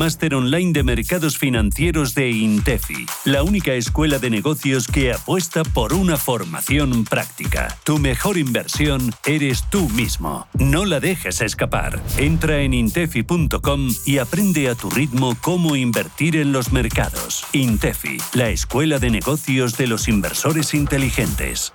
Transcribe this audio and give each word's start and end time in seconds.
máster 0.00 0.34
online 0.34 0.72
de 0.72 0.82
mercados 0.82 1.36
financieros 1.36 2.14
de 2.14 2.30
Intefi, 2.30 3.04
la 3.26 3.42
única 3.42 3.74
escuela 3.74 4.18
de 4.18 4.30
negocios 4.30 4.86
que 4.86 5.12
apuesta 5.12 5.62
por 5.62 5.92
una 5.92 6.16
formación 6.16 7.04
práctica. 7.04 7.76
Tu 7.84 7.98
mejor 7.98 8.38
inversión 8.38 9.12
eres 9.26 9.68
tú 9.68 9.90
mismo. 9.90 10.48
No 10.54 10.86
la 10.86 11.00
dejes 11.00 11.42
escapar. 11.42 12.02
Entra 12.16 12.62
en 12.62 12.72
intefi.com 12.72 13.90
y 14.06 14.16
aprende 14.16 14.70
a 14.70 14.74
tu 14.74 14.88
ritmo 14.88 15.36
cómo 15.42 15.76
invertir 15.76 16.34
en 16.36 16.50
los 16.52 16.72
mercados. 16.72 17.44
Intefi, 17.52 18.16
la 18.32 18.48
escuela 18.48 18.98
de 18.98 19.10
negocios 19.10 19.76
de 19.76 19.86
los 19.86 20.08
inversores 20.08 20.72
inteligentes. 20.72 21.74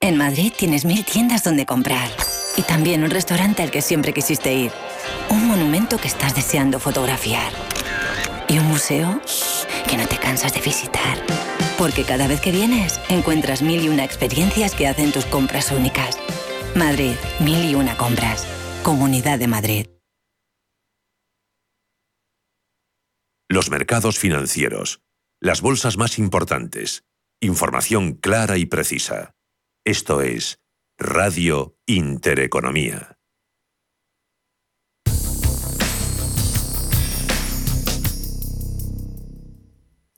En 0.00 0.16
Madrid 0.16 0.52
tienes 0.56 0.84
mil 0.84 1.04
tiendas 1.04 1.42
donde 1.42 1.66
comprar 1.66 2.08
y 2.56 2.62
también 2.62 3.02
un 3.02 3.10
restaurante 3.10 3.64
al 3.64 3.72
que 3.72 3.82
siempre 3.82 4.14
quisiste 4.14 4.54
ir. 4.54 4.70
Un 5.28 5.46
monumento 5.46 5.98
que 5.98 6.06
estás 6.06 6.36
deseando 6.36 6.78
fotografiar. 6.78 7.52
Y 8.48 8.58
un 8.58 8.66
museo 8.66 9.20
que 9.88 9.96
no 9.96 10.06
te 10.06 10.16
cansas 10.16 10.54
de 10.54 10.60
visitar. 10.60 11.18
Porque 11.76 12.04
cada 12.04 12.28
vez 12.28 12.40
que 12.40 12.52
vienes, 12.52 13.00
encuentras 13.08 13.60
mil 13.60 13.82
y 13.84 13.88
una 13.88 14.04
experiencias 14.04 14.74
que 14.74 14.86
hacen 14.86 15.10
tus 15.10 15.26
compras 15.26 15.72
únicas. 15.72 16.16
Madrid, 16.76 17.14
mil 17.40 17.64
y 17.68 17.74
una 17.74 17.96
compras. 17.96 18.46
Comunidad 18.84 19.38
de 19.40 19.48
Madrid. 19.48 19.86
Los 23.48 23.68
mercados 23.68 24.18
financieros. 24.18 25.00
Las 25.40 25.60
bolsas 25.60 25.96
más 25.96 26.18
importantes. 26.18 27.04
Información 27.40 28.14
clara 28.14 28.58
y 28.58 28.66
precisa. 28.66 29.34
Esto 29.88 30.20
es 30.20 30.60
Radio 30.98 31.78
Intereconomía. 31.86 33.17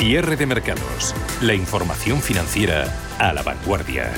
Cierre 0.00 0.36
de 0.36 0.46
mercados. 0.46 1.14
La 1.42 1.52
información 1.52 2.22
financiera 2.22 2.90
a 3.18 3.34
la 3.34 3.42
vanguardia. 3.42 4.10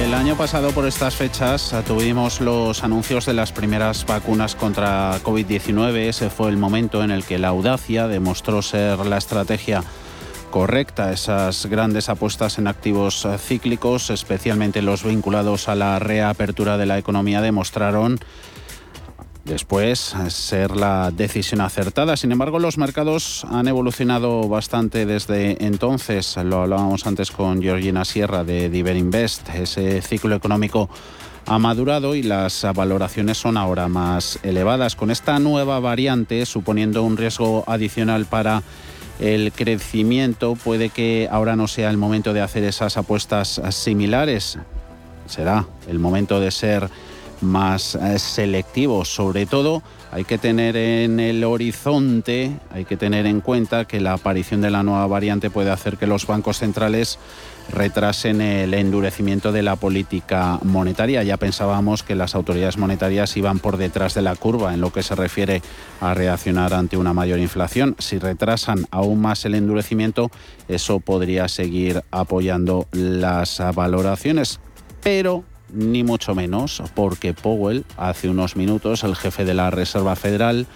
El 0.00 0.12
año 0.12 0.36
pasado 0.36 0.72
por 0.72 0.84
estas 0.84 1.14
fechas 1.14 1.72
tuvimos 1.86 2.40
los 2.40 2.82
anuncios 2.82 3.24
de 3.26 3.34
las 3.34 3.52
primeras 3.52 4.04
vacunas 4.04 4.56
contra 4.56 5.16
COVID-19. 5.22 6.08
Ese 6.08 6.28
fue 6.28 6.50
el 6.50 6.56
momento 6.56 7.04
en 7.04 7.12
el 7.12 7.24
que 7.24 7.38
la 7.38 7.48
audacia 7.48 8.08
demostró 8.08 8.62
ser 8.62 8.98
la 9.06 9.18
estrategia 9.18 9.84
correcta. 10.50 11.12
Esas 11.12 11.66
grandes 11.66 12.08
apuestas 12.08 12.58
en 12.58 12.66
activos 12.66 13.24
cíclicos, 13.38 14.10
especialmente 14.10 14.82
los 14.82 15.04
vinculados 15.04 15.68
a 15.68 15.76
la 15.76 16.00
reapertura 16.00 16.78
de 16.78 16.86
la 16.86 16.98
economía, 16.98 17.40
demostraron 17.40 18.18
después 19.46 20.14
ser 20.28 20.76
la 20.76 21.10
decisión 21.10 21.60
acertada. 21.60 22.16
Sin 22.16 22.32
embargo, 22.32 22.58
los 22.58 22.78
mercados 22.78 23.46
han 23.48 23.68
evolucionado 23.68 24.48
bastante 24.48 25.06
desde 25.06 25.64
entonces. 25.64 26.36
Lo 26.44 26.62
hablábamos 26.62 27.06
antes 27.06 27.30
con 27.30 27.62
Georgina 27.62 28.04
Sierra 28.04 28.44
de 28.44 28.68
Diverinvest. 28.68 29.48
Ese 29.50 30.02
ciclo 30.02 30.34
económico 30.34 30.90
ha 31.46 31.58
madurado 31.58 32.16
y 32.16 32.22
las 32.22 32.66
valoraciones 32.74 33.38
son 33.38 33.56
ahora 33.56 33.88
más 33.88 34.40
elevadas. 34.42 34.96
Con 34.96 35.10
esta 35.10 35.38
nueva 35.38 35.78
variante, 35.78 36.44
suponiendo 36.44 37.04
un 37.04 37.16
riesgo 37.16 37.64
adicional 37.68 38.26
para 38.26 38.64
el 39.20 39.52
crecimiento, 39.52 40.56
puede 40.56 40.90
que 40.90 41.28
ahora 41.30 41.54
no 41.54 41.68
sea 41.68 41.90
el 41.90 41.96
momento 41.96 42.32
de 42.32 42.40
hacer 42.40 42.64
esas 42.64 42.96
apuestas 42.96 43.62
similares. 43.70 44.58
Será 45.26 45.66
el 45.88 46.00
momento 46.00 46.40
de 46.40 46.50
ser 46.50 46.90
más 47.40 47.94
eh, 47.94 48.18
selectivos. 48.18 49.08
Sobre 49.08 49.46
todo 49.46 49.82
hay 50.12 50.24
que 50.24 50.38
tener 50.38 50.76
en 50.76 51.20
el 51.20 51.44
horizonte, 51.44 52.52
hay 52.70 52.84
que 52.84 52.96
tener 52.96 53.26
en 53.26 53.40
cuenta 53.40 53.84
que 53.84 54.00
la 54.00 54.14
aparición 54.14 54.60
de 54.60 54.70
la 54.70 54.82
nueva 54.82 55.06
variante 55.06 55.50
puede 55.50 55.70
hacer 55.70 55.96
que 55.96 56.06
los 56.06 56.26
bancos 56.26 56.58
centrales 56.58 57.18
retrasen 57.72 58.40
el 58.40 58.74
endurecimiento 58.74 59.52
de 59.52 59.62
la 59.62 59.76
política 59.76 60.58
monetaria. 60.62 61.22
Ya 61.22 61.36
pensábamos 61.36 62.02
que 62.02 62.14
las 62.14 62.34
autoridades 62.34 62.78
monetarias 62.78 63.36
iban 63.36 63.58
por 63.58 63.76
detrás 63.76 64.14
de 64.14 64.22
la 64.22 64.36
curva 64.36 64.72
en 64.72 64.80
lo 64.80 64.92
que 64.92 65.02
se 65.02 65.14
refiere 65.14 65.62
a 66.00 66.14
reaccionar 66.14 66.74
ante 66.74 66.96
una 66.96 67.12
mayor 67.12 67.38
inflación. 67.38 67.96
Si 67.98 68.18
retrasan 68.18 68.86
aún 68.90 69.20
más 69.20 69.44
el 69.44 69.54
endurecimiento, 69.54 70.30
eso 70.68 71.00
podría 71.00 71.48
seguir 71.48 72.02
apoyando 72.10 72.86
las 72.92 73.60
valoraciones. 73.74 74.60
Pero 75.02 75.44
ni 75.72 76.04
mucho 76.04 76.34
menos, 76.34 76.82
porque 76.94 77.34
Powell, 77.34 77.84
hace 77.96 78.28
unos 78.28 78.56
minutos, 78.56 79.04
el 79.04 79.16
jefe 79.16 79.44
de 79.44 79.54
la 79.54 79.70
Reserva 79.70 80.16
Federal, 80.16 80.66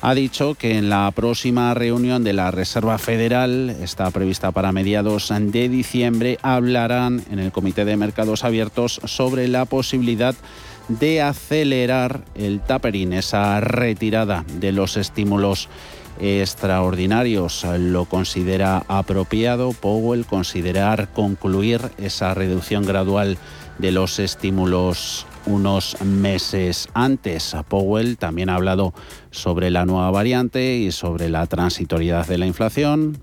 ha 0.00 0.14
dicho 0.14 0.54
que 0.54 0.76
en 0.76 0.90
la 0.90 1.10
próxima 1.12 1.72
reunión 1.72 2.24
de 2.24 2.34
la 2.34 2.50
Reserva 2.50 2.98
Federal, 2.98 3.70
está 3.70 4.10
prevista 4.10 4.52
para 4.52 4.70
mediados 4.70 5.32
de 5.34 5.68
diciembre, 5.70 6.38
hablarán 6.42 7.24
en 7.30 7.38
el 7.38 7.52
Comité 7.52 7.86
de 7.86 7.96
Mercados 7.96 8.44
Abiertos 8.44 9.00
sobre 9.04 9.48
la 9.48 9.64
posibilidad 9.64 10.34
de 10.88 11.22
acelerar 11.22 12.22
el 12.34 12.60
tapering, 12.60 13.14
esa 13.14 13.58
retirada 13.60 14.44
de 14.60 14.72
los 14.72 14.98
estímulos 14.98 15.70
extraordinarios. 16.20 17.64
Lo 17.78 18.04
considera 18.04 18.84
apropiado 18.88 19.72
Powell 19.72 20.26
considerar 20.26 21.08
concluir 21.14 21.80
esa 21.98 22.34
reducción 22.34 22.84
gradual 22.84 23.38
de 23.78 23.92
los 23.92 24.18
estímulos 24.18 25.26
unos 25.46 26.00
meses 26.02 26.88
antes. 26.94 27.54
Powell 27.68 28.16
también 28.16 28.48
ha 28.48 28.56
hablado 28.56 28.94
sobre 29.30 29.70
la 29.70 29.84
nueva 29.84 30.10
variante 30.10 30.76
y 30.76 30.92
sobre 30.92 31.28
la 31.28 31.46
transitoriedad 31.46 32.26
de 32.26 32.38
la 32.38 32.46
inflación. 32.46 33.18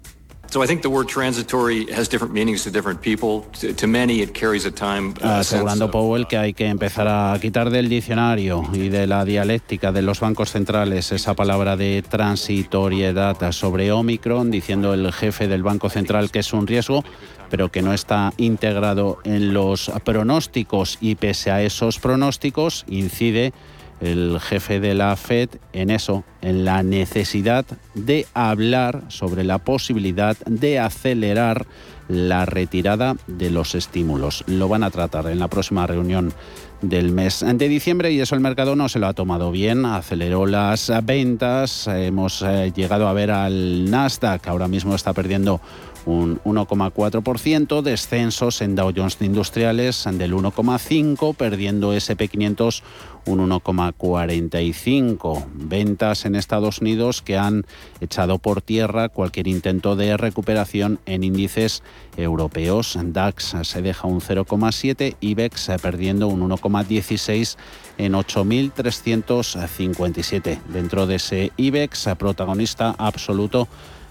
Asegurando 5.21 5.89
Powell 5.89 6.27
que 6.27 6.38
hay 6.38 6.53
que 6.53 6.68
empezar 6.68 7.07
a 7.07 7.38
quitar 7.39 7.69
del 7.69 7.88
diccionario 7.88 8.65
y 8.74 8.89
de 8.89 9.07
la 9.07 9.24
dialéctica 9.24 9.94
de 9.94 10.01
los 10.01 10.19
bancos 10.19 10.51
centrales 10.51 11.13
esa 11.13 11.36
palabra 11.36 11.77
de 11.77 12.03
transitoriedad 12.03 13.50
sobre 13.53 13.94
Omicron, 13.94 14.51
diciendo 14.51 14.94
el 14.94 15.13
jefe 15.13 15.48
del 15.48 15.63
Banco 15.63 15.89
Central 15.89 16.31
que 16.31 16.39
es 16.39 16.51
un 16.51 16.68
riesgo, 16.68 17.06
pero 17.51 17.69
que 17.69 17.83
no 17.83 17.94
está 17.94 18.33
integrado 18.38 19.19
en 19.25 19.53
los 19.53 19.92
pronósticos. 20.03 20.98
Y 21.01 21.15
pese 21.15 21.51
a 21.51 21.62
esos 21.62 22.00
pronósticos 22.00 22.86
incide 22.88 23.53
el 24.00 24.39
jefe 24.39 24.80
de 24.80 24.95
la 24.95 25.15
Fed 25.15 25.50
en 25.74 25.92
eso, 25.92 26.24
en 26.42 26.65
la 26.65 26.81
necesidad 26.81 27.65
de 27.94 28.25
hablar 28.33 29.03
sobre 29.09 29.44
la 29.44 29.59
posibilidad 29.59 30.36
de 30.48 30.80
acelerar 30.80 31.68
la 32.07 32.45
retirada 32.45 33.15
de 33.27 33.50
los 33.50 33.75
estímulos. 33.75 34.44
Lo 34.48 34.68
van 34.68 34.83
a 34.83 34.92
tratar 34.92 35.27
en 35.27 35.39
la 35.39 35.48
próxima 35.48 35.88
reunión 35.88 36.33
del 36.81 37.12
mes 37.12 37.45
de 37.45 37.68
diciembre 37.68 38.12
y 38.12 38.19
eso 38.19 38.36
el 38.36 38.42
mercado 38.42 38.75
no 38.75 38.89
se 38.89 39.00
lo 39.00 39.07
ha 39.07 39.13
tomado 39.13 39.51
bien, 39.51 39.86
aceleró 39.86 40.45
las 40.45 40.92
ventas, 41.03 41.88
hemos 41.88 42.42
eh, 42.42 42.71
llegado 42.75 43.07
a 43.07 43.13
ver 43.13 43.31
al 43.31 43.89
Nasdaq, 43.89 44.48
ahora 44.48 44.68
mismo 44.68 44.95
está 44.95 45.13
perdiendo 45.13 45.62
un 46.06 46.39
1,4%, 46.44 47.81
descensos 47.81 48.62
en 48.62 48.75
Dow 48.75 48.92
Jones 48.95 49.18
Industriales 49.21 50.03
del 50.12 50.33
1,5%, 50.33 51.36
perdiendo 51.36 51.94
SP500 51.94 52.81
un 53.25 53.50
1,45%. 53.50 55.45
Ventas 55.53 56.25
en 56.25 56.35
Estados 56.35 56.81
Unidos 56.81 57.21
que 57.21 57.38
han 57.38 57.65
echado 58.00 58.39
por 58.39 58.62
tierra 58.62 59.09
cualquier 59.09 59.47
intento 59.47 59.95
de 59.95 60.18
recuperación 60.18 61.00
en 61.06 61.23
índices 61.23 61.83
europeos. 62.18 62.97
DAX 63.01 63.56
se 63.63 63.81
deja 63.81 64.07
un 64.07 64.21
0,7%, 64.21 65.15
IBEX 65.19 65.71
perdiendo 65.81 66.27
un 66.27 66.47
1,16% 66.50 67.57
en 67.97 68.13
8.357. 68.13 70.59
Dentro 70.69 71.07
de 71.07 71.15
ese 71.15 71.51
IBEX, 71.57 72.07
protagonista 72.17 72.95
absoluto 72.97 73.67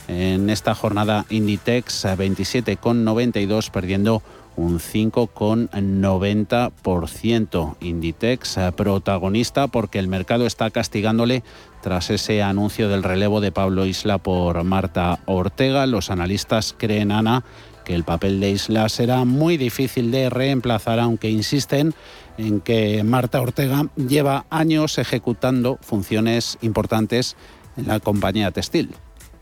en 0.09 0.51
esta 0.51 0.75
jornada 0.75 1.25
Inditex 1.31 2.05
27,92 2.05 3.71
perdiendo 3.71 4.23
un 4.57 4.79
5,90%. 4.79 7.77
Inditex 7.81 8.57
eh, 8.57 8.73
protagonista 8.73 9.67
porque 9.69 9.99
el 9.99 10.09
mercado 10.09 10.47
está 10.47 10.71
castigándole 10.71 11.43
tras 11.83 12.11
ese 12.11 12.43
anuncio 12.43 12.89
del 12.89 13.03
relevo 13.03 13.41
de 13.41 13.53
Pablo 13.53 13.87
Isla 13.87 14.19
por 14.19 14.63
Marta 14.65 15.21
Ortega. 15.27 15.87
Los 15.87 16.11
analistas 16.11 16.75
creen, 16.77 17.13
Ana, 17.13 17.45
que 17.85 17.95
el 17.95 18.05
papel 18.05 18.41
de 18.41 18.51
Isla 18.51 18.89
será 18.89 19.25
muy 19.25 19.57
difícil 19.57 20.11
de 20.11 20.31
reemplazar, 20.31 20.99
aunque 21.01 21.31
insisten 21.31 21.95
en 22.39 22.61
que 22.61 23.03
Marta 23.05 23.41
Ortega 23.41 23.89
lleva 23.97 24.47
años 24.51 24.99
ejecutando 24.99 25.79
funciones 25.81 26.59
importantes 26.61 27.37
en 27.77 27.89
la 27.89 28.01
compañía 28.01 28.51
textil. 28.51 28.91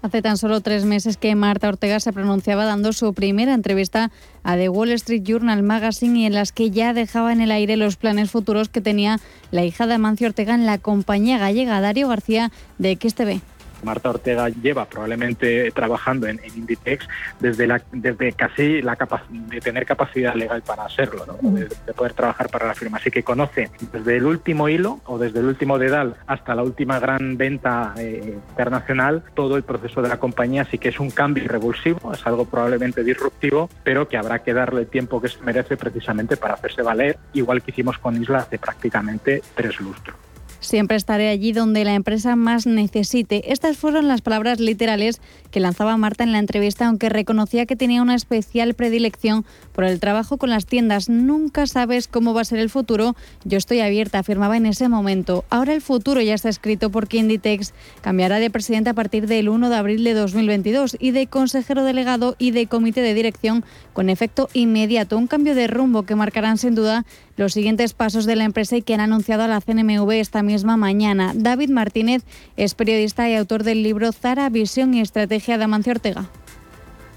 Hace 0.00 0.22
tan 0.22 0.38
solo 0.38 0.60
tres 0.60 0.84
meses 0.84 1.16
que 1.16 1.34
Marta 1.34 1.68
Ortega 1.68 1.98
se 1.98 2.12
pronunciaba 2.12 2.64
dando 2.64 2.92
su 2.92 3.14
primera 3.14 3.52
entrevista 3.52 4.12
a 4.44 4.56
The 4.56 4.68
Wall 4.68 4.92
Street 4.92 5.24
Journal 5.24 5.64
Magazine 5.64 6.20
y 6.20 6.26
en 6.26 6.34
las 6.34 6.52
que 6.52 6.70
ya 6.70 6.94
dejaba 6.94 7.32
en 7.32 7.40
el 7.40 7.50
aire 7.50 7.76
los 7.76 7.96
planes 7.96 8.30
futuros 8.30 8.68
que 8.68 8.80
tenía 8.80 9.18
la 9.50 9.64
hija 9.64 9.88
de 9.88 9.94
Amancio 9.94 10.28
Ortega 10.28 10.54
en 10.54 10.66
la 10.66 10.78
compañía 10.78 11.38
gallega 11.38 11.80
Dario 11.80 12.06
García 12.06 12.52
de 12.78 12.96
XTV. 13.00 13.40
Marta 13.82 14.10
Ortega 14.10 14.48
lleva 14.48 14.86
probablemente 14.86 15.70
trabajando 15.72 16.26
en, 16.26 16.40
Inditex 16.56 17.06
desde, 17.40 17.66
la, 17.66 17.82
desde 17.92 18.32
casi 18.32 18.82
la 18.82 18.96
de 19.30 19.60
tener 19.60 19.86
capacidad 19.86 20.34
legal 20.34 20.62
para 20.62 20.84
hacerlo, 20.84 21.24
de, 21.42 21.92
poder 21.94 22.12
trabajar 22.12 22.48
para 22.48 22.66
la 22.66 22.74
firma. 22.74 22.98
Así 22.98 23.10
que 23.10 23.22
conoce 23.22 23.70
desde 23.92 24.16
el 24.16 24.26
último 24.26 24.68
hilo 24.68 25.00
o 25.06 25.18
desde 25.18 25.40
el 25.40 25.46
último 25.46 25.78
dedal 25.78 26.16
hasta 26.26 26.54
la 26.54 26.62
última 26.62 26.98
gran 26.98 27.36
venta 27.36 27.94
eh, 27.96 28.38
internacional 28.50 29.22
todo 29.34 29.56
el 29.56 29.62
proceso 29.62 30.02
de 30.02 30.08
la 30.08 30.18
compañía. 30.18 30.62
Así 30.62 30.78
que 30.78 30.88
es 30.88 31.00
un 31.00 31.10
cambio 31.10 31.44
revulsivo, 31.46 32.12
es 32.12 32.26
algo 32.26 32.44
probablemente 32.44 33.04
disruptivo, 33.04 33.70
pero 33.84 34.08
que 34.08 34.16
habrá 34.16 34.40
que 34.40 34.52
darle 34.52 34.82
el 34.82 34.86
tiempo 34.88 35.20
que 35.20 35.28
se 35.28 35.40
merece 35.42 35.76
precisamente 35.76 36.36
para 36.36 36.54
hacerse 36.54 36.82
valer, 36.82 37.18
igual 37.32 37.62
que 37.62 37.70
hicimos 37.70 37.98
con 37.98 38.20
Isla 38.20 38.38
hace 38.38 38.58
prácticamente 38.58 39.42
tres 39.54 39.80
lustros. 39.80 40.27
Siempre 40.68 40.98
estaré 40.98 41.30
allí 41.30 41.52
donde 41.52 41.82
la 41.86 41.94
empresa 41.94 42.36
más 42.36 42.66
necesite. 42.66 43.54
Estas 43.54 43.78
fueron 43.78 44.06
las 44.06 44.20
palabras 44.20 44.60
literales 44.60 45.22
que 45.50 45.60
lanzaba 45.60 45.96
Marta 45.96 46.24
en 46.24 46.32
la 46.32 46.40
entrevista, 46.40 46.86
aunque 46.86 47.08
reconocía 47.08 47.64
que 47.64 47.74
tenía 47.74 48.02
una 48.02 48.14
especial 48.14 48.74
predilección 48.74 49.46
por 49.72 49.84
el 49.84 49.98
trabajo 49.98 50.36
con 50.36 50.50
las 50.50 50.66
tiendas. 50.66 51.08
Nunca 51.08 51.66
sabes 51.66 52.06
cómo 52.06 52.34
va 52.34 52.42
a 52.42 52.44
ser 52.44 52.58
el 52.58 52.68
futuro. 52.68 53.16
Yo 53.46 53.56
estoy 53.56 53.80
abierta, 53.80 54.18
afirmaba 54.18 54.58
en 54.58 54.66
ese 54.66 54.90
momento. 54.90 55.46
Ahora 55.48 55.72
el 55.72 55.80
futuro 55.80 56.20
ya 56.20 56.34
está 56.34 56.50
escrito 56.50 56.90
porque 56.90 57.16
Inditex 57.16 57.72
cambiará 58.02 58.38
de 58.38 58.50
presidente 58.50 58.90
a 58.90 58.94
partir 58.94 59.26
del 59.26 59.48
1 59.48 59.70
de 59.70 59.76
abril 59.76 60.04
de 60.04 60.12
2022 60.12 60.98
y 61.00 61.12
de 61.12 61.28
consejero 61.28 61.82
delegado 61.82 62.36
y 62.38 62.50
de 62.50 62.66
comité 62.66 63.00
de 63.00 63.14
dirección 63.14 63.64
con 63.94 64.10
efecto 64.10 64.50
inmediato. 64.52 65.16
Un 65.16 65.28
cambio 65.28 65.54
de 65.54 65.66
rumbo 65.66 66.02
que 66.02 66.14
marcarán 66.14 66.58
sin 66.58 66.74
duda 66.74 67.06
los 67.38 67.54
siguientes 67.54 67.94
pasos 67.94 68.26
de 68.26 68.36
la 68.36 68.44
empresa 68.44 68.76
y 68.76 68.82
que 68.82 68.92
han 68.92 69.00
anunciado 69.00 69.44
a 69.44 69.48
la 69.48 69.60
CNMV 69.60 70.10
esta 70.12 70.42
misma 70.42 70.76
mañana. 70.76 71.32
David 71.34 71.70
Martínez 71.70 72.24
es 72.56 72.74
periodista 72.74 73.30
y 73.30 73.36
autor 73.36 73.62
del 73.62 73.82
libro 73.82 74.12
Zara, 74.12 74.50
Visión 74.50 74.92
y 74.92 75.00
Estrategia 75.00 75.56
de 75.56 75.64
Amancio 75.64 75.92
Ortega. 75.92 76.26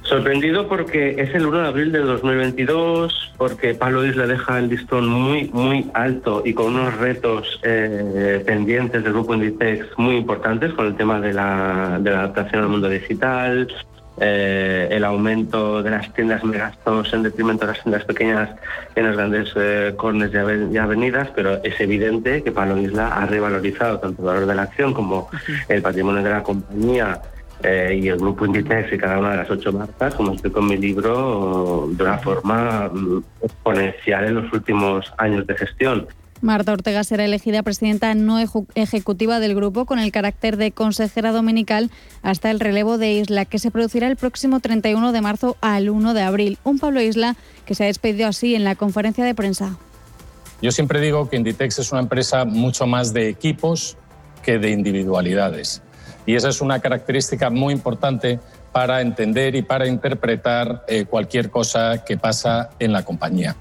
Sorprendido 0.03 0.67
porque 0.67 1.21
es 1.21 1.33
el 1.35 1.45
1 1.45 1.61
de 1.61 1.67
abril 1.67 1.91
de 1.91 1.99
2022, 1.99 3.33
porque 3.37 3.75
Pablo 3.75 4.05
Isla 4.05 4.25
deja 4.25 4.57
el 4.59 4.69
listón 4.69 5.07
muy, 5.07 5.49
muy 5.53 5.89
alto 5.93 6.41
y 6.43 6.53
con 6.53 6.75
unos 6.75 6.97
retos 6.97 7.59
eh, 7.63 8.43
pendientes 8.45 9.03
del 9.03 9.13
grupo 9.13 9.35
Inditex 9.35 9.85
muy 9.97 10.17
importantes 10.17 10.73
con 10.73 10.87
el 10.87 10.95
tema 10.95 11.21
de 11.21 11.33
la, 11.33 11.99
de 12.01 12.11
la 12.11 12.19
adaptación 12.19 12.63
al 12.63 12.69
mundo 12.69 12.89
digital, 12.89 13.67
eh, 14.23 14.87
el 14.91 15.03
aumento 15.03 15.81
de 15.81 15.89
las 15.89 16.13
tiendas 16.13 16.43
megastos 16.43 17.11
en 17.11 17.23
detrimento 17.23 17.65
de 17.65 17.73
las 17.73 17.81
tiendas 17.81 18.05
pequeñas 18.05 18.51
en 18.93 19.05
las 19.05 19.15
grandes 19.17 19.51
eh, 19.55 19.95
cornes 19.97 20.31
y 20.31 20.77
avenidas, 20.77 21.29
pero 21.35 21.59
es 21.63 21.79
evidente 21.81 22.43
que 22.43 22.51
Pablo 22.51 22.77
Isla 22.77 23.07
ha 23.07 23.25
revalorizado 23.25 23.97
tanto 23.99 24.21
el 24.21 24.27
valor 24.27 24.45
de 24.45 24.53
la 24.53 24.61
acción 24.61 24.93
como 24.93 25.27
el 25.67 25.81
patrimonio 25.81 26.21
de 26.21 26.29
la 26.29 26.43
compañía 26.43 27.19
eh, 27.63 27.99
y 27.99 28.09
el 28.09 28.17
grupo 28.17 28.45
Inditex 28.45 28.93
y 28.93 28.97
cada 28.99 29.17
una 29.17 29.31
de 29.31 29.37
las 29.37 29.49
ocho 29.49 29.73
marcas, 29.73 30.13
como 30.13 30.33
explico 30.33 30.59
en 30.59 30.67
mi 30.67 30.77
libro, 30.77 31.89
de 31.91 32.03
una 32.03 32.19
forma 32.19 32.91
mm, 32.93 33.23
exponencial 33.41 34.25
en 34.25 34.35
los 34.35 34.53
últimos 34.53 35.11
años 35.17 35.47
de 35.47 35.55
gestión. 35.55 36.07
Marta 36.41 36.73
Ortega 36.73 37.03
será 37.03 37.23
elegida 37.23 37.61
presidenta 37.61 38.13
no 38.15 38.39
ejecutiva 38.75 39.39
del 39.39 39.55
grupo 39.55 39.85
con 39.85 39.99
el 39.99 40.11
carácter 40.11 40.57
de 40.57 40.71
consejera 40.71 41.31
dominical 41.31 41.91
hasta 42.23 42.49
el 42.49 42.59
relevo 42.59 42.97
de 42.97 43.13
Isla, 43.13 43.45
que 43.45 43.59
se 43.59 43.69
producirá 43.69 44.07
el 44.07 44.17
próximo 44.17 44.59
31 44.59 45.11
de 45.11 45.21
marzo 45.21 45.55
al 45.61 45.89
1 45.89 46.13
de 46.15 46.21
abril. 46.23 46.57
Un 46.63 46.79
Pablo 46.79 46.99
Isla 46.99 47.35
que 47.65 47.75
se 47.75 47.83
ha 47.83 47.87
despedido 47.87 48.27
así 48.27 48.55
en 48.55 48.63
la 48.63 48.75
conferencia 48.75 49.23
de 49.23 49.35
prensa. 49.35 49.77
Yo 50.61 50.71
siempre 50.71 50.99
digo 50.99 51.29
que 51.29 51.37
Inditex 51.37 51.79
es 51.79 51.91
una 51.91 52.01
empresa 52.01 52.45
mucho 52.45 52.87
más 52.87 53.13
de 53.13 53.29
equipos 53.29 53.97
que 54.43 54.57
de 54.57 54.71
individualidades. 54.71 55.83
Y 56.25 56.35
esa 56.35 56.49
es 56.49 56.61
una 56.61 56.79
característica 56.79 57.49
muy 57.49 57.73
importante 57.73 58.39
para 58.71 59.01
entender 59.01 59.55
y 59.55 59.61
para 59.61 59.87
interpretar 59.87 60.85
eh, 60.87 61.05
cualquier 61.05 61.49
cosa 61.49 62.03
que 62.03 62.17
pasa 62.17 62.69
en 62.79 62.93
la 62.93 63.03
compañía. 63.03 63.55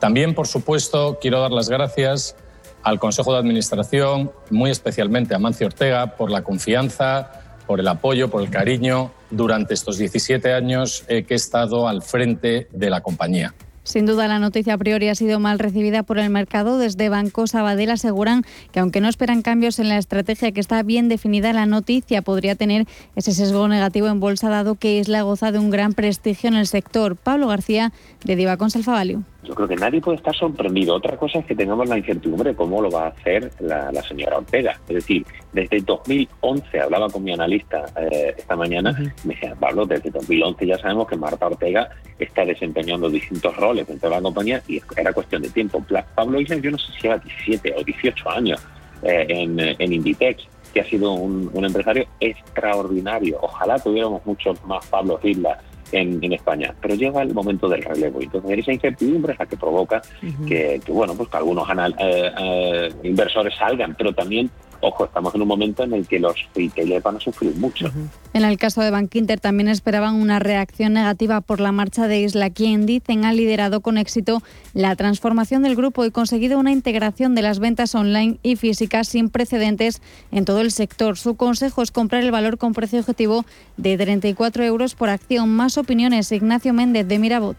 También, 0.00 0.34
por 0.34 0.46
supuesto, 0.46 1.18
quiero 1.20 1.40
dar 1.40 1.52
las 1.52 1.68
gracias 1.68 2.34
al 2.82 2.98
Consejo 2.98 3.34
de 3.34 3.38
Administración, 3.38 4.32
muy 4.50 4.70
especialmente 4.70 5.34
a 5.34 5.38
Mancio 5.38 5.66
Ortega, 5.66 6.16
por 6.16 6.30
la 6.30 6.42
confianza, 6.42 7.30
por 7.66 7.78
el 7.78 7.86
apoyo, 7.86 8.30
por 8.30 8.42
el 8.42 8.50
cariño 8.50 9.12
durante 9.30 9.74
estos 9.74 9.98
17 9.98 10.52
años 10.54 11.04
que 11.06 11.26
he 11.28 11.34
estado 11.34 11.86
al 11.86 12.02
frente 12.02 12.66
de 12.72 12.90
la 12.90 13.02
compañía. 13.02 13.54
Sin 13.82 14.06
duda, 14.06 14.28
la 14.28 14.38
noticia 14.38 14.74
a 14.74 14.78
priori 14.78 15.08
ha 15.08 15.14
sido 15.14 15.40
mal 15.40 15.58
recibida 15.58 16.02
por 16.02 16.18
el 16.18 16.30
mercado. 16.30 16.78
Desde 16.78 17.08
Banco 17.08 17.46
Sabadell 17.46 17.90
aseguran 17.90 18.44
que, 18.72 18.78
aunque 18.78 19.00
no 19.00 19.08
esperan 19.08 19.42
cambios 19.42 19.78
en 19.78 19.88
la 19.88 19.98
estrategia 19.98 20.52
que 20.52 20.60
está 20.60 20.82
bien 20.82 21.08
definida, 21.08 21.52
la 21.52 21.66
noticia 21.66 22.22
podría 22.22 22.54
tener 22.54 22.86
ese 23.16 23.32
sesgo 23.32 23.66
negativo 23.68 24.08
en 24.08 24.20
bolsa, 24.20 24.48
dado 24.48 24.76
que 24.76 24.98
Isla 24.98 25.22
goza 25.22 25.50
de 25.50 25.58
un 25.58 25.70
gran 25.70 25.94
prestigio 25.94 26.48
en 26.48 26.54
el 26.54 26.66
sector. 26.66 27.16
Pablo 27.16 27.48
García, 27.48 27.92
de 28.22 28.36
Divacons 28.36 28.76
Alfa 28.76 28.92
Value. 28.92 29.24
Yo 29.42 29.54
creo 29.54 29.68
que 29.68 29.76
nadie 29.76 30.00
puede 30.00 30.18
estar 30.18 30.34
sorprendido. 30.34 30.94
Otra 30.94 31.16
cosa 31.16 31.38
es 31.38 31.46
que 31.46 31.54
tengamos 31.54 31.88
la 31.88 31.96
incertidumbre 31.96 32.50
de 32.50 32.56
cómo 32.56 32.82
lo 32.82 32.90
va 32.90 33.06
a 33.06 33.08
hacer 33.08 33.50
la, 33.60 33.90
señora 34.02 34.38
Ortega. 34.38 34.78
Es 34.88 34.96
decir, 34.96 35.26
desde 35.52 35.80
2011, 35.80 36.80
hablaba 36.80 37.08
con 37.08 37.24
mi 37.24 37.32
analista 37.32 37.86
eh, 37.96 38.34
esta 38.36 38.54
mañana, 38.56 38.92
me 39.24 39.34
decía, 39.34 39.54
Pablo, 39.58 39.86
desde 39.86 40.10
2011 40.10 40.66
ya 40.66 40.78
sabemos 40.78 41.08
que 41.08 41.16
Marta 41.16 41.46
Ortega 41.46 41.88
está 42.18 42.44
desempeñando 42.44 43.08
distintos 43.08 43.56
roles 43.56 43.86
dentro 43.86 44.10
de 44.10 44.16
la 44.16 44.22
compañía 44.22 44.62
y 44.68 44.80
era 44.96 45.12
cuestión 45.12 45.42
de 45.42 45.50
tiempo. 45.50 45.84
Pablo 46.14 46.40
Isla, 46.40 46.56
yo 46.56 46.70
no 46.70 46.78
sé 46.78 46.92
si 46.92 47.00
lleva 47.02 47.18
17 47.18 47.74
o 47.76 47.82
18 47.82 48.30
años 48.30 48.60
eh, 49.02 49.26
en, 49.28 49.58
en 49.58 49.92
Inditex 49.92 50.46
que 50.72 50.80
ha 50.80 50.84
sido 50.84 51.12
un, 51.12 51.64
empresario 51.64 52.06
extraordinario. 52.20 53.38
Ojalá 53.40 53.78
tuviéramos 53.78 54.24
muchos 54.24 54.62
más 54.64 54.84
Pablo 54.86 55.18
Isla 55.22 55.60
en, 55.92 56.32
España, 56.32 56.74
pero 56.80 56.94
llega 56.94 57.22
el 57.22 57.34
momento 57.34 57.68
del 57.68 57.82
relevo. 57.82 58.20
Entonces, 58.20 58.58
esa 58.58 58.72
incertidumbre 58.72 59.32
es 59.32 59.38
la 59.38 59.46
que 59.46 59.56
provoca 59.56 60.02
que, 60.46 60.80
bueno, 60.88 61.14
pues 61.14 61.28
que 61.28 61.36
algunos 61.36 61.68
eh, 61.68 62.32
eh, 62.38 62.92
inversores 63.04 63.54
salgan, 63.56 63.94
pero 63.96 64.12
también 64.12 64.50
ojo, 64.80 65.04
estamos 65.04 65.34
en 65.34 65.42
un 65.42 65.48
momento 65.48 65.84
en 65.84 65.92
el 65.92 66.06
que 66.06 66.18
los 66.18 66.34
retailers 66.54 67.02
van 67.02 67.16
a 67.16 67.20
sufrir 67.20 67.54
mucho. 67.56 67.90
En 68.32 68.44
el 68.44 68.58
caso 68.58 68.80
de 68.80 68.90
Bankinter 68.90 69.40
también 69.40 69.68
esperaban 69.68 70.14
una 70.14 70.38
reacción 70.38 70.92
negativa 70.92 71.40
por 71.40 71.60
la 71.60 71.72
marcha 71.72 72.06
de 72.08 72.20
Isla, 72.20 72.50
quien 72.50 72.86
dicen 72.86 73.24
ha 73.24 73.32
liderado 73.32 73.80
con 73.80 73.98
éxito 73.98 74.42
la 74.74 74.94
transformación 74.96 75.62
del 75.62 75.76
grupo 75.76 76.04
y 76.04 76.10
conseguido 76.10 76.58
una 76.58 76.72
integración 76.72 77.34
de 77.34 77.42
las 77.42 77.58
ventas 77.58 77.94
online 77.94 78.38
y 78.42 78.56
físicas 78.56 79.08
sin 79.08 79.28
precedentes 79.28 80.00
en 80.30 80.44
todo 80.44 80.60
el 80.60 80.70
sector. 80.70 81.16
Su 81.16 81.36
consejo 81.36 81.82
es 81.82 81.90
comprar 81.90 82.22
el 82.22 82.30
valor 82.30 82.58
con 82.58 82.72
precio 82.72 83.00
objetivo 83.00 83.44
de 83.76 83.96
34 83.96 84.64
euros 84.64 84.94
por 84.94 85.10
acción. 85.10 85.48
Más 85.50 85.78
opiniones, 85.78 86.32
Ignacio 86.32 86.72
Méndez 86.72 87.06
de 87.06 87.18
Mirabot. 87.18 87.56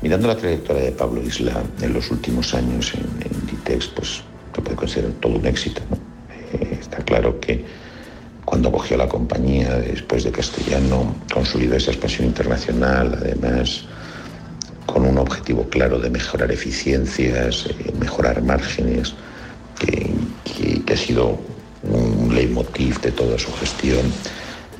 Mirando 0.00 0.28
la 0.28 0.36
trayectoria 0.36 0.84
de 0.84 0.92
Pablo 0.92 1.20
Isla 1.22 1.60
en 1.82 1.92
los 1.92 2.10
últimos 2.10 2.54
años 2.54 2.94
en, 2.94 3.00
en 3.00 3.46
Ditex, 3.46 3.88
pues 3.88 4.22
puede 4.60 4.76
considerar 4.76 5.12
todo 5.20 5.36
un 5.36 5.46
éxito. 5.46 5.82
Eh, 6.52 6.78
está 6.80 6.98
claro 6.98 7.38
que 7.40 7.64
cuando 8.44 8.72
cogió 8.72 8.96
la 8.96 9.08
compañía 9.08 9.76
después 9.76 10.24
de 10.24 10.32
Castellano, 10.32 11.14
consolidó 11.32 11.76
esa 11.76 11.90
expansión 11.90 12.26
internacional, 12.28 13.18
además 13.20 13.84
con 14.86 15.04
un 15.04 15.18
objetivo 15.18 15.68
claro 15.68 15.98
de 15.98 16.08
mejorar 16.08 16.50
eficiencias, 16.50 17.66
eh, 17.66 17.92
mejorar 18.00 18.42
márgenes, 18.42 19.14
que, 19.78 20.10
ha 20.90 20.96
sido 20.96 21.38
un 21.82 22.34
leitmotiv 22.34 22.98
de 23.02 23.12
toda 23.12 23.38
su 23.38 23.52
gestión 23.52 24.00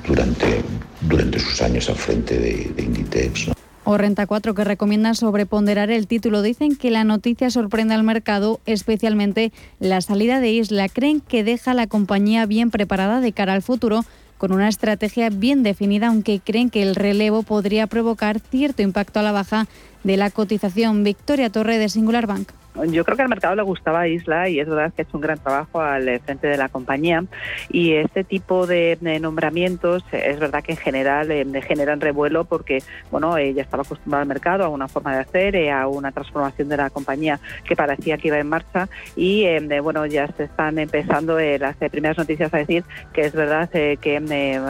durante, 0.06 0.62
durante 1.02 1.38
sus 1.38 1.60
años 1.60 1.88
al 1.90 1.96
frente 1.96 2.38
de 2.38 2.82
Inditex 2.82 3.50
o 3.90 3.96
Renta 3.96 4.26
4 4.26 4.54
que 4.54 4.64
recomiendan 4.64 5.14
sobreponderar 5.14 5.90
el 5.90 6.06
título. 6.06 6.42
Dicen 6.42 6.76
que 6.76 6.90
la 6.90 7.04
noticia 7.04 7.48
sorprende 7.48 7.94
al 7.94 8.02
mercado, 8.02 8.60
especialmente 8.66 9.50
la 9.80 10.02
salida 10.02 10.40
de 10.40 10.50
Isla. 10.50 10.90
Creen 10.90 11.22
que 11.22 11.42
deja 11.42 11.72
la 11.72 11.86
compañía 11.86 12.44
bien 12.44 12.70
preparada 12.70 13.22
de 13.22 13.32
cara 13.32 13.54
al 13.54 13.62
futuro 13.62 14.04
con 14.36 14.52
una 14.52 14.68
estrategia 14.68 15.30
bien 15.30 15.62
definida, 15.62 16.08
aunque 16.08 16.38
creen 16.38 16.68
que 16.68 16.82
el 16.82 16.96
relevo 16.96 17.44
podría 17.44 17.86
provocar 17.86 18.40
cierto 18.40 18.82
impacto 18.82 19.20
a 19.20 19.22
la 19.22 19.32
baja 19.32 19.68
de 20.04 20.18
la 20.18 20.30
cotización. 20.30 21.02
Victoria 21.02 21.48
Torre 21.48 21.78
de 21.78 21.88
Singular 21.88 22.26
Bank. 22.26 22.57
Yo 22.86 23.04
creo 23.04 23.16
que 23.16 23.22
al 23.22 23.28
mercado 23.28 23.56
le 23.56 23.62
gustaba 23.62 24.06
Isla 24.06 24.48
y 24.48 24.60
es 24.60 24.68
verdad 24.68 24.92
que 24.94 25.02
ha 25.02 25.04
hecho 25.04 25.16
un 25.16 25.20
gran 25.20 25.38
trabajo 25.38 25.80
al 25.80 26.08
eh, 26.08 26.20
frente 26.20 26.46
de 26.46 26.56
la 26.56 26.68
compañía. 26.68 27.24
Y 27.70 27.94
este 27.94 28.22
tipo 28.22 28.66
de, 28.66 28.98
nombramientos 29.20 30.04
eh, 30.12 30.22
es 30.26 30.38
verdad 30.38 30.62
que 30.62 30.72
en 30.72 30.78
general 30.78 31.30
eh, 31.30 31.44
generan 31.62 32.00
revuelo 32.00 32.44
porque 32.44 32.82
bueno 33.10 33.36
ella 33.36 33.62
estaba 33.62 33.82
acostumbrada 33.82 34.22
al 34.22 34.28
mercado 34.28 34.64
a 34.64 34.68
una 34.68 34.86
forma 34.86 35.14
de 35.14 35.20
hacer 35.20 35.70
a 35.70 35.88
una 35.88 36.12
transformación 36.12 36.68
de 36.68 36.76
la 36.76 36.90
compañía 36.90 37.40
que 37.64 37.74
parecía 37.74 38.16
que 38.16 38.28
iba 38.28 38.38
en 38.38 38.48
marcha. 38.48 38.88
Y 39.16 39.46
bueno 39.80 40.06
ya 40.06 40.28
se 40.28 40.44
están 40.44 40.78
empezando 40.78 41.38
las 41.38 41.76
primeras 41.76 42.18
noticias 42.18 42.52
a 42.54 42.58
decir 42.58 42.84
que 43.12 43.22
es 43.22 43.32
verdad 43.32 43.68
que 43.70 44.20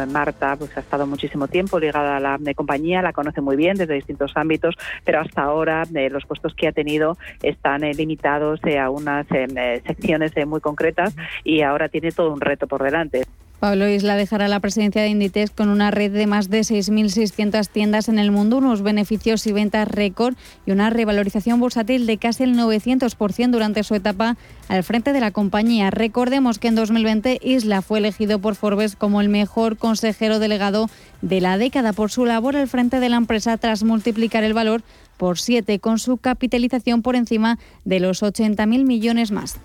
Marta 0.09 0.57
pues 0.57 0.75
ha 0.76 0.81
estado 0.81 1.07
muchísimo 1.07 1.49
tiempo 1.49 1.78
ligada 1.78 2.17
a 2.17 2.21
la 2.21 2.38
compañía 2.55 3.02
la 3.02 3.12
conoce 3.12 3.40
muy 3.40 3.57
bien 3.57 3.76
desde 3.76 3.95
distintos 3.95 4.33
ámbitos 4.35 4.76
pero 5.05 5.21
hasta 5.21 5.43
ahora 5.43 5.85
los 6.11 6.25
puestos 6.26 6.55
que 6.55 6.69
ha 6.69 6.73
tenido 6.73 7.19
están 7.43 7.85
limitados 7.95 8.61
eh, 8.64 8.78
a 8.78 8.90
unas 8.90 9.26
em, 9.30 9.57
eh, 9.57 9.83
secciones 9.87 10.33
eh, 10.37 10.47
muy 10.47 10.61
concretas 10.61 11.14
y 11.45 11.62
ahora 11.62 11.88
tiene 11.88 12.12
todo 12.12 12.33
un 12.33 12.40
reto 12.40 12.66
por 12.66 12.83
delante. 12.83 13.25
Pablo 13.61 13.88
Isla 13.88 14.14
dejará 14.14 14.47
la 14.47 14.61
presidencia 14.61 15.02
de 15.02 15.09
Inditex 15.09 15.50
con 15.50 15.68
una 15.68 15.90
red 15.90 16.12
de 16.12 16.28
más 16.28 16.49
de 16.49 16.61
6.600 16.61 17.68
tiendas 17.68 18.09
en 18.09 18.21
el 18.21 18.30
mundo, 18.30 18.59
unos 18.59 18.83
beneficios 18.83 19.45
y 19.49 19.52
ventas 19.52 19.88
récord 19.88 20.37
y 20.64 20.71
una 20.71 20.90
revalorización 20.90 21.59
bursátil 21.59 22.07
de 22.07 22.18
casi 22.18 22.45
el 22.45 22.57
900% 22.57 23.50
durante 23.50 23.83
su 23.83 23.97
etapa 23.97 24.37
al 24.68 24.85
frente 24.85 25.12
de 25.12 25.18
la 25.18 25.33
compañía. 25.33 25.90
Recordemos 25.90 26.61
que 26.61 26.68
en 26.68 26.76
2020 26.76 27.40
Isla 27.42 27.83
fue 27.83 27.99
elegido 27.99 28.38
por 28.38 28.54
Forbes 28.54 28.95
como 28.95 29.21
el 29.21 29.28
mejor 29.28 29.76
consejero 29.76 30.38
delegado 30.38 30.88
de 31.21 31.40
la 31.40 31.59
década 31.59 31.92
por 31.92 32.12
su 32.12 32.26
labor 32.26 32.54
al 32.54 32.68
frente 32.68 33.00
de 33.00 33.09
la 33.09 33.16
empresa 33.16 33.57
tras 33.57 33.83
multiplicar 33.83 34.45
el 34.45 34.54
valor 34.54 34.83
por 35.18 35.38
siete, 35.38 35.80
con 35.80 35.98
su 35.98 36.16
capitalización 36.16 37.02
por 37.02 37.16
encima 37.16 37.58
de 37.84 38.00
los 38.00 38.22
80.000 38.22 38.87
millones 38.87 39.30
más. 39.30 39.56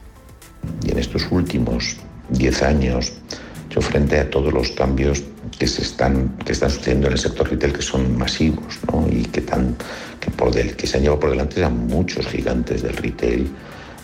Y 0.85 0.91
en 0.91 0.99
estos 0.99 1.31
últimos 1.31 1.97
10 2.29 2.63
años, 2.63 3.13
yo 3.69 3.81
frente 3.81 4.19
a 4.19 4.29
todos 4.29 4.51
los 4.51 4.71
cambios 4.71 5.23
que, 5.57 5.67
se 5.67 5.81
están, 5.81 6.35
que 6.45 6.51
están 6.51 6.69
sucediendo 6.69 7.07
en 7.07 7.13
el 7.13 7.19
sector 7.19 7.49
retail, 7.49 7.73
que 7.73 7.81
son 7.81 8.17
masivos 8.17 8.79
¿no? 8.91 9.07
y 9.09 9.23
que, 9.23 9.41
tan, 9.41 9.75
que, 10.19 10.31
por 10.31 10.53
del, 10.53 10.75
que 10.75 10.87
se 10.87 10.97
han 10.97 11.03
llevado 11.03 11.21
por 11.21 11.29
delante 11.29 11.63
a 11.63 11.69
muchos 11.69 12.27
gigantes 12.27 12.81
del 12.81 12.97
retail 12.97 13.49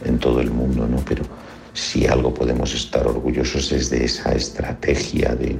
en 0.05 0.17
todo 0.19 0.39
el 0.39 0.51
mundo, 0.51 0.87
¿no? 0.87 0.97
pero 1.05 1.23
si 1.73 2.07
algo 2.07 2.33
podemos 2.33 2.73
estar 2.73 3.05
orgullosos 3.05 3.71
es 3.71 3.89
de 3.89 4.05
esa 4.05 4.33
estrategia 4.33 5.35
de, 5.35 5.57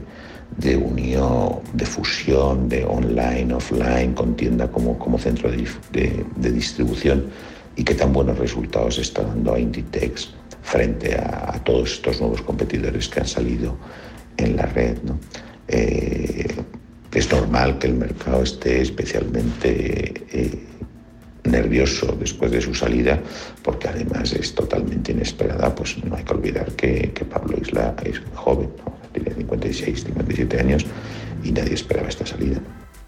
de 0.57 0.75
unión, 0.75 1.59
de 1.73 1.85
fusión, 1.85 2.67
de 2.67 2.83
online, 2.85 3.53
offline, 3.53 4.13
con 4.13 4.35
tienda 4.35 4.69
como, 4.69 4.97
como 4.97 5.17
centro 5.17 5.49
de, 5.51 6.25
distribución 6.51 7.27
y 7.75 7.83
que 7.83 7.95
tan 7.95 8.11
buenos 8.11 8.37
resultados 8.37 8.97
está 8.97 9.23
dando 9.23 9.53
a 9.53 9.59
Inditex 9.59 10.31
frente 10.63 11.15
a, 11.15 11.61
todos 11.63 11.93
estos 11.93 12.19
nuevos 12.19 12.41
competidores 12.41 13.07
que 13.07 13.21
han 13.21 13.27
salido 13.27 13.77
en 14.37 14.55
la 14.55 14.65
red. 14.65 14.97
Eh, 15.67 16.47
es 17.13 17.31
normal 17.31 17.79
que 17.79 17.87
el 17.87 17.95
mercado 17.95 18.43
esté 18.43 18.81
especialmente 18.81 20.13
eh, 20.31 20.63
nervioso 21.43 22.17
después 22.19 22.51
de 22.51 22.61
su 22.61 22.73
salida, 22.73 23.19
porque 23.63 23.87
además 23.87 24.33
es 24.33 24.53
totalmente 24.53 25.11
inesperada, 25.11 25.73
pues 25.73 26.03
no 26.03 26.15
hay 26.15 26.23
que 26.23 26.33
olvidar 26.33 26.71
que 26.73 27.25
Pablo 27.29 27.57
Isla 27.61 27.95
es 28.03 28.21
joven, 28.35 28.69
tiene 29.13 29.33
56, 29.33 30.03
57 30.05 30.59
años 30.59 30.85
y 31.43 31.51
nadie 31.51 31.73
esperaba 31.73 32.09
esta 32.09 32.25
salida. 32.25 32.59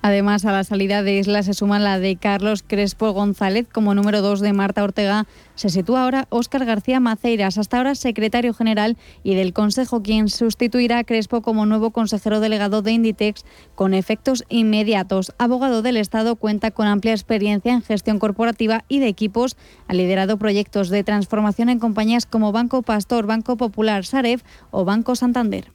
Además, 0.02 0.46
a 0.46 0.52
la 0.52 0.64
salida 0.64 1.04
de 1.04 1.18
Isla 1.18 1.44
se 1.44 1.54
suma 1.54 1.78
la 1.78 2.00
de 2.00 2.16
Carlos 2.16 2.64
Crespo 2.66 3.12
González 3.12 3.68
como 3.72 3.94
número 3.94 4.22
2 4.22 4.40
de 4.40 4.52
Marta 4.52 4.84
Ortega. 4.84 5.28
Se 5.54 5.70
sitúa 5.70 6.04
ahora 6.04 6.26
Óscar 6.30 6.66
García 6.66 7.00
Maceiras, 7.00 7.60
hasta 7.60 7.78
ahora 7.78 7.94
secretario 7.94 8.54
general 8.56 8.98
y 9.24 9.36
del 9.36 9.54
Consejo, 9.54 10.02
quien 10.02 10.28
sustituirá 10.28 11.00
a 11.00 11.04
Crespo 11.04 11.44
como 11.44 11.68
nuevo 11.68 11.92
consejero 11.92 12.40
delegado 12.40 12.82
de 12.82 12.94
Inditex 12.94 13.46
con 13.76 13.94
efectos 13.94 14.44
inmediatos. 14.50 15.34
Abogado 15.38 15.84
del 15.84 15.98
Estado, 15.98 16.36
cuenta 16.36 16.72
con 16.72 16.88
amplia 16.88 17.14
experiencia 17.14 17.72
en 17.72 17.84
gestión 17.84 18.18
corporativa 18.18 18.84
y 18.88 19.00
de 19.00 19.08
equipos. 19.08 19.56
Ha 19.88 19.94
liderado 19.94 20.38
proyectos 20.38 20.90
de 20.90 21.04
transformación 21.04 21.70
en 21.70 21.78
compañías 21.80 22.26
como 22.26 22.52
Banco 22.52 22.82
Pastor, 22.82 23.28
Banco 23.28 23.56
Popular, 23.56 24.04
Saref 24.04 24.42
o 24.72 24.84
Banco 24.84 25.16
Santander. 25.16 25.72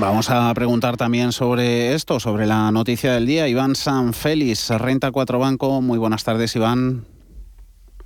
Vamos 0.00 0.30
a 0.30 0.52
preguntar 0.54 0.96
también 0.96 1.30
sobre 1.30 1.92
esto, 1.92 2.20
sobre 2.20 2.46
la 2.46 2.72
noticia 2.72 3.12
del 3.12 3.26
día. 3.26 3.48
Iván 3.48 3.74
San 3.74 4.14
Félix, 4.14 4.70
Renta 4.70 5.10
4 5.10 5.38
Banco. 5.38 5.82
Muy 5.82 5.98
buenas 5.98 6.24
tardes, 6.24 6.56
Iván. 6.56 7.04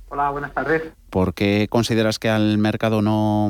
Hola, 0.09 0.29
buenas 0.29 0.53
tardes. 0.53 0.83
¿Por 1.09 1.33
qué 1.33 1.67
consideras 1.69 2.19
que 2.19 2.29
al 2.29 2.57
mercado 2.57 3.01
no, 3.01 3.49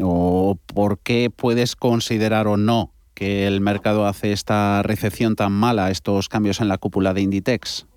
o 0.00 0.56
por 0.72 1.00
qué 1.00 1.28
puedes 1.34 1.74
considerar 1.74 2.46
o 2.46 2.56
no 2.56 2.92
que 3.14 3.48
el 3.48 3.60
mercado 3.60 4.06
hace 4.06 4.30
esta 4.30 4.84
recepción 4.84 5.34
tan 5.34 5.50
mala, 5.50 5.90
estos 5.90 6.28
cambios 6.28 6.60
en 6.60 6.68
la 6.68 6.78
cúpula 6.78 7.12
de 7.12 7.22
Inditex? 7.22 7.88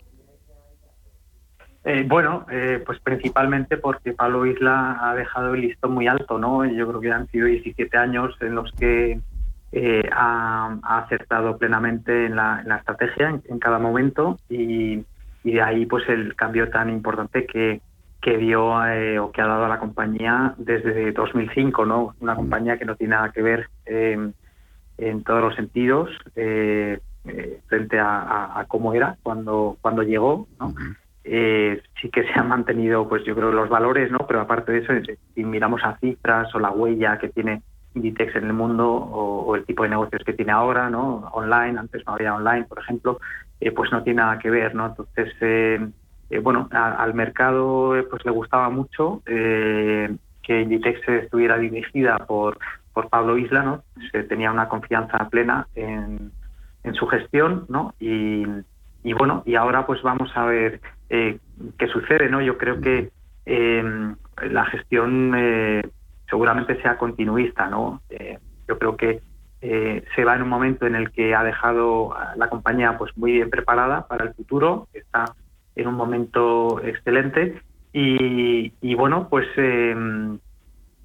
Eh, 1.83 2.03
bueno, 2.07 2.47
eh, 2.51 2.81
pues 2.83 2.99
principalmente 3.01 3.77
porque 3.77 4.13
Pablo 4.13 4.47
Isla 4.47 4.97
ha 4.99 5.13
dejado 5.13 5.53
el 5.53 5.61
listón 5.61 5.91
muy 5.91 6.07
alto, 6.07 6.39
¿no? 6.39 6.65
Yo 6.65 6.87
creo 6.87 6.99
que 6.99 7.11
han 7.11 7.27
sido 7.27 7.45
17 7.45 7.95
años 7.95 8.35
en 8.41 8.55
los 8.55 8.71
que 8.71 9.19
eh, 9.77 10.07
ha, 10.09 10.79
acertado 10.83 11.57
plenamente 11.57 12.27
en 12.27 12.37
la, 12.37 12.63
estrategia 12.79 13.41
en, 13.43 13.59
cada 13.59 13.77
momento 13.77 14.39
y, 14.47 15.03
de 15.43 15.61
ahí 15.61 15.85
pues 15.85 16.07
el 16.07 16.33
cambio 16.33 16.69
tan 16.69 16.89
importante 16.89 17.45
que, 17.45 17.81
que 18.21 18.37
dio 18.37 18.87
eh, 18.87 19.19
o 19.19 19.33
que 19.33 19.41
ha 19.41 19.47
dado 19.47 19.65
a 19.65 19.67
la 19.67 19.79
compañía 19.79 20.53
desde 20.57 21.11
2005, 21.11 21.85
¿no? 21.85 22.15
Una 22.21 22.37
compañía 22.37 22.79
que 22.79 22.85
no 22.85 22.95
tiene 22.95 23.15
nada 23.15 23.33
que 23.33 23.41
ver 23.41 23.69
em, 23.85 24.31
en 24.97 25.23
todos 25.25 25.41
los 25.41 25.55
sentidos 25.55 26.09
eh, 26.37 27.01
frente 27.67 27.99
a, 27.99 28.63
cómo 28.69 28.93
era 28.93 29.17
cuando 29.23 29.75
cuando 29.81 30.03
llegó, 30.03 30.47
¿no? 30.57 30.73
sí 31.25 32.09
que 32.13 32.23
se 32.23 32.39
han 32.39 32.47
mantenido, 32.47 33.09
pues 33.09 33.25
yo 33.25 33.35
creo, 33.35 33.51
los 33.51 33.67
valores, 33.67 34.09
¿no? 34.09 34.19
Pero 34.25 34.39
aparte 34.39 34.71
de 34.71 34.77
eso, 34.77 34.93
si 35.33 35.43
miramos 35.43 35.83
a 35.83 35.97
cifras 35.97 36.55
o 36.55 36.59
la 36.59 36.71
huella 36.71 37.17
que 37.17 37.27
tiene 37.27 37.61
Inditex 37.95 38.35
en 38.35 38.45
el 38.45 38.53
mundo 38.53 38.87
o, 38.91 39.55
el 39.55 39.65
tipo 39.65 39.83
de 39.83 39.89
negocios 39.89 40.23
que 40.25 40.33
tiene 40.33 40.51
ahora, 40.51 40.89
¿no? 40.89 41.29
Online, 41.33 41.79
antes 41.79 42.05
no 42.05 42.13
había 42.13 42.35
online, 42.35 42.65
por 42.65 42.79
ejemplo, 42.79 43.19
eh, 43.59 43.71
pues 43.71 43.91
no 43.91 44.03
tiene 44.03 44.17
nada 44.17 44.37
que 44.39 44.49
ver, 44.49 44.75
¿no? 44.75 44.87
Entonces, 44.87 45.33
eh, 45.41 45.79
bueno, 46.41 46.67
al 46.71 47.13
mercado 47.13 47.95
pues 48.09 48.25
le 48.25 48.31
gustaba 48.31 48.69
mucho 48.69 49.21
que 49.25 50.61
Inditex 50.61 51.07
estuviera 51.07 51.57
dirigida 51.57 52.17
por, 52.19 52.59
por 52.93 53.09
Pablo 53.09 53.37
Isla, 53.37 53.63
¿no? 53.63 53.83
Se 54.11 54.23
tenía 54.23 54.51
una 54.51 54.67
confianza 54.67 55.29
plena 55.29 55.67
en, 55.75 56.31
en 56.83 56.93
su 56.95 57.07
gestión, 57.07 57.65
¿no? 57.69 57.93
Y, 57.99 58.45
y, 59.03 59.13
bueno, 59.13 59.43
y 59.45 59.55
ahora 59.55 59.85
pues 59.85 60.01
vamos 60.01 60.29
a 60.35 60.45
ver 60.45 60.81
qué 61.07 61.87
sucede, 61.91 62.29
¿no? 62.29 62.41
Yo 62.41 62.57
creo 62.57 62.81
que 62.81 63.11
la 63.45 64.65
gestión 64.65 65.33
seguramente 66.29 66.81
sea 66.81 66.97
continuista, 66.97 67.67
¿no? 67.67 68.01
yo 68.67 68.79
creo 68.79 68.97
que 68.97 69.21
eh, 69.67 70.03
se 70.15 70.23
va 70.23 70.35
en 70.35 70.43
un 70.43 70.49
momento 70.49 70.85
en 70.85 70.93
el 70.93 71.11
que 71.11 71.33
ha 71.33 71.43
dejado 71.43 72.15
la 72.35 72.49
compañía 72.49 72.99
pues 72.99 73.17
muy 73.17 73.31
bien 73.31 73.49
preparada 73.49 74.05
para 74.07 74.25
el 74.25 74.33
futuro, 74.35 74.87
está 74.93 75.25
en 75.75 75.87
un 75.87 75.95
momento 75.95 76.79
excelente 76.83 77.61
y, 77.91 78.93
bueno, 78.95 79.27
pues 79.27 79.47
em, 79.55 80.37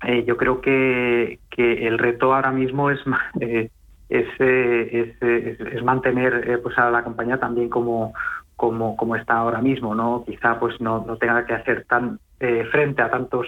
eh, 0.05 0.25
yo 0.27 0.37
creo 0.37 0.61
que, 0.61 1.39
que, 1.49 1.87
el 1.87 1.99
reto 1.99 2.35
ahora 2.35 2.51
mismo 2.51 2.91
es, 2.91 2.99
eh, 3.41 3.71
es, 4.11 4.27
es, 5.23 5.83
mantener 5.85 6.61
pues 6.63 6.77
a 6.77 6.91
la 6.91 7.03
compañía 7.05 7.39
también 7.39 7.71
como, 7.71 8.13
como, 8.57 8.95
como 8.97 9.17
está 9.17 9.39
ahora 9.39 9.63
mismo, 9.63 9.95
¿no? 9.95 10.25
Quizá 10.27 10.61
pues 10.61 10.79
no, 10.81 11.05
no 11.07 11.17
tenga 11.17 11.47
que 11.47 11.55
hacer 11.55 11.87
tan 11.87 12.19
frente 12.71 13.01
a 13.01 13.11
tantos 13.11 13.47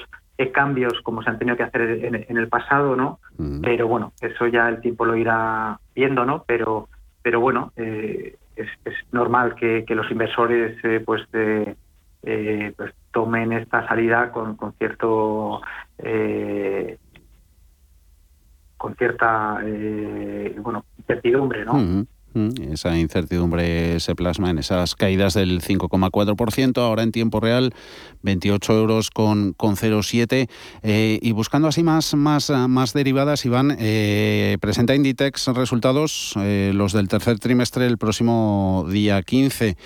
cambios 0.53 1.01
como 1.03 1.23
se 1.23 1.31
han 1.31 1.39
tenido 1.39 1.57
que 1.57 1.63
hacer 1.63 1.83
en, 1.83 2.37
el 2.37 2.49
pasado, 2.49 2.97
¿no? 2.97 3.21
Pero 3.63 3.87
bueno, 3.87 4.13
eso 4.21 4.47
ya 4.47 4.69
el 4.69 4.81
tiempo 4.81 5.05
lo 5.05 5.17
irá 5.17 5.79
viendo, 5.95 6.25
¿no? 6.25 6.45
Pero, 6.47 6.89
pero 7.23 7.41
bueno, 7.41 7.73
eh, 7.77 8.37
es, 8.57 8.69
normal 9.13 9.55
que, 9.55 9.85
los 9.89 10.11
inversores 10.11 10.77
eh, 10.85 11.01
pues, 11.05 11.23
eh, 11.33 12.73
pues 12.77 12.93
tomen 13.13 13.53
esta 13.53 13.87
salida 13.87 14.33
con, 14.33 14.57
con 14.57 14.73
cierto 14.73 15.61
con 18.77 18.97
cierta 18.97 19.61
bueno 20.59 20.85
incertidumbre, 20.99 21.65
¿no? 21.65 21.75
Mm, 21.75 22.07
esa 22.71 22.99
incertidumbre 22.99 24.01
se 24.01 24.15
plasma 24.15 24.51
en 24.51 24.59
esas 24.59 24.95
caídas 24.95 25.35
del 25.35 25.61
5,4%, 25.61 26.79
ahora 26.79 27.03
en 27.03 27.13
tiempo 27.13 27.41
real 27.41 27.75
28 28.23 28.79
euros 28.79 29.11
con, 29.11 29.53
con 29.53 29.77
0,7. 29.77 30.49
Eh, 30.83 31.19
y 31.23 31.33
buscando 31.33 31.69
así 31.69 31.83
más, 31.83 32.15
más, 32.15 32.51
más 32.51 32.93
derivadas, 32.93 33.45
Iván, 33.45 33.77
eh, 33.79 34.57
presenta 34.61 34.95
Inditex 34.95 35.49
resultados, 35.49 36.35
eh, 36.37 36.73
los 36.75 36.93
del 36.93 37.09
tercer 37.09 37.39
trimestre, 37.39 37.87
el 37.87 37.99
próximo 37.99 38.87
día 38.91 39.23
15. 39.23 39.77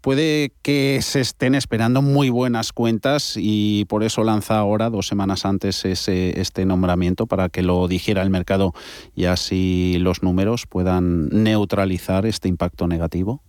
puede 0.00 0.52
que 0.62 1.00
se 1.02 1.20
estén 1.20 1.54
esperando 1.54 2.02
muy 2.02 2.30
buenas 2.30 2.72
cuentas 2.72 3.34
y 3.36 3.84
por 3.86 4.02
eso 4.02 4.24
lanza 4.24 4.58
ahora, 4.58 4.90
dos 4.90 5.06
semanas 5.06 5.44
antes, 5.44 5.84
ese, 5.84 6.40
este 6.40 6.64
nombramiento 6.64 7.26
para 7.26 7.48
que 7.48 7.62
lo 7.62 7.88
dijera 7.88 8.22
el 8.22 8.30
mercado 8.30 8.72
y 9.14 9.26
así 9.26 9.96
los 10.00 10.22
números 10.22 10.66
puedan 10.66 11.21
neutralizar 11.30 12.26
este 12.26 12.48
impacto 12.48 12.86
negativo? 12.86 13.42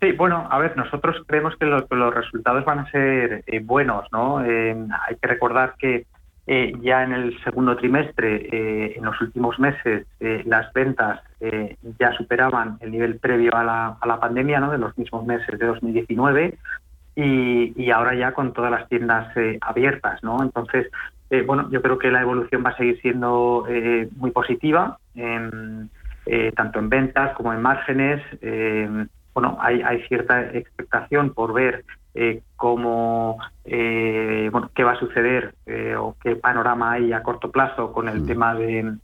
Sí, 0.00 0.12
bueno, 0.12 0.46
a 0.48 0.58
ver, 0.58 0.76
nosotros 0.76 1.16
creemos 1.26 1.56
que 1.56 1.66
los, 1.66 2.14
resultados 2.14 2.64
van 2.64 2.80
a 2.80 2.90
ser 2.90 3.42
eh, 3.46 3.60
buenos, 3.60 4.06
¿no? 4.12 4.44
Eh, 4.44 4.76
hay 5.08 5.16
que 5.16 5.28
recordar 5.28 5.74
que 5.76 6.06
eh, 6.46 6.72
ya 6.80 7.02
en 7.02 7.12
el 7.12 7.42
segundo 7.42 7.76
trimestre, 7.76 8.96
en 8.96 9.04
los 9.04 9.20
últimos 9.20 9.58
meses, 9.58 10.06
las 10.46 10.72
ventas 10.72 11.20
ya 11.98 12.12
superaban 12.12 12.78
el 12.80 12.92
nivel 12.92 13.18
previo 13.18 13.54
a 13.54 13.64
la, 13.64 13.96
a 14.00 14.06
la, 14.06 14.20
pandemia, 14.20 14.60
¿no? 14.60 14.70
De 14.70 14.78
los 14.78 14.96
mismos 14.96 15.26
meses 15.26 15.58
de 15.58 15.66
2019 15.66 16.56
y, 17.16 17.74
y 17.76 17.90
ahora 17.90 18.14
ya 18.14 18.32
con 18.32 18.52
todas 18.52 18.70
las 18.70 18.88
tiendas 18.88 19.34
abiertas, 19.60 20.22
¿no? 20.22 20.42
Entonces, 20.42 20.86
bueno, 21.44 21.68
yo 21.70 21.82
creo 21.82 21.98
que 21.98 22.10
la 22.10 22.22
evolución 22.22 22.64
va 22.64 22.70
a 22.70 22.76
seguir 22.76 22.98
siendo 23.02 23.66
muy 24.16 24.30
positiva. 24.30 24.98
Eh, 26.30 26.52
tanto 26.54 26.78
en 26.78 26.90
ventas 26.90 27.34
como 27.36 27.54
en 27.54 27.62
márgenes. 27.62 28.22
Eh, 28.42 29.06
bueno, 29.32 29.56
hay, 29.60 30.02
cierta 30.08 30.42
expectación 30.52 31.32
por 31.32 31.54
ver 31.54 31.86
eh, 32.14 32.42
cómo, 32.56 33.38
bueno, 33.64 34.70
qué 34.74 34.84
va 34.84 34.92
a 34.92 34.98
suceder 34.98 35.54
o 35.98 36.16
qué 36.22 36.36
panorama 36.36 36.92
hay 36.92 37.12
a 37.12 37.22
corto 37.22 37.50
plazo 37.50 37.92
con 37.92 38.08
el 38.08 38.22
mm. 38.22 38.26
tema 38.26 38.54
de, 38.54 38.94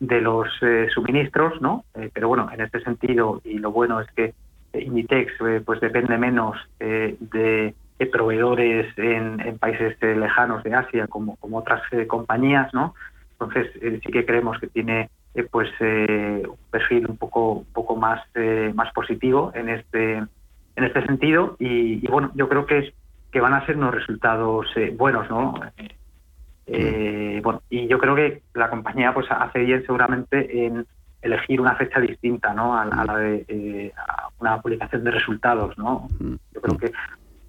de 0.00 0.20
los 0.20 0.48
suministros, 0.92 1.60
¿no? 1.62 1.84
pero 2.12 2.28
bueno, 2.28 2.50
en 2.52 2.60
este 2.60 2.80
sentido, 2.80 3.40
y 3.44 3.58
lo 3.58 3.70
bueno 3.70 4.00
es 4.00 4.10
que 4.10 4.34
Inditex 4.74 5.32
pues 5.64 5.80
depende 5.80 6.18
menos 6.18 6.56
de, 6.80 7.72
proveedores 8.10 8.92
en, 8.98 9.56
países 9.58 9.96
lejanos 10.02 10.64
de 10.64 10.74
Asia 10.74 11.06
como, 11.06 11.36
como 11.36 11.58
otras 11.58 11.82
compañías, 12.08 12.74
¿no? 12.74 12.94
Entonces 13.38 13.68
sí 14.04 14.12
que 14.12 14.26
creemos 14.26 14.58
que 14.58 14.66
tiene 14.66 15.08
eh, 15.34 15.46
pues 15.50 15.68
eh, 15.80 16.42
un 16.46 16.56
perfil 16.70 17.06
un 17.08 17.16
poco 17.16 17.52
un 17.52 17.72
poco 17.72 17.96
más 17.96 18.22
eh, 18.34 18.72
más 18.74 18.92
positivo 18.92 19.50
en 19.54 19.68
este 19.68 20.14
en 20.76 20.84
este 20.84 21.04
sentido. 21.06 21.56
Y, 21.58 22.06
bueno 22.08 22.30
yo 22.34 22.48
creo 22.48 22.66
que 22.66 22.94
que 23.32 23.40
van 23.40 23.54
a 23.54 23.66
ser 23.66 23.76
unos 23.76 23.94
resultados 23.94 24.66
buenos 24.96 25.28
no 25.28 25.54
bueno 26.66 27.62
y 27.68 27.88
yo 27.88 27.98
creo 27.98 28.14
que 28.14 28.42
la 28.54 28.70
compañía 28.70 29.12
pues 29.12 29.26
hace 29.28 29.58
bien 29.60 29.84
seguramente 29.84 30.66
en 30.66 30.86
elegir 31.20 31.60
una 31.60 31.74
fecha 31.74 31.98
distinta 31.98 32.54
no 32.54 32.78
a, 32.78 32.84
la 32.84 33.16
de 33.18 33.92
una 34.38 34.60
publicación 34.62 35.02
de 35.02 35.10
resultados 35.10 35.76
no 35.76 36.08
yo 36.20 36.60
creo 36.60 36.78
que 36.78 36.92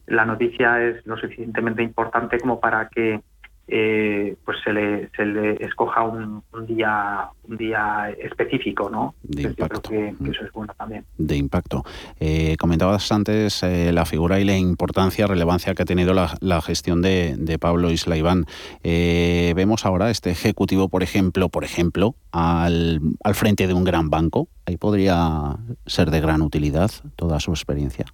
la 0.07 0.25
noticia 0.25 0.81
es 0.81 1.05
lo 1.05 1.17
suficientemente 1.17 1.83
importante 1.83 2.39
como 2.39 2.59
para 2.59 2.89
que 2.89 3.21
eh, 3.67 4.35
pues 4.45 4.57
se 4.63 4.71
le, 4.71 5.09
se 5.15 5.25
le 5.25 5.53
escoja 5.63 6.03
un, 6.03 6.43
día 6.67 7.29
un 7.43 7.57
día 7.57 8.09
específico, 8.19 8.89
¿no? 8.89 9.15
De 9.23 9.43
impacto. 9.43 9.89
que, 9.89 10.09
eso 10.09 10.45
es 10.45 10.51
bueno 10.51 10.73
también. 10.77 11.05
De 11.17 11.35
impacto. 11.35 11.83
Eh, 12.19 12.57
comentabas 12.59 13.11
antes 13.11 13.63
eh, 13.63 13.91
la 13.91 14.05
figura 14.05 14.39
y 14.39 14.45
la 14.45 14.55
importancia, 14.55 15.25
relevancia 15.27 15.73
que 15.73 15.83
ha 15.83 15.85
tenido 15.85 16.13
la, 16.13 16.61
gestión 16.61 17.01
de, 17.01 17.35
de, 17.37 17.59
Pablo 17.59 17.91
Isla 17.91 18.17
Iván. 18.17 18.45
vemos 18.83 19.85
ahora 19.85 20.09
este 20.09 20.29
ejecutivo, 20.31 20.89
por 20.89 21.03
ejemplo, 21.03 21.49
por 21.49 21.63
ejemplo, 21.63 22.15
al, 22.31 23.01
al 23.23 23.35
frente 23.35 23.67
de 23.67 23.73
un 23.73 23.83
gran 23.83 24.09
banco. 24.09 24.47
Ahí 24.65 24.77
podría 24.77 25.57
ser 25.85 26.11
de 26.11 26.21
gran 26.21 26.41
utilidad 26.41 26.91
toda 27.15 27.39
su 27.39 27.51
experiencia. 27.51 28.05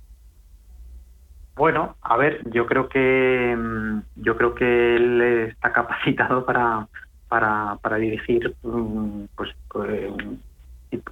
Bueno, 1.56 1.96
a 2.02 2.18
ver, 2.18 2.42
yo 2.52 2.66
creo 2.66 2.88
que 2.88 3.56
mm, 3.58 4.00
yo 4.16 4.38
creo 4.38 4.56
que 4.56 4.96
él 4.96 5.22
está 5.22 5.72
capacitado 5.72 6.46
para 6.46 6.88
para, 7.32 7.78
para 7.82 7.96
dirigir 7.96 8.54
mm, 8.62 9.24
pues, 9.38 9.56
pues 9.70 10.12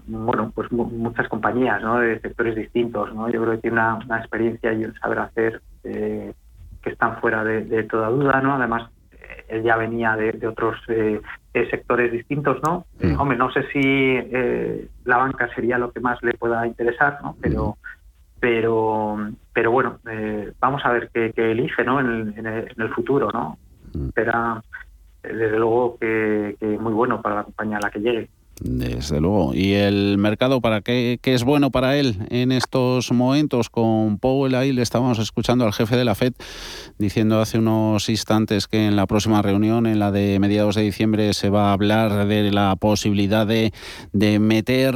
bueno 0.08 0.52
pues 0.54 0.69
muchas 0.69 1.30
compañías 1.30 1.82
¿no? 1.82 1.99
de 1.99 2.19
sectores 2.19 2.58
distintos 2.58 3.15
no 3.15 3.30
yo 3.30 3.41
creo 3.41 3.54
que 3.54 3.62
tiene 3.62 3.78
una, 3.78 4.17
experiencia 4.17 4.73
y 4.73 4.84
un 4.84 4.93
saber 4.95 5.19
hacer 5.19 5.62
eh, 5.86 6.34
que 6.82 6.89
están 6.89 7.21
fuera 7.21 7.45
de, 7.45 7.84
toda 7.84 8.10
duda 8.10 8.41
no 8.41 8.56
además 8.56 8.91
eh, 9.13 9.45
él 9.47 9.63
ya 9.63 9.78
venía 9.78 10.17
de, 10.17 10.45
otros 10.45 10.75
eh, 10.89 11.21
sectores 11.54 12.12
distintos 12.12 12.58
no 12.63 12.86
mm. 13.02 13.17
hombre 13.17 13.38
no 13.38 13.49
sé 13.52 13.63
si 13.71 14.17
la 15.06 15.17
banca 15.17 15.47
sería 15.56 15.78
lo 15.78 15.93
que 15.93 16.02
más 16.02 16.21
le 16.21 16.34
pueda 16.34 16.67
interesar 16.67 17.19
no 17.23 17.38
pero 17.39 17.78
pero 18.41 19.17
pero 19.59 19.71
bueno 19.71 19.99
eh, 20.09 20.53
vamos 20.57 20.85
a 20.85 20.91
ver 20.93 21.09
qué, 21.13 21.33
elige 21.35 21.83
no 21.83 21.99
en 21.99 22.45
el, 22.47 22.89
futuro 22.95 23.29
no 23.29 23.57
mm. 23.93 24.07
será 24.15 24.63
desde 25.21 25.59
luego 25.59 25.97
que, 25.99 26.55
que, 26.57 26.65
muy 26.77 26.93
bueno 26.93 27.21
para 27.21 27.35
la 27.35 27.43
compañía 27.43 27.75
a 27.75 27.81
la 27.81 27.91
que 27.91 27.99
llegue 27.99 28.29
desde 28.59 29.19
luego. 29.21 29.53
¿Y 29.53 29.73
el 29.73 30.17
mercado 30.17 30.61
para 30.61 30.81
qué, 30.81 31.19
es 31.23 31.43
bueno 31.43 31.71
para 31.71 31.97
él 31.97 32.17
en 32.29 32.51
estos 32.51 33.11
momentos? 33.11 33.69
Con 33.69 34.17
Powell 34.17 34.55
ahí 34.55 34.71
le 34.71 34.81
estábamos 34.81 35.19
escuchando 35.19 35.65
al 35.65 35.73
jefe 35.73 35.95
de 35.95 36.05
la 36.05 36.15
FED 36.15 36.33
diciendo 36.97 37.39
hace 37.39 37.59
unos 37.59 38.09
instantes 38.09 38.67
que 38.67 38.87
en 38.87 38.95
la 38.95 39.07
próxima 39.07 39.41
reunión, 39.41 39.85
en 39.85 39.99
la 39.99 40.11
de 40.11 40.39
mediados 40.39 40.75
de 40.75 40.81
diciembre, 40.81 41.33
se 41.33 41.49
va 41.49 41.69
a 41.69 41.73
hablar 41.73 42.27
de 42.27 42.51
la 42.51 42.75
posibilidad 42.75 43.47
de, 43.47 43.71
de 44.11 44.39
meter 44.39 44.95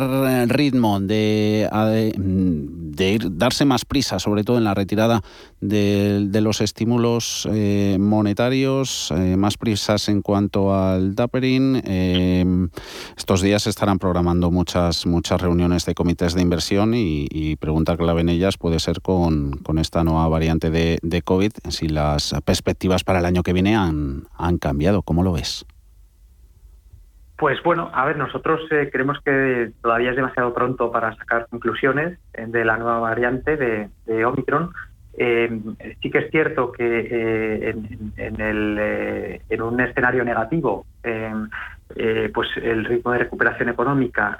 ritmo, 0.50 1.00
de, 1.00 1.70
de 2.18 3.12
ir, 3.12 3.38
darse 3.38 3.66
más 3.66 3.86
prisa, 3.86 4.20
sobre 4.20 4.44
todo 4.44 4.58
en 4.58 4.64
la 4.64 4.74
retirada 4.74 5.22
de, 5.62 6.26
de 6.28 6.42
los 6.42 6.62
estímulos 6.62 7.48
eh, 7.52 7.98
monetarios, 8.00 9.12
eh, 9.12 9.38
más 9.38 9.58
prisas 9.58 10.10
en 10.10 10.22
cuanto 10.22 10.76
al 10.76 11.16
tapering. 11.16 11.82
Eh, 11.86 12.46
estos 13.16 13.42
días 13.42 13.53
se 13.60 13.70
estarán 13.70 14.00
programando 14.00 14.52
muchas, 14.52 15.06
muchas 15.06 15.42
reuniones 15.42 15.86
de 15.86 15.94
comités 15.94 16.34
de 16.34 16.42
inversión 16.42 16.94
y, 16.94 17.56
pregunta 17.58 17.96
clave 17.96 18.22
en 18.22 18.30
ellas 18.30 18.58
puede 18.58 18.80
ser 18.80 19.02
con, 19.02 19.62
esta 19.78 20.04
nueva 20.04 20.28
variante 20.28 20.70
de, 20.70 21.00
de, 21.02 21.22
COVID, 21.22 21.52
si 21.70 21.88
las 21.88 22.36
perspectivas 22.46 23.04
para 23.04 23.20
el 23.20 23.26
año 23.26 23.44
que 23.44 23.54
viene 23.54 23.76
han, 23.76 24.28
han 24.38 24.58
cambiado. 24.58 25.02
¿Cómo 25.02 25.24
lo 25.24 25.34
ves? 25.34 25.66
Pues 27.44 27.62
bueno, 27.64 27.90
a 27.94 28.06
ver, 28.06 28.16
nosotros 28.16 28.62
eh, 28.72 28.90
creemos 28.90 29.20
que 29.20 29.72
todavía 29.82 30.12
es 30.12 30.16
demasiado 30.16 30.54
pronto 30.54 30.92
para 30.94 31.14
sacar 31.16 31.48
conclusiones 31.50 32.18
eh, 32.34 32.46
de 32.48 32.64
la 32.64 32.78
nueva 32.78 33.00
variante 33.00 33.58
de, 33.58 34.26
Omicron. 34.26 34.72
Eh, 35.18 35.60
sí 36.02 36.10
que 36.10 36.20
es 36.20 36.32
cierto 36.32 36.72
que 36.72 37.70
en, 37.70 38.42
el, 38.42 39.42
en, 39.50 39.62
un 39.62 39.82
escenario 39.82 40.24
negativo, 40.24 40.86
pues 42.34 42.50
el 42.58 42.86
ritmo 42.86 43.12
de 43.12 43.20
recuperación 43.20 43.70
económica 43.70 44.40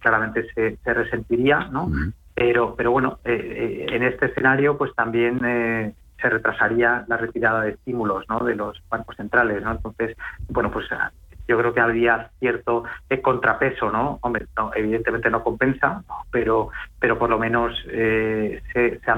claramente 0.00 0.46
se, 0.54 0.94
resentiría, 0.94 1.68
¿no? 1.70 1.90
Pero, 2.34 2.74
pero 2.76 2.90
bueno, 2.90 3.18
en 3.24 4.02
este 4.02 4.26
escenario, 4.26 4.76
pues 4.76 4.94
también 4.94 5.40
se 6.20 6.30
retrasaría 6.30 7.04
la 7.08 7.16
retirada 7.16 7.62
de 7.62 7.72
estímulos, 7.72 8.24
¿no? 8.28 8.40
De 8.40 8.54
los 8.54 8.82
bancos 8.88 9.16
centrales, 9.16 9.62
¿no? 9.62 9.72
Entonces, 9.72 10.16
bueno, 10.48 10.70
pues 10.70 10.86
yo 11.48 11.58
creo 11.58 11.72
que 11.72 11.80
habría 11.80 12.30
cierto 12.38 12.84
eh, 13.08 13.20
contrapeso, 13.20 13.90
¿no? 13.90 14.18
Hombre, 14.22 14.46
evidentemente 14.74 15.30
no 15.30 15.42
compensa, 15.42 16.02
pero, 16.30 16.70
pero 16.98 17.18
por 17.18 17.30
lo 17.30 17.38
menos 17.38 17.72
eh, 17.90 18.62
se, 18.72 19.00
se, 19.00 19.10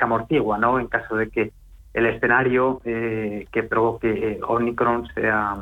amortigua, 0.00 0.58
¿no? 0.58 0.80
En 0.80 0.88
caso 0.88 1.16
de 1.16 1.28
que 1.30 1.52
el 1.94 2.06
escenario 2.06 2.80
eh, 2.84 3.46
que 3.52 3.62
provoque 3.62 4.40
Omicron 4.46 5.06
sea 5.14 5.56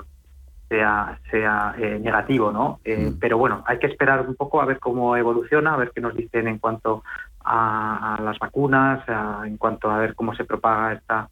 sea, 0.68 1.18
sea 1.31 1.74
negativo, 2.00 2.53
¿no? 2.53 2.81
Mm. 2.85 3.18
Pero 3.20 3.38
bueno, 3.38 3.62
hay 3.66 3.79
que 3.79 3.87
esperar 3.87 4.27
un 4.27 4.35
poco 4.35 4.61
a 4.61 4.64
ver 4.64 4.79
cómo 4.79 5.16
evoluciona, 5.16 5.74
a 5.74 5.77
ver 5.77 5.92
qué 5.94 6.00
nos 6.00 6.16
dicen 6.16 6.48
en 6.48 6.59
cuanto 6.59 7.03
a, 7.44 8.18
las 8.22 8.38
vacunas, 8.38 9.05
en 9.44 9.57
cuanto 9.57 9.90
a 9.90 9.98
ver 9.98 10.14
cómo 10.14 10.35
se 10.35 10.44
propaga 10.44 10.94
esta 10.94 11.29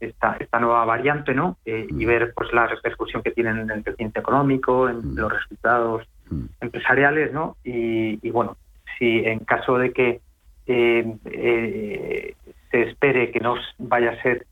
esta, 0.00 0.36
esta 0.38 0.58
nueva 0.60 0.84
variante, 0.84 1.34
¿no? 1.34 1.58
Eh, 1.64 1.86
y 1.88 2.04
mm. 2.04 2.08
ver 2.08 2.32
pues 2.34 2.52
la 2.52 2.66
repercusión 2.66 3.22
que 3.22 3.30
tienen 3.30 3.58
en 3.58 3.70
el 3.70 3.82
crecimiento 3.82 4.20
económico, 4.20 4.88
en 4.88 5.12
mm. 5.12 5.16
los 5.16 5.32
resultados 5.32 6.06
empresariales, 6.60 7.32
¿no? 7.32 7.56
Y, 7.64 8.30
bueno, 8.30 8.56
si 8.98 9.24
en 9.24 9.40
caso 9.40 9.78
de 9.78 9.92
que 9.92 10.20
eh, 10.66 11.16
eh, 11.24 12.34
se 12.76 12.90
espere 12.90 13.30
que 13.30 13.40
no 13.40 13.54
vaya 13.78 14.10
a 14.10 14.22
ser 14.22 14.46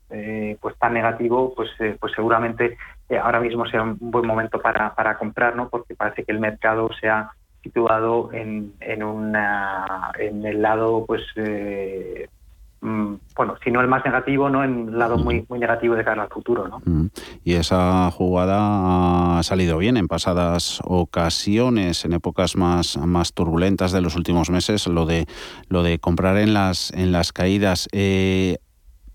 pues 0.59 0.75
tan 0.79 0.93
negativo, 0.93 1.53
pues 1.55 1.69
pues 1.99 2.13
seguramente 2.15 2.77
ahora 3.21 3.39
mismo 3.39 3.65
sea 3.67 3.83
un 3.83 3.97
buen 3.99 4.25
momento 4.25 4.59
para, 4.59 4.95
para 4.95 5.17
comprar, 5.17 5.55
¿no? 5.55 5.69
Porque 5.69 5.95
parece 5.95 6.23
que 6.23 6.31
el 6.31 6.39
mercado 6.39 6.89
se 6.99 7.07
ha 7.07 7.29
situado 7.61 8.31
en, 8.33 8.73
en, 8.79 9.03
una, 9.03 10.11
en 10.17 10.45
el 10.45 10.61
lado 10.61 11.05
pues 11.05 11.21
Mm, 11.35 12.34
bueno, 12.81 13.55
si 13.63 13.71
no 13.71 13.81
el 13.81 13.87
más 13.87 14.05
negativo, 14.05 14.49
¿no? 14.49 14.63
En 14.63 14.89
un 14.89 14.99
lado 14.99 15.17
muy, 15.17 15.45
muy 15.49 15.59
negativo 15.59 15.95
de 15.95 16.03
cara 16.03 16.23
al 16.23 16.29
futuro, 16.29 16.67
¿no? 16.67 16.81
Mm. 16.85 17.09
Y 17.43 17.53
esa 17.53 18.11
jugada 18.11 19.39
ha 19.39 19.43
salido 19.43 19.77
bien 19.77 19.97
en 19.97 20.07
pasadas 20.07 20.81
ocasiones, 20.83 22.05
en 22.05 22.13
épocas 22.13 22.55
más, 22.55 22.97
más 22.97 23.33
turbulentas 23.33 23.91
de 23.91 24.01
los 24.01 24.15
últimos 24.15 24.49
meses, 24.49 24.87
lo 24.87 25.05
de 25.05 25.25
lo 25.67 25.83
de 25.83 25.99
comprar 25.99 26.37
en 26.37 26.53
las 26.53 26.91
en 26.91 27.11
las 27.11 27.33
caídas. 27.33 27.87
Eh, 27.91 28.57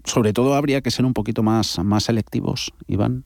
sobre 0.04 0.32
todo 0.32 0.54
habría 0.54 0.80
que 0.80 0.90
ser 0.90 1.04
un 1.04 1.12
poquito 1.12 1.42
más, 1.42 1.78
más 1.84 2.04
selectivos, 2.04 2.72
Iván. 2.86 3.24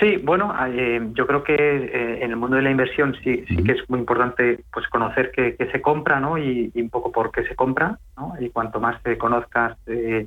Sí, 0.00 0.16
bueno, 0.16 0.54
eh, 0.66 1.10
yo 1.12 1.26
creo 1.26 1.44
que 1.44 1.54
eh, 1.54 2.24
en 2.24 2.30
el 2.30 2.36
mundo 2.36 2.56
de 2.56 2.62
la 2.62 2.70
inversión 2.70 3.14
sí, 3.22 3.44
sí 3.46 3.62
que 3.62 3.72
es 3.72 3.90
muy 3.90 3.98
importante 3.98 4.64
pues 4.72 4.88
conocer 4.88 5.30
qué, 5.30 5.56
se 5.70 5.82
compra, 5.82 6.20
¿no? 6.20 6.38
Y, 6.38 6.72
un 6.74 6.88
poco 6.88 7.12
por 7.12 7.30
qué 7.30 7.44
se 7.44 7.54
compra, 7.54 7.98
¿no? 8.16 8.32
Y 8.40 8.48
cuanto 8.48 8.80
más 8.80 9.02
te 9.02 9.18
conozcas 9.18 9.76
eh, 9.86 10.26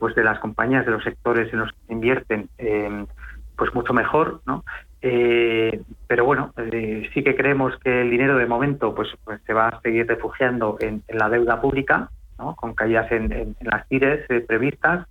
pues 0.00 0.16
de 0.16 0.24
las 0.24 0.40
compañías, 0.40 0.84
de 0.84 0.90
los 0.90 1.04
sectores 1.04 1.52
en 1.52 1.60
los 1.60 1.70
que 1.70 1.92
invierten, 1.92 2.48
pues 3.56 3.74
mucho 3.74 3.94
mejor, 3.94 4.42
¿no? 4.46 4.64
pero 5.00 6.24
bueno, 6.24 6.52
sí 7.14 7.22
que 7.22 7.36
creemos 7.36 7.78
que 7.78 8.02
el 8.02 8.10
dinero 8.10 8.36
de 8.36 8.46
momento 8.46 8.96
pues, 8.96 9.08
pues 9.24 9.40
se 9.46 9.54
va 9.54 9.68
a 9.68 9.80
seguir 9.80 10.08
refugiando 10.08 10.76
en, 10.80 11.04
la 11.08 11.28
deuda 11.30 11.60
pública, 11.60 12.10
¿no? 12.36 12.56
Con 12.56 12.74
caídas 12.74 13.10
en, 13.12 13.56
las 13.60 13.88
tires 13.88 14.26
previstas 14.46 15.06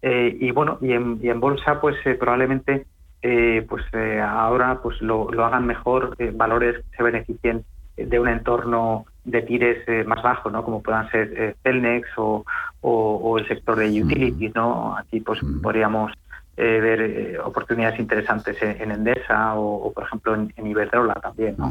y 0.00 0.50
bueno, 0.52 0.78
y 0.80 0.92
en, 0.92 1.18
y 1.20 1.28
en 1.28 1.40
bolsa 1.40 1.80
pues 1.80 1.96
probablemente 2.18 2.86
eh, 3.22 3.64
pues 3.68 3.84
eh, 3.92 4.20
ahora 4.20 4.80
pues 4.82 5.00
lo, 5.00 5.28
hagan 5.44 5.66
mejor 5.66 6.16
eh, 6.18 6.32
valores 6.34 6.76
que 6.90 6.96
se 6.96 7.02
beneficien 7.02 7.64
de 7.96 8.18
un 8.18 8.28
entorno 8.28 9.06
de 9.24 9.42
tires 9.42 10.06
más 10.06 10.22
bajo, 10.22 10.50
¿no? 10.50 10.64
Como 10.64 10.82
puedan 10.82 11.08
ser 11.10 11.56
Celnex 11.62 12.08
o, 12.16 12.44
o, 12.80 13.38
el 13.38 13.46
sector 13.46 13.76
de 13.76 14.02
utilities, 14.02 14.54
¿no? 14.54 14.96
Aquí 14.96 15.20
pues 15.20 15.38
podríamos 15.62 16.10
ver 16.56 17.38
oportunidades 17.44 18.00
interesantes 18.00 18.60
en, 18.62 18.90
Endesa 18.90 19.54
o, 19.54 19.92
por 19.92 20.04
ejemplo 20.04 20.34
en, 20.34 20.52
en 20.56 20.66
Iberdrola 20.66 21.14
también, 21.14 21.54
¿no? 21.58 21.70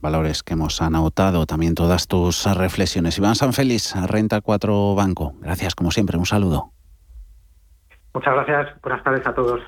valores 0.00 0.42
que 0.42 0.54
hemos 0.54 0.82
anotado, 0.82 1.46
también 1.46 1.74
todas 1.74 2.08
tus 2.08 2.44
reflexiones. 2.54 3.16
Iván 3.18 3.36
San 3.36 3.52
Félix, 3.52 3.94
Renta 4.06 4.40
4 4.40 4.94
Banco. 4.94 5.34
Gracias, 5.40 5.74
como 5.74 5.90
siempre, 5.90 6.18
un 6.18 6.26
saludo. 6.26 6.70
Muchas 8.12 8.34
gracias, 8.34 8.80
buenas 8.82 9.02
tardes 9.02 9.26
a 9.26 9.34
todos. 9.34 9.60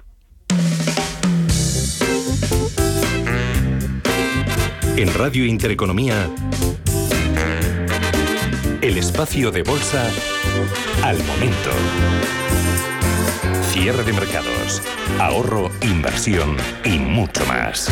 En 4.97 5.13
Radio 5.13 5.45
Intereconomía, 5.45 6.27
el 8.81 8.97
espacio 8.97 9.51
de 9.51 9.63
bolsa 9.63 10.11
al 11.03 11.23
momento. 11.25 11.71
Cierre 13.79 14.05
de 14.05 14.15
mercados, 14.15 14.83
ahorro, 15.21 15.71
inversión 15.83 16.57
y 16.83 16.99
mucho 16.99 17.45
más. 17.45 17.91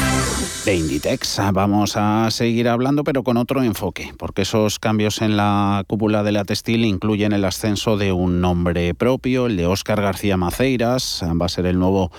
De 0.65 0.75
Inditex 0.75 1.39
vamos 1.53 1.99
a 1.99 2.31
seguir 2.31 2.71
hablando, 2.71 3.05
pero 3.05 3.23
con 3.23 3.37
otro 3.37 3.63
enfoque, 3.63 4.11
porque 4.19 4.43
esos 4.43 4.79
cambios 4.79 5.21
en 5.21 5.37
la 5.37 5.85
cúpula 5.87 6.23
de 6.23 6.33
la 6.33 6.47
textil 6.47 6.87
incluyen 6.87 7.33
el 7.33 7.45
ascenso 7.45 7.99
de 7.99 8.13
un 8.13 8.41
nombre 8.41 8.95
propio, 8.95 9.45
el 9.47 9.59
de 9.59 9.67
Óscar 9.67 10.01
García 10.01 10.39
Maceiras, 10.39 11.23
va 11.23 11.45
a 11.45 11.51
ser 11.51 11.67
el 11.67 11.79
nuevo 11.79 12.11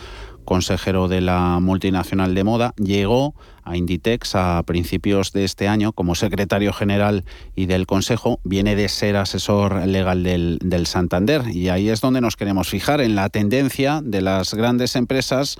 consejero 0.45 1.07
de 1.07 1.21
la 1.21 1.59
multinacional 1.59 2.33
de 2.35 2.43
moda, 2.43 2.73
llegó 2.77 3.35
a 3.63 3.75
Inditex 3.75 4.35
a 4.35 4.61
principios 4.63 5.33
de 5.33 5.43
este 5.43 5.67
año 5.67 5.91
como 5.91 6.15
secretario 6.15 6.71
general 6.71 7.25
y 7.55 7.65
del 7.65 7.87
Consejo. 7.87 8.39
Viene 8.43 8.75
de 8.75 8.87
ser 8.87 9.17
asesor 9.17 9.85
legal 9.87 10.23
del, 10.23 10.59
del, 10.61 10.85
Santander 10.85 11.49
y 11.49 11.69
ahí 11.69 11.89
es 11.89 11.99
donde 11.99 12.21
nos 12.21 12.35
queremos 12.35 12.69
fijar 12.69 13.01
en 13.01 13.15
la 13.15 13.29
tendencia 13.29 14.01
de 14.03 14.21
las 14.21 14.53
grandes 14.53 14.95
empresas 14.95 15.57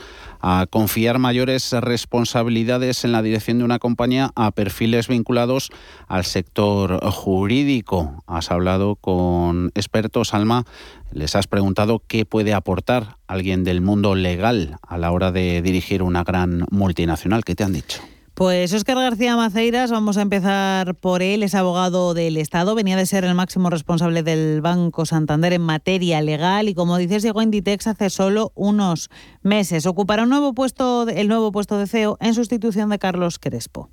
a 0.47 0.67
confiar 0.67 1.17
mayores 1.17 1.71
responsabilidades 1.71 3.03
en 3.03 3.11
la 3.11 3.23
dirección 3.23 3.57
de 3.57 3.63
una 3.63 3.79
compañía 3.79 4.29
a 4.35 4.51
perfiles 4.51 5.07
vinculados 5.07 5.71
al 6.07 6.23
sector 6.23 7.03
jurídico. 7.09 8.23
Has 8.27 8.51
hablado 8.51 8.95
con 8.95 9.71
expertos, 9.73 10.35
Alma, 10.35 10.65
les 11.11 11.35
has 11.35 11.47
preguntado 11.47 12.03
qué 12.07 12.25
puede 12.25 12.53
aportar 12.53 13.17
alguien 13.25 13.63
del 13.63 13.81
mundo 13.81 14.13
legal 14.13 14.77
a 14.87 14.99
la 14.99 15.11
hora 15.11 15.31
de 15.31 15.63
dirigir 15.63 16.03
una 16.03 16.23
gran 16.23 16.67
multinacional. 16.69 17.43
¿Qué 17.43 17.55
te 17.55 17.63
han 17.63 17.73
dicho? 17.73 18.03
Pues 18.35 18.73
Óscar 18.73 18.97
García 18.97 19.37
Maceiras, 19.37 19.91
vamos 19.91 20.17
a 20.17 20.21
empezar 20.21 20.95
por 20.95 21.21
él, 21.21 21.41
es 21.41 21.55
abogado 21.55 22.13
del 22.13 22.35
Estado, 22.35 22.75
venía 22.75 22.97
de 22.97 23.05
ser 23.05 23.23
el 23.23 23.33
máximo 23.33 23.69
responsable 23.69 24.23
del 24.23 24.59
Banco 24.59 25.05
Santander 25.05 25.53
en 25.53 25.61
materia 25.61 26.21
legal 26.21 26.67
y 26.67 26.73
como 26.73 26.97
dices 26.97 27.23
llegó 27.23 27.39
a 27.39 27.43
Inditex 27.43 27.87
hace 27.87 28.09
solo 28.09 28.51
unos 28.53 29.09
meses. 29.41 29.85
Ocupará 29.85 30.23
un 30.23 30.29
nuevo 30.31 30.53
puesto, 30.53 31.07
el 31.07 31.29
nuevo 31.29 31.53
puesto 31.53 31.77
de 31.77 31.87
CEO 31.87 32.17
en 32.19 32.33
sustitución 32.33 32.89
de 32.89 32.99
Carlos 32.99 33.39
Crespo. 33.39 33.89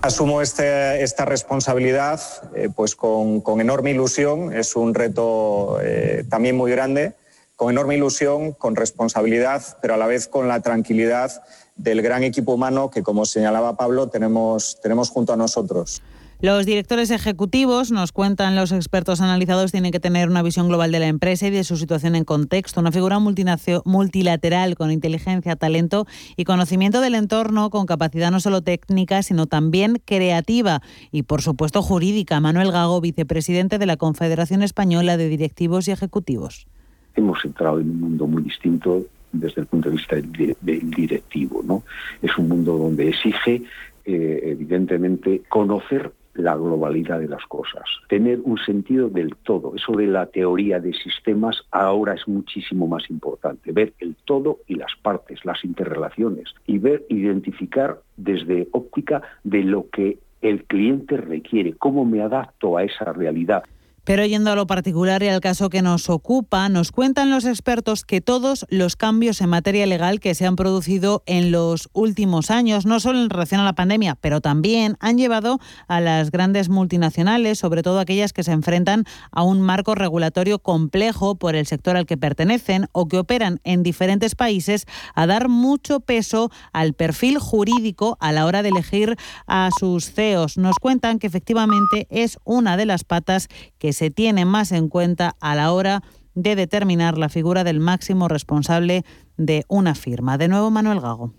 Asumo 0.00 0.42
este, 0.42 1.02
esta 1.02 1.24
responsabilidad 1.24 2.20
eh, 2.54 2.68
pues 2.72 2.94
con, 2.94 3.42
enorme 3.60 3.90
ilusión, 3.90 4.52
es 4.52 4.76
un 4.76 4.94
reto 4.94 5.80
eh, 5.82 6.24
también 6.30 6.56
muy 6.56 6.70
grande, 6.70 7.14
con 7.56 7.72
enorme 7.72 7.96
ilusión, 7.96 8.52
con 8.52 8.76
responsabilidad, 8.76 9.76
pero 9.82 9.94
a 9.94 9.96
la 9.96 10.06
vez 10.06 10.28
con 10.28 10.46
la 10.46 10.60
tranquilidad 10.60 11.42
del 11.76 12.02
gran 12.02 12.22
equipo 12.22 12.54
humano 12.54 12.90
que, 12.90 13.02
como 13.02 13.24
señalaba 13.24 13.76
Pablo, 13.76 14.08
tenemos, 14.08 14.78
tenemos 14.82 15.10
junto 15.10 15.32
a 15.32 15.36
nosotros. 15.36 16.02
Los 16.42 16.66
directores 16.66 17.12
ejecutivos, 17.12 17.92
nos 17.92 18.10
cuentan 18.10 18.56
los 18.56 18.72
expertos 18.72 19.20
analizados, 19.20 19.70
tienen 19.70 19.92
que 19.92 20.00
tener 20.00 20.28
una 20.28 20.42
visión 20.42 20.66
global 20.66 20.90
de 20.90 20.98
la 20.98 21.06
empresa 21.06 21.46
y 21.46 21.50
de 21.50 21.62
su 21.62 21.76
situación 21.76 22.16
en 22.16 22.24
contexto, 22.24 22.80
una 22.80 22.90
figura 22.90 23.20
multilateral 23.20 24.74
con 24.74 24.90
inteligencia, 24.90 25.54
talento 25.54 26.04
y 26.36 26.42
conocimiento 26.42 27.00
del 27.00 27.14
entorno, 27.14 27.70
con 27.70 27.86
capacidad 27.86 28.32
no 28.32 28.40
solo 28.40 28.60
técnica, 28.60 29.22
sino 29.22 29.46
también 29.46 30.02
creativa 30.04 30.82
y, 31.12 31.22
por 31.22 31.42
supuesto, 31.42 31.80
jurídica. 31.80 32.40
Manuel 32.40 32.72
Gago, 32.72 33.00
vicepresidente 33.00 33.78
de 33.78 33.86
la 33.86 33.96
Confederación 33.96 34.64
Española 34.64 35.16
de 35.16 35.28
Directivos 35.28 35.86
y 35.86 35.92
Ejecutivos. 35.92 36.66
Hemos 37.14 37.38
entrado 37.44 37.78
en 37.78 37.88
un 37.88 38.00
mundo 38.00 38.26
muy 38.26 38.42
distinto 38.42 39.06
desde 39.32 39.62
el 39.62 39.66
punto 39.66 39.88
de 39.90 39.96
vista 39.96 40.16
del 40.16 40.90
directivo. 40.90 41.62
¿no? 41.62 41.82
Es 42.20 42.36
un 42.38 42.48
mundo 42.48 42.76
donde 42.76 43.08
exige, 43.08 43.62
eh, 44.04 44.40
evidentemente, 44.44 45.42
conocer 45.48 46.12
la 46.34 46.54
globalidad 46.56 47.20
de 47.20 47.28
las 47.28 47.44
cosas, 47.46 47.84
tener 48.08 48.40
un 48.44 48.58
sentido 48.58 49.08
del 49.08 49.36
todo. 49.36 49.74
Eso 49.76 49.92
de 49.92 50.06
la 50.06 50.26
teoría 50.26 50.80
de 50.80 50.94
sistemas 50.94 51.62
ahora 51.70 52.14
es 52.14 52.26
muchísimo 52.26 52.86
más 52.86 53.10
importante, 53.10 53.72
ver 53.72 53.92
el 53.98 54.16
todo 54.24 54.60
y 54.66 54.76
las 54.76 54.92
partes, 55.02 55.44
las 55.44 55.62
interrelaciones, 55.64 56.48
y 56.66 56.78
ver, 56.78 57.04
identificar 57.08 58.00
desde 58.16 58.68
óptica 58.72 59.22
de 59.44 59.62
lo 59.62 59.88
que 59.90 60.18
el 60.40 60.64
cliente 60.64 61.16
requiere, 61.16 61.74
cómo 61.74 62.04
me 62.04 62.22
adapto 62.22 62.76
a 62.76 62.84
esa 62.84 63.12
realidad. 63.12 63.62
Pero 64.04 64.26
yendo 64.26 64.50
a 64.50 64.56
lo 64.56 64.66
particular 64.66 65.22
y 65.22 65.28
al 65.28 65.40
caso 65.40 65.70
que 65.70 65.80
nos 65.80 66.10
ocupa, 66.10 66.68
nos 66.68 66.90
cuentan 66.90 67.30
los 67.30 67.44
expertos 67.44 68.04
que 68.04 68.20
todos 68.20 68.66
los 68.68 68.96
cambios 68.96 69.40
en 69.40 69.48
materia 69.48 69.86
legal 69.86 70.18
que 70.18 70.34
se 70.34 70.44
han 70.44 70.56
producido 70.56 71.22
en 71.26 71.52
los 71.52 71.88
últimos 71.92 72.50
años, 72.50 72.84
no 72.84 72.98
solo 72.98 73.22
en 73.22 73.30
relación 73.30 73.60
a 73.60 73.64
la 73.64 73.74
pandemia, 73.74 74.16
pero 74.16 74.40
también 74.40 74.96
han 74.98 75.18
llevado 75.18 75.60
a 75.86 76.00
las 76.00 76.32
grandes 76.32 76.68
multinacionales, 76.68 77.60
sobre 77.60 77.84
todo 77.84 78.00
aquellas 78.00 78.32
que 78.32 78.42
se 78.42 78.50
enfrentan 78.50 79.04
a 79.30 79.44
un 79.44 79.60
marco 79.60 79.94
regulatorio 79.94 80.58
complejo 80.58 81.36
por 81.36 81.54
el 81.54 81.66
sector 81.66 81.96
al 81.96 82.06
que 82.06 82.16
pertenecen 82.16 82.88
o 82.90 83.06
que 83.06 83.18
operan 83.18 83.60
en 83.62 83.84
diferentes 83.84 84.34
países, 84.34 84.86
a 85.14 85.28
dar 85.28 85.48
mucho 85.48 86.00
peso 86.00 86.50
al 86.72 86.94
perfil 86.94 87.38
jurídico 87.38 88.16
a 88.20 88.32
la 88.32 88.46
hora 88.46 88.64
de 88.64 88.70
elegir 88.70 89.16
a 89.46 89.68
sus 89.78 90.10
CEOs. 90.10 90.58
Nos 90.58 90.80
cuentan 90.80 91.20
que 91.20 91.28
efectivamente 91.28 92.08
es 92.10 92.38
una 92.44 92.76
de 92.76 92.86
las 92.86 93.04
patas 93.04 93.48
que 93.78 93.91
se 93.92 94.10
tiene 94.10 94.44
más 94.44 94.72
en 94.72 94.88
cuenta 94.88 95.34
a 95.40 95.54
la 95.54 95.72
hora 95.72 96.02
de 96.34 96.56
determinar 96.56 97.18
la 97.18 97.28
figura 97.28 97.64
del 97.64 97.80
máximo 97.80 98.28
responsable 98.28 99.02
de 99.36 99.64
una 99.68 99.94
firma. 99.94 100.38
De 100.38 100.48
nuevo, 100.48 100.70
Manuel 100.70 101.00
Gago. 101.00 101.32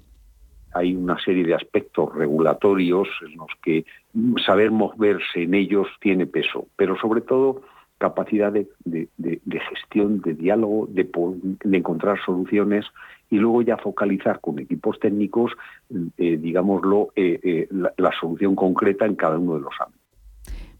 Hay 0.74 0.96
una 0.96 1.20
serie 1.24 1.46
de 1.46 1.54
aspectos 1.54 2.13
regulatorios 2.16 3.08
en 3.22 3.38
los 3.38 3.50
que 3.63 3.86
saber 4.46 4.72
moverse 4.72 5.44
en 5.44 5.54
ellos 5.54 5.88
tiene 6.02 6.26
peso, 6.26 6.68
pero 6.76 6.98
sobre 6.98 7.22
todo 7.22 7.62
capacidad 8.00 8.52
de, 8.52 8.68
gestión, 9.70 10.20
de 10.22 10.34
diálogo, 10.34 10.88
de, 10.89 11.08
encontrar 11.78 12.20
soluciones 12.26 12.86
y 13.30 13.38
luego 13.38 13.62
ya 13.62 13.78
focalizar 13.78 14.42
con 14.42 14.60
equipos 14.60 15.00
técnicos, 15.00 15.54
eh, 16.18 16.38
digámoslo, 16.38 17.10
eh, 17.16 17.39
eh, 17.44 17.68
la 17.98 18.12
solución 18.20 18.56
concreta 18.56 19.06
en 19.06 19.16
cada 19.16 19.38
uno 19.38 19.54
de 19.56 19.62
los 19.62 19.74
ámbitos. 19.80 20.03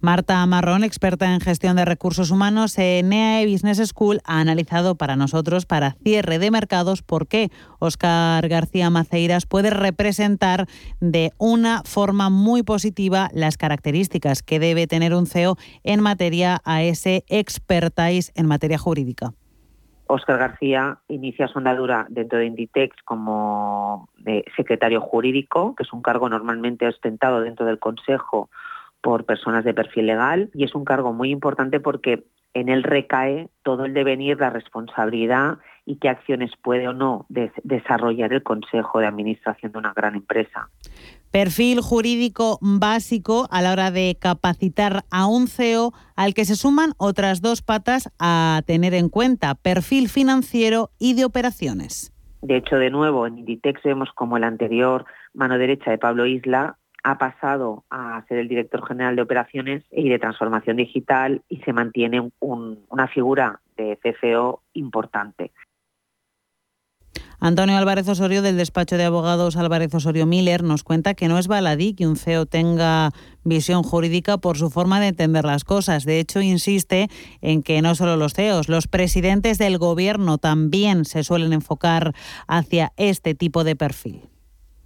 Marta 0.04 0.46
Marrón, 0.46 0.84
experta 0.84 1.34
en 1.34 1.40
gestión 1.40 1.78
de 1.78 1.86
recursos 1.86 2.30
humanos 2.30 2.78
en 2.78 3.14
EAE 3.14 3.50
Business 3.50 3.78
School, 3.88 4.20
ha 4.26 4.42
analizado 4.42 4.96
para 4.96 5.16
nosotros, 5.16 5.66
para 5.66 5.92
cierre 5.92 6.40
de 6.40 6.52
mercados, 6.52 7.02
por 7.02 7.26
qué 7.26 7.52
Óscar 7.80 8.50
García 8.50 8.90
Maceiras 8.90 9.46
puede 9.46 9.70
representar 9.70 10.66
de 11.00 11.32
una 11.38 11.84
forma 11.86 12.30
muy 12.30 12.64
positiva 12.64 13.30
las 13.34 13.56
características 13.56 14.44
que 14.44 14.60
debe 14.60 14.88
tener 14.88 15.14
un 15.14 15.26
CEO 15.26 15.56
en 15.86 16.02
materia 16.02 16.58
a 16.66 16.84
ese 16.84 17.24
expertise 17.30 18.34
en 18.36 18.46
materia 18.46 18.78
jurídica. 18.78 19.32
Óscar 20.08 20.38
García 20.38 20.98
inicia 21.08 21.48
su 21.48 21.60
andadura 21.60 22.08
dentro 22.10 22.40
de 22.40 22.48
Inditex 22.48 22.94
como 23.06 24.10
secretario 24.58 25.00
jurídico, 25.00 25.76
que 25.76 25.84
es 25.84 25.94
un 25.94 26.02
cargo 26.02 26.28
normalmente 26.28 26.86
ostentado 26.86 27.40
dentro 27.40 27.66
del 27.66 27.80
Consejo 27.80 28.50
por 29.04 29.26
personas 29.26 29.66
de 29.66 29.74
perfil 29.74 30.08
legal 30.08 30.50
y 30.54 30.64
es 30.64 30.74
un 30.74 30.86
cargo 30.86 31.12
muy 31.12 31.30
importante 31.30 31.82
porque 31.82 32.24
en 32.54 32.70
él 32.70 32.84
recae 32.84 33.50
todo 33.62 33.84
el 33.86 33.94
devenir, 33.94 34.40
la 34.40 34.50
responsabilidad 34.50 35.58
y 35.86 35.98
qué 35.98 36.08
acciones 36.08 36.52
puede 36.64 36.88
o 36.88 36.94
no 36.94 37.26
desarrollar 37.64 38.32
el 38.32 38.44
Consejo 38.44 39.00
de 39.00 39.08
Administración 39.08 39.74
de 39.74 39.80
una 39.80 39.94
gran 39.94 40.16
empresa. 40.16 40.70
Perfil 41.32 41.82
jurídico 41.82 42.60
básico 42.62 43.48
a 43.52 43.62
la 43.62 43.74
hora 43.74 43.92
de 43.92 44.16
capacitar 44.18 45.04
a 45.12 45.28
un 45.28 45.48
CEO 45.48 45.92
al 46.16 46.34
que 46.34 46.46
se 46.46 46.56
suman 46.56 46.94
otras 46.98 47.42
dos 47.42 47.62
patas 47.62 48.10
a 48.20 48.62
tener 48.66 48.94
en 48.94 49.10
cuenta, 49.10 49.56
perfil 49.56 50.08
financiero 50.08 50.92
y 50.98 51.16
de 51.16 51.26
operaciones. 51.26 52.14
De 52.42 52.58
hecho, 52.58 52.78
de 52.78 52.90
nuevo, 52.90 53.28
en 53.28 53.40
Inditex 53.40 53.82
vemos 53.84 54.10
como 54.16 54.38
el 54.38 54.46
anterior 54.46 55.06
mano 55.34 55.58
derecha 55.58 55.92
de 55.92 55.98
Pablo 55.98 56.26
Isla 56.26 56.78
ha 57.04 57.18
pasado 57.18 57.84
a 57.90 58.24
ser 58.28 58.40
el 58.40 58.48
director 58.48 58.86
general 58.88 59.16
de 59.16 59.22
operaciones 59.22 59.84
y 59.92 60.10
de 60.10 60.20
transformación 60.20 60.78
digital 60.78 61.42
y 61.50 61.58
se 61.58 61.74
mantiene 61.74 62.32
una 62.40 63.08
figura 63.08 63.60
de 63.78 64.00
CFO 64.02 64.62
importante. 64.74 65.52
Antonio 67.40 67.78
Álvarez 67.78 68.08
Osorio 68.08 68.42
del 68.42 68.56
despacho 68.56 68.96
de 68.96 69.04
abogados 69.04 69.58
Álvarez 69.58 69.94
Osorio 69.94 70.26
Miller 70.26 70.64
nos 70.64 70.84
cuenta 70.84 71.14
que 71.14 71.28
no 71.28 71.38
es 71.38 71.50
baladí 71.50 71.94
que 71.94 72.08
un 72.08 72.16
CEO 72.16 72.46
tenga 72.46 73.12
visión 73.44 73.84
jurídica 73.84 74.38
por 74.38 74.58
su 74.58 74.70
forma 74.70 75.02
de 75.02 75.08
entender 75.08 75.44
las 75.44 75.66
cosas. 75.66 76.06
De 76.06 76.22
hecho, 76.22 76.40
insiste 76.40 77.10
en 77.42 77.62
que 77.62 77.82
no 77.82 77.96
solo 77.96 78.16
los 78.16 78.34
CEOs, 78.34 78.70
los 78.70 78.88
presidentes 78.88 79.58
del 79.58 79.78
gobierno 79.78 80.38
también 80.38 81.04
se 81.04 81.26
suelen 81.26 81.52
enfocar 81.52 82.14
hacia 82.48 82.94
este 82.96 83.36
tipo 83.36 83.66
de 83.66 83.76
perfil 83.76 84.33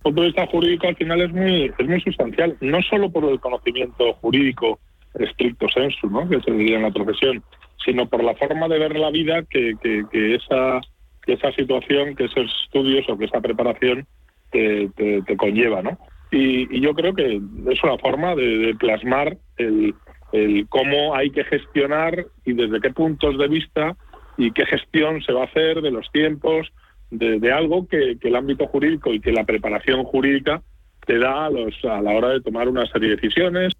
punto 0.07 0.21
de 0.21 0.27
vista 0.27 0.47
jurídico 0.47 0.87
al 0.87 0.95
final 0.95 1.21
es 1.21 1.31
muy, 1.31 1.71
es 1.77 1.87
muy 1.87 2.01
sustancial, 2.01 2.57
no 2.61 2.81
solo 2.83 3.09
por 3.11 3.25
el 3.25 3.39
conocimiento 3.39 4.13
jurídico 4.13 4.79
estricto 5.15 5.67
sensu, 5.69 6.09
¿no? 6.09 6.29
que 6.29 6.39
se 6.41 6.51
diría 6.51 6.77
en 6.77 6.83
la 6.83 6.91
profesión, 6.91 7.43
sino 7.83 8.07
por 8.07 8.23
la 8.23 8.35
forma 8.35 8.67
de 8.67 8.79
ver 8.79 8.97
la 8.97 9.11
vida 9.11 9.43
que, 9.49 9.73
que, 9.81 10.35
esa, 10.35 10.81
esa 11.25 11.51
situación, 11.53 12.15
que 12.15 12.25
esos 12.25 12.45
estudios 12.63 13.05
o 13.09 13.17
que 13.17 13.25
esa 13.25 13.41
preparación 13.41 14.05
te, 14.51 14.89
te, 14.95 15.37
conlleva. 15.37 15.81
¿no? 15.81 15.97
Y, 16.31 16.79
yo 16.79 16.93
creo 16.93 17.13
que 17.13 17.41
es 17.69 17.83
una 17.83 17.97
forma 17.97 18.35
de, 18.35 18.75
plasmar 18.79 19.37
el, 19.57 19.93
el 20.31 20.67
cómo 20.69 21.15
hay 21.15 21.31
que 21.31 21.43
gestionar 21.45 22.25
y 22.45 22.53
desde 22.53 22.79
qué 22.79 22.91
puntos 22.91 23.37
de 23.37 23.47
vista 23.47 23.95
y 24.37 24.51
qué 24.51 24.65
gestión 24.65 25.21
se 25.23 25.33
va 25.33 25.41
a 25.41 25.45
hacer 25.45 25.81
de 25.81 25.91
los 25.91 26.09
tiempos, 26.11 26.71
de, 27.11 27.51
algo 27.51 27.87
que, 27.87 28.17
el 28.21 28.35
ámbito 28.35 28.67
jurídico 28.67 29.13
y 29.13 29.19
que 29.19 29.31
la 29.31 29.45
preparación 29.45 30.03
jurídica 30.03 30.61
te 31.05 31.17
da 31.19 31.45
a, 31.45 31.49
los, 31.49 31.73
a 31.85 32.01
la 32.01 32.11
hora 32.11 32.29
de 32.29 32.41
tomar 32.41 32.67
una 32.67 32.85
serie 32.87 33.09
de 33.09 33.15
decisiones. 33.15 33.73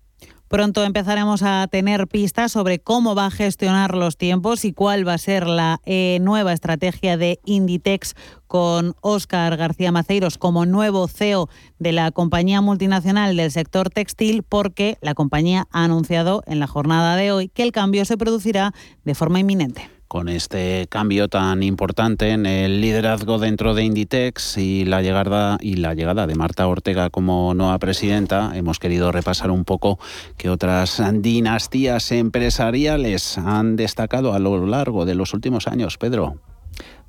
Pronto 0.47 0.85
empezaremos 0.85 1.43
a 1.43 1.67
tener 1.69 2.07
pistas 2.07 2.53
sobre 2.53 2.79
cómo 2.79 3.15
va 3.15 3.25
a 3.25 3.31
gestionar 3.31 3.93
los 3.95 4.15
tiempos 4.15 4.63
y 4.63 4.71
cuál 4.71 5.05
va 5.05 5.15
a 5.15 5.17
ser 5.17 5.45
la 5.45 5.81
eh, 5.85 6.19
nueva 6.21 6.53
estrategia 6.53 7.17
de 7.17 7.39
Inditex 7.43 8.15
con 8.47 8.93
Óscar 9.01 9.57
García 9.57 9.91
Maceiros 9.91 10.37
como 10.37 10.65
nuevo 10.65 11.09
CEO 11.09 11.49
de 11.79 11.91
la 11.91 12.11
compañía 12.11 12.61
multinacional 12.61 13.35
del 13.35 13.51
sector 13.51 13.89
textil, 13.89 14.41
porque 14.47 14.97
la 15.01 15.15
compañía 15.15 15.67
ha 15.71 15.83
anunciado 15.83 16.43
en 16.47 16.61
la 16.61 16.67
jornada 16.67 17.17
de 17.17 17.33
hoy 17.33 17.49
que 17.49 17.63
el 17.63 17.73
cambio 17.73 18.05
se 18.05 18.15
producirá 18.15 18.71
de 19.03 19.15
forma 19.15 19.41
inminente 19.41 19.96
con 20.07 20.29
este 20.29 20.87
cambio 20.89 21.27
tan 21.27 21.63
importante 21.63 22.31
en 22.31 22.45
el 22.45 22.81
liderazgo 22.81 23.39
dentro 23.39 23.73
de 23.73 23.83
Inditex 23.83 24.57
y 24.57 24.85
la 24.85 25.01
llegada 25.01 25.57
y 25.59 25.75
la 25.75 25.93
llegada 25.93 26.27
de 26.27 26.35
Marta 26.35 26.67
Ortega 26.67 27.09
como 27.09 27.53
nueva 27.53 27.77
presidenta, 27.79 28.51
hemos 28.55 28.79
querido 28.79 29.11
repasar 29.11 29.51
un 29.51 29.65
poco 29.65 29.99
que 30.37 30.49
otras 30.49 31.01
dinastías 31.15 32.11
empresariales 32.11 33.37
han 33.37 33.75
destacado 33.75 34.33
a 34.33 34.39
lo 34.39 34.65
largo 34.65 35.05
de 35.05 35.15
los 35.15 35.33
últimos 35.33 35.67
años. 35.67 35.97
Pedro. 35.97 36.37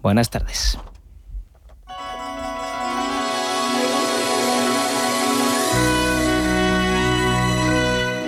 Buenas 0.00 0.30
tardes. 0.30 0.78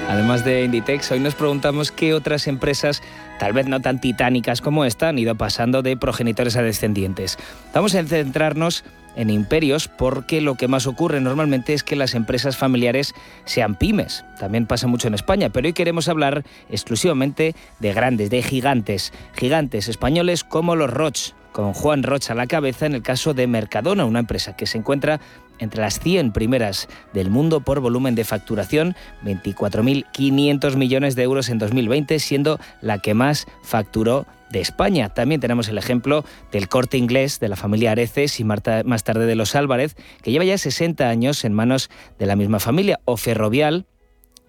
Además 0.09 0.45
de 0.45 0.65
Inditex, 0.65 1.13
hoy 1.13 1.21
nos 1.21 1.35
preguntamos 1.35 1.93
qué 1.93 2.15
otras 2.15 2.47
empresas, 2.47 3.01
tal 3.41 3.55
vez 3.55 3.67
no 3.67 3.81
tan 3.81 4.03
titánicas 4.03 4.61
como 4.61 4.85
esta, 4.85 5.09
han 5.09 5.19
ido 5.19 5.35
pasando 5.35 5.81
de 5.81 5.97
progenitores 5.97 6.57
a 6.57 6.63
descendientes. 6.63 7.39
Vamos 7.73 7.95
a 7.95 8.05
centrarnos 8.05 8.85
en 9.17 9.31
imperios 9.31 9.89
porque 9.89 10.43
lo 10.43 10.57
que 10.57 10.69
más 10.69 10.87
ocurre 10.87 11.23
normalmente 11.23 11.73
es 11.73 11.83
que 11.83 11.97
las 11.97 12.15
empresas 12.15 12.59
familiares 12.59 13.15
sean 13.47 13.77
pymes. 13.77 14.27
También 14.39 14.67
pasa 14.67 14.89
mucho 14.89 15.09
en 15.09 15.15
España, 15.15 15.49
pero 15.49 15.67
hoy 15.67 15.73
queremos 15.73 16.07
hablar 16.09 16.45
exclusivamente 16.69 17.55
de 17.79 17.93
grandes, 17.95 18.29
de 18.29 18.43
gigantes, 18.43 19.11
gigantes 19.35 19.89
españoles 19.89 20.45
como 20.45 20.77
los 20.77 20.91
Roche, 20.91 21.33
con 21.53 21.73
Juan 21.73 22.03
Roche 22.03 22.33
a 22.33 22.37
la 22.37 22.47
cabeza 22.47 22.85
en 22.85 22.95
el 22.95 23.03
caso 23.03 23.33
de 23.33 23.47
Mercadona, 23.47 24.05
una 24.05 24.19
empresa 24.19 24.55
que 24.55 24.67
se 24.67 24.77
encuentra 24.77 25.19
entre 25.61 25.81
las 25.81 26.01
100 26.01 26.33
primeras 26.33 26.89
del 27.13 27.31
mundo 27.31 27.61
por 27.61 27.81
volumen 27.81 28.15
de 28.15 28.25
facturación, 28.25 28.97
24.500 29.25 30.77
millones 30.77 31.15
de 31.15 31.23
euros 31.23 31.49
en 31.49 31.59
2020, 31.59 32.19
siendo 32.19 32.59
la 32.81 32.99
que 32.99 33.15
más 33.15 33.47
facturó 33.63 34.27
de 34.51 34.61
España. 34.61 35.09
También 35.11 35.41
tenemos 35.41 35.69
el 35.69 35.79
ejemplo 35.79 36.25
del 36.53 36.69
corte 36.69 36.99
inglés 36.99 37.41
de 37.41 37.49
la 37.49 37.57
familia 37.57 37.93
Areces 37.93 38.41
y 38.41 38.45
más 38.45 39.05
tarde 39.05 39.27
de 39.27 39.35
los 39.37 39.55
Álvarez, 39.55 39.97
que 40.23 40.33
lleva 40.33 40.45
ya 40.45 40.59
60 40.59 41.09
años 41.09 41.45
en 41.45 41.53
manos 41.53 41.89
de 42.19 42.27
la 42.27 42.37
misma 42.37 42.59
familia, 42.59 43.01
o 43.05 43.17
Ferrovial, 43.17 43.87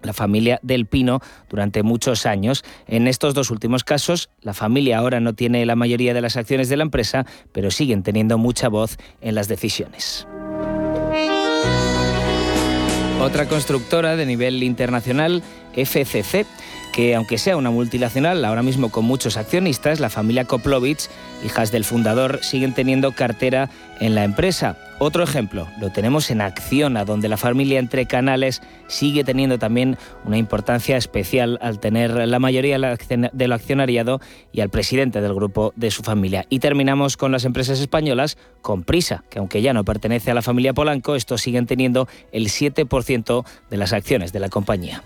la 0.02 0.14
familia 0.14 0.60
del 0.64 0.88
Pino 0.88 1.22
durante 1.50 1.84
muchos 1.84 2.26
años. 2.26 2.64
En 2.88 3.08
estos 3.08 3.34
dos 3.34 3.52
últimos 3.52 3.84
casos, 3.84 4.30
la 4.42 4.54
familia 4.54 4.98
ahora 4.98 5.20
no 5.20 5.34
tiene 5.34 5.66
la 5.66 5.76
mayoría 5.76 6.14
de 6.14 6.22
las 6.22 6.38
acciones 6.38 6.70
de 6.70 6.78
la 6.78 6.84
empresa, 6.84 7.26
pero 7.52 7.70
siguen 7.70 8.02
teniendo 8.02 8.40
mucha 8.40 8.68
voz 8.68 8.98
en 9.22 9.36
las 9.36 9.48
decisiones. 9.48 10.28
Otra 13.22 13.48
constructora 13.48 14.16
de 14.16 14.26
nivel 14.26 14.64
internacional, 14.64 15.44
FCC, 15.76 16.46
que 16.94 17.16
aunque 17.16 17.38
sea 17.38 17.58
una 17.58 17.72
multinacional, 17.72 18.44
ahora 18.44 18.64
mismo 18.64 18.90
con 18.90 19.06
muchos 19.06 19.38
accionistas, 19.38 20.00
la 20.00 20.10
familia 20.10 20.46
Koplovich, 20.46 21.10
hijas 21.46 21.72
del 21.72 21.86
fundador, 21.86 22.40
siguen 22.44 22.74
teniendo 22.74 23.14
cartera 23.14 23.70
en 24.00 24.16
la 24.16 24.24
empresa. 24.24 24.78
Otro 25.00 25.24
ejemplo, 25.24 25.68
lo 25.80 25.90
tenemos 25.90 26.30
en 26.30 26.42
Acciona, 26.42 27.06
donde 27.06 27.28
la 27.28 27.38
familia 27.38 27.80
entre 27.80 28.06
canales 28.06 28.62
sigue 28.88 29.24
teniendo 29.24 29.58
también 29.58 29.98
una 30.26 30.38
importancia 30.38 30.96
especial 30.96 31.58
al 31.62 31.80
tener 31.80 32.12
la 32.12 32.40
mayoría 32.40 32.78
del 32.78 33.52
accionariado 33.52 34.22
y 34.52 34.62
al 34.62 34.70
presidente 34.70 35.22
del 35.22 35.34
grupo 35.34 35.74
de 35.76 35.90
su 35.90 36.04
familia. 36.04 36.46
Y 36.50 36.60
terminamos 36.60 37.18
con 37.18 37.32
las 37.32 37.46
empresas 37.46 37.80
españolas, 37.80 38.38
con 38.62 38.84
Prisa, 38.84 39.24
que 39.30 39.40
aunque 39.40 39.64
ya 39.64 39.74
no 39.74 39.84
pertenece 39.86 40.30
a 40.30 40.36
la 40.36 40.44
familia 40.44 40.74
Polanco, 40.74 41.16
estos 41.16 41.42
siguen 41.42 41.66
teniendo 41.66 42.08
el 42.32 42.50
7% 42.50 43.46
de 43.72 43.78
las 43.78 43.94
acciones 43.94 44.34
de 44.34 44.40
la 44.40 44.50
compañía. 44.50 45.02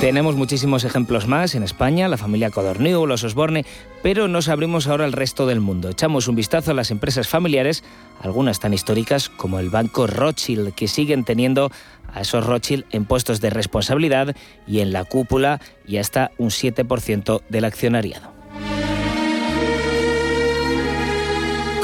Tenemos 0.00 0.36
muchísimos 0.36 0.84
ejemplos 0.84 1.26
más 1.26 1.56
en 1.56 1.64
España, 1.64 2.06
la 2.06 2.16
familia 2.16 2.50
Codorniu, 2.50 3.04
los 3.04 3.24
Osborne, 3.24 3.64
pero 4.00 4.28
nos 4.28 4.48
abrimos 4.48 4.86
ahora 4.86 5.04
al 5.04 5.12
resto 5.12 5.44
del 5.44 5.58
mundo. 5.58 5.88
Echamos 5.88 6.28
un 6.28 6.36
vistazo 6.36 6.70
a 6.70 6.74
las 6.74 6.92
empresas 6.92 7.26
familiares, 7.26 7.82
algunas 8.20 8.60
tan 8.60 8.72
históricas 8.72 9.28
como 9.28 9.58
el 9.58 9.70
Banco 9.70 10.06
Rothschild, 10.06 10.72
que 10.72 10.86
siguen 10.86 11.24
teniendo 11.24 11.72
a 12.14 12.20
esos 12.20 12.46
Rothschild 12.46 12.84
en 12.92 13.06
puestos 13.06 13.40
de 13.40 13.50
responsabilidad 13.50 14.36
y 14.68 14.80
en 14.80 14.92
la 14.92 15.04
cúpula 15.04 15.60
y 15.84 15.96
hasta 15.96 16.30
un 16.38 16.50
7% 16.50 17.42
del 17.48 17.64
accionariado. 17.64 18.37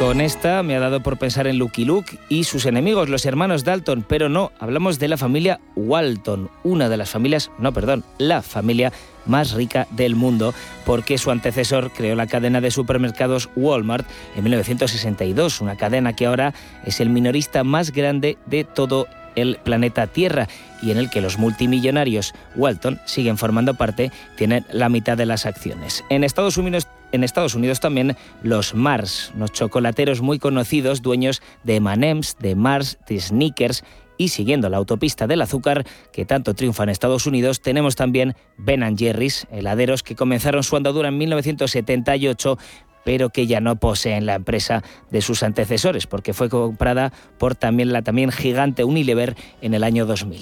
Con 0.05 0.21
esta 0.21 0.63
me 0.63 0.77
ha 0.77 0.81
dado 0.81 1.01
por 1.01 1.17
pensar 1.17 1.47
en 1.47 1.57
Lucky 1.57 1.87
Luke 1.87 2.19
y 2.29 2.45
sus 2.45 2.67
enemigos, 2.67 3.09
los 3.09 3.25
hermanos 3.25 3.65
Dalton, 3.65 4.05
pero 4.07 4.29
no, 4.29 4.53
hablamos 4.59 4.99
de 4.99 5.09
la 5.09 5.17
familia 5.17 5.61
Walton, 5.77 6.51
una 6.63 6.91
de 6.91 6.99
las 6.99 7.09
familias, 7.09 7.51
no, 7.59 7.73
perdón, 7.73 8.05
la 8.19 8.43
familia 8.43 8.93
más 9.25 9.53
rica 9.53 9.89
del 9.93 10.15
mundo, 10.15 10.53
porque 10.85 11.17
su 11.17 11.31
antecesor 11.31 11.91
creó 11.91 12.17
la 12.17 12.27
cadena 12.27 12.61
de 12.61 12.71
supermercados 12.71 13.49
Walmart 13.57 14.07
en 14.37 14.45
1962, 14.45 15.63
una 15.63 15.77
cadena 15.79 16.13
que 16.13 16.27
ahora 16.27 16.53
es 16.85 17.01
el 17.01 17.09
minorista 17.09 17.65
más 17.65 17.91
grande 17.91 18.37
de 18.45 18.65
todo 18.65 19.07
el 19.37 19.57
planeta 19.65 20.07
Tierra 20.07 20.49
y 20.83 20.91
en 20.91 20.99
el 20.99 21.09
que 21.09 21.23
los 21.23 21.39
multimillonarios 21.39 22.35
Walton 22.57 23.01
siguen 23.07 23.39
formando 23.39 23.73
parte, 23.73 24.13
tienen 24.37 24.67
la 24.71 24.91
mitad 24.91 25.17
de 25.17 25.25
las 25.25 25.47
acciones. 25.47 26.05
En 26.11 26.25
Estados 26.25 26.59
Unidos 26.59 26.89
en 27.15 27.25
Estados 27.25 27.55
Unidos 27.55 27.81
también 27.81 28.17
los 28.43 28.75
Mars, 28.75 29.33
unos 29.35 29.53
chocolateros 29.53 30.21
muy 30.21 30.39
conocidos, 30.39 31.03
dueños 31.03 31.43
de 31.63 31.77
M&M's, 31.77 32.37
de 32.41 32.55
Mars, 32.57 32.99
de 33.09 33.21
Snickers 33.21 33.85
y 34.17 34.29
siguiendo 34.29 34.69
la 34.69 34.77
autopista 34.77 35.27
del 35.27 35.43
azúcar 35.43 35.85
que 36.13 36.25
tanto 36.25 36.55
triunfa 36.55 36.85
en 36.85 36.89
Estados 36.89 37.27
Unidos, 37.27 37.61
tenemos 37.61 37.97
también 37.97 38.35
Ben 38.57 38.97
Jerry's, 38.97 39.47
heladeros 39.51 40.03
que 40.03 40.15
comenzaron 40.15 40.63
su 40.63 40.77
andadura 40.77 41.09
en 41.09 41.19
1978 41.19 42.59
pero 43.05 43.29
que 43.29 43.47
ya 43.47 43.61
no 43.61 43.77
poseen 43.77 44.25
la 44.25 44.35
empresa 44.35 44.83
de 45.11 45.21
sus 45.21 45.43
antecesores, 45.43 46.07
porque 46.07 46.33
fue 46.33 46.49
comprada 46.49 47.13
por 47.39 47.55
también 47.55 47.93
la 47.93 48.01
también 48.01 48.33
gigante 48.33 48.83
Unilever 48.83 49.37
en 49.61 49.75
el 49.75 49.85
año 49.85 50.07
2000. 50.07 50.41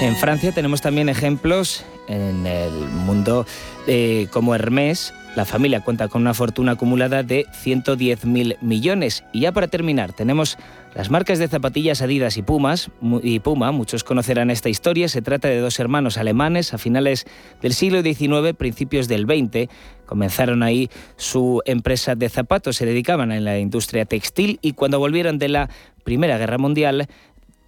En 0.00 0.16
Francia 0.16 0.52
tenemos 0.52 0.80
también 0.80 1.08
ejemplos 1.08 1.84
en 2.08 2.46
el 2.46 2.72
mundo 2.72 3.46
eh, 3.86 4.28
como 4.30 4.54
Hermès. 4.54 5.12
La 5.36 5.44
familia 5.44 5.80
cuenta 5.80 6.06
con 6.06 6.22
una 6.22 6.32
fortuna 6.32 6.72
acumulada 6.72 7.24
de 7.24 7.44
110.000 7.46 8.58
millones. 8.60 9.24
Y 9.32 9.40
ya 9.40 9.50
para 9.50 9.66
terminar, 9.66 10.12
tenemos 10.12 10.56
las 10.94 11.10
marcas 11.10 11.40
de 11.40 11.48
zapatillas 11.48 12.02
Adidas 12.02 12.36
y 12.36 12.42
Pumas 12.42 12.90
y 13.20 13.40
Puma. 13.40 13.72
Muchos 13.72 14.04
conocerán 14.04 14.50
esta 14.50 14.68
historia. 14.68 15.08
Se 15.08 15.22
trata 15.22 15.48
de 15.48 15.58
dos 15.58 15.80
hermanos 15.80 16.18
alemanes 16.18 16.72
a 16.72 16.78
finales 16.78 17.26
del 17.60 17.74
siglo 17.74 18.00
XIX, 18.02 18.54
principios 18.56 19.08
del 19.08 19.24
XX. 19.24 19.68
Comenzaron 20.06 20.62
ahí 20.62 20.88
su 21.16 21.62
empresa 21.64 22.14
de 22.14 22.28
zapatos, 22.28 22.76
se 22.76 22.86
dedicaban 22.86 23.32
a 23.32 23.40
la 23.40 23.58
industria 23.58 24.04
textil 24.04 24.60
y 24.62 24.74
cuando 24.74 25.00
volvieron 25.00 25.38
de 25.38 25.48
la 25.48 25.70
Primera 26.04 26.38
Guerra 26.38 26.58
Mundial 26.58 27.08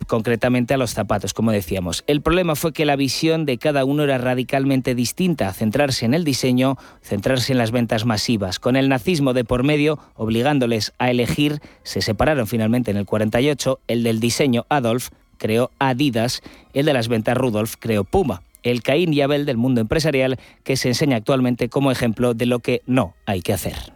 concretamente 0.06 0.74
a 0.74 0.76
los 0.76 0.94
zapatos, 0.94 1.34
como 1.34 1.52
decíamos. 1.52 2.04
El 2.06 2.20
problema 2.20 2.54
fue 2.54 2.72
que 2.72 2.84
la 2.84 2.96
visión 2.96 3.44
de 3.44 3.58
cada 3.58 3.84
uno 3.84 4.04
era 4.04 4.18
radicalmente 4.18 4.94
distinta, 4.94 5.52
centrarse 5.52 6.04
en 6.04 6.14
el 6.14 6.24
diseño, 6.24 6.76
centrarse 7.02 7.52
en 7.52 7.58
las 7.58 7.70
ventas 7.70 8.04
masivas. 8.04 8.58
Con 8.58 8.76
el 8.76 8.88
nazismo 8.88 9.32
de 9.32 9.44
por 9.44 9.64
medio, 9.64 9.98
obligándoles 10.14 10.92
a 10.98 11.10
elegir, 11.10 11.60
se 11.82 12.02
separaron 12.02 12.46
finalmente 12.46 12.90
en 12.90 12.96
el 12.96 13.06
48, 13.06 13.80
el 13.88 14.02
del 14.02 14.20
diseño 14.20 14.66
Adolf 14.68 15.10
creó 15.38 15.70
Adidas, 15.78 16.42
el 16.72 16.86
de 16.86 16.92
las 16.92 17.08
ventas 17.08 17.36
Rudolf 17.36 17.74
creó 17.78 18.04
Puma. 18.04 18.42
El 18.62 18.82
Caín 18.82 19.12
y 19.12 19.20
Abel 19.20 19.46
del 19.46 19.56
mundo 19.56 19.80
empresarial 19.80 20.38
que 20.64 20.76
se 20.76 20.88
enseña 20.88 21.16
actualmente 21.16 21.68
como 21.68 21.92
ejemplo 21.92 22.34
de 22.34 22.46
lo 22.46 22.58
que 22.58 22.82
no 22.86 23.14
hay 23.24 23.42
que 23.42 23.52
hacer. 23.52 23.95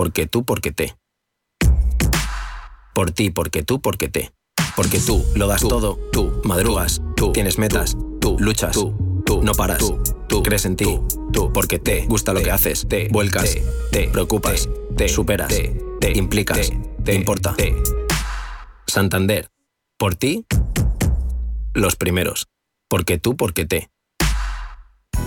Porque 0.00 0.26
tú, 0.26 0.46
porque 0.46 0.72
te. 0.72 0.96
Por 2.94 3.10
ti, 3.10 3.28
porque 3.28 3.62
tú, 3.62 3.82
porque 3.82 4.08
te. 4.08 4.32
Porque 4.74 4.98
tú 4.98 5.22
lo 5.34 5.46
das 5.46 5.60
todo, 5.60 5.98
tú 6.10 6.40
madrugas, 6.42 7.02
tú 7.16 7.32
tienes 7.32 7.58
metas, 7.58 7.98
tú 8.18 8.38
luchas, 8.40 8.72
tú 8.72 9.42
no 9.42 9.52
paras, 9.52 9.84
tú 10.26 10.42
crees 10.42 10.64
en 10.64 10.76
ti, 10.76 10.86
tú 11.34 11.52
porque 11.52 11.78
te 11.78 12.06
gusta 12.06 12.32
lo 12.32 12.40
que 12.40 12.50
haces, 12.50 12.88
te 12.88 13.08
vuelcas, 13.08 13.58
te 13.92 14.08
preocupas, 14.08 14.70
te 14.96 15.06
superas, 15.06 15.52
te 16.00 16.12
implicas, 16.16 16.72
te 17.04 17.14
importa. 17.14 17.54
Santander, 18.86 19.50
por 19.98 20.14
ti, 20.14 20.46
los 21.74 21.96
primeros. 21.96 22.48
Porque 22.88 23.18
tú, 23.18 23.36
porque 23.36 23.66
te. 23.66 23.90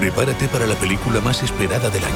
Prepárate 0.00 0.48
para 0.48 0.66
la 0.66 0.74
película 0.76 1.20
más 1.20 1.42
esperada 1.42 1.90
del 1.90 2.02
año. 2.02 2.14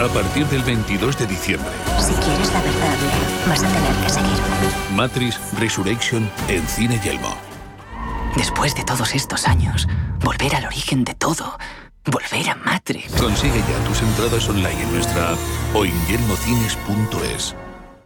A 0.00 0.06
partir 0.14 0.46
del 0.46 0.62
22 0.62 1.18
de 1.18 1.26
diciembre. 1.26 1.72
Si 1.98 2.14
quieres 2.14 2.52
la 2.52 2.62
verdad, 2.62 2.96
vas 3.48 3.64
a 3.64 3.66
tener 3.66 3.92
que 4.04 4.08
seguir. 4.08 4.94
Matrix 4.94 5.40
Resurrection 5.58 6.30
en 6.46 6.64
Cine 6.68 7.00
Yelmo. 7.02 7.36
Después 8.36 8.76
de 8.76 8.84
todos 8.84 9.16
estos 9.16 9.48
años, 9.48 9.88
volver 10.20 10.54
al 10.54 10.66
origen 10.66 11.02
de 11.02 11.14
todo. 11.14 11.58
Volver 12.04 12.48
a 12.48 12.54
Matrix. 12.54 13.12
Consigue 13.20 13.58
ya 13.58 13.88
tus 13.88 14.00
entradas 14.02 14.48
online 14.48 14.80
en 14.80 14.94
nuestra 14.94 15.32
app 15.32 15.38
o 15.74 15.84
en 15.84 16.06
yelmocines.es. 16.06 17.56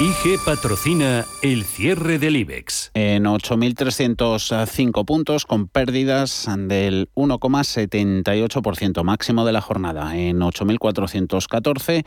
IG 0.00 0.38
patrocina 0.44 1.26
el 1.42 1.64
cierre 1.64 2.20
del 2.20 2.36
IBEX. 2.36 2.92
En 2.94 3.24
8.305 3.24 5.04
puntos 5.04 5.44
con 5.44 5.66
pérdidas 5.66 6.48
del 6.56 7.10
1,78% 7.16 9.02
máximo 9.02 9.44
de 9.44 9.50
la 9.50 9.60
jornada. 9.60 10.16
En 10.16 10.38
8.414 10.38 12.04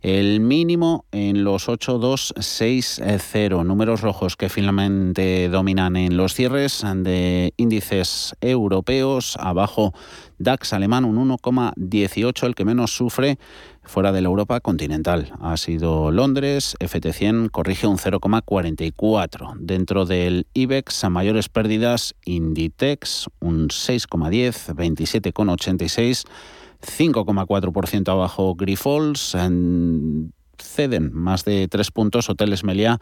el 0.00 0.40
mínimo 0.40 1.04
en 1.12 1.44
los 1.44 1.68
8,260. 1.68 3.62
Números 3.62 4.00
rojos 4.00 4.36
que 4.36 4.48
finalmente 4.48 5.50
dominan 5.50 5.96
en 5.96 6.16
los 6.16 6.32
cierres 6.32 6.82
de 6.82 7.52
índices 7.58 8.34
europeos. 8.40 9.36
Abajo 9.38 9.92
DAX 10.38 10.72
alemán 10.72 11.04
un 11.04 11.28
1,18, 11.28 12.46
el 12.46 12.54
que 12.54 12.64
menos 12.64 12.96
sufre 12.96 13.38
fuera 13.84 14.12
de 14.12 14.20
la 14.20 14.28
Europa 14.28 14.60
continental. 14.60 15.32
Ha 15.40 15.56
sido 15.56 16.10
Londres, 16.10 16.76
FT100 16.80 17.50
corrige 17.50 17.86
un 17.86 17.98
0,44. 17.98 19.54
Dentro 19.58 20.06
del 20.06 20.46
IBEX 20.54 21.04
a 21.04 21.10
mayores 21.10 21.48
pérdidas, 21.48 22.14
Inditex 22.24 23.28
un 23.40 23.68
6,10, 23.68 24.74
27,86. 24.74 26.24
5,4% 26.84 28.08
abajo 28.10 28.54
Grifols, 28.54 29.34
ceden 30.58 31.10
más 31.12 31.44
de 31.44 31.68
tres 31.68 31.90
puntos 31.90 32.28
Hoteles 32.28 32.62
Meliá 32.64 33.00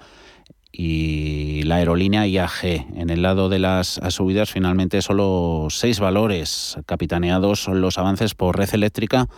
y 0.70 1.62
la 1.64 1.76
aerolínea 1.76 2.26
IAG. 2.26 2.64
En 2.96 3.10
el 3.10 3.22
lado 3.22 3.48
de 3.48 3.58
las 3.58 4.00
subidas, 4.08 4.50
finalmente 4.50 5.02
solo 5.02 5.66
seis 5.70 6.00
valores 6.00 6.78
capitaneados 6.86 7.62
son 7.62 7.80
los 7.80 7.98
avances 7.98 8.34
por 8.34 8.56
red 8.56 8.72
eléctrica, 8.72 9.28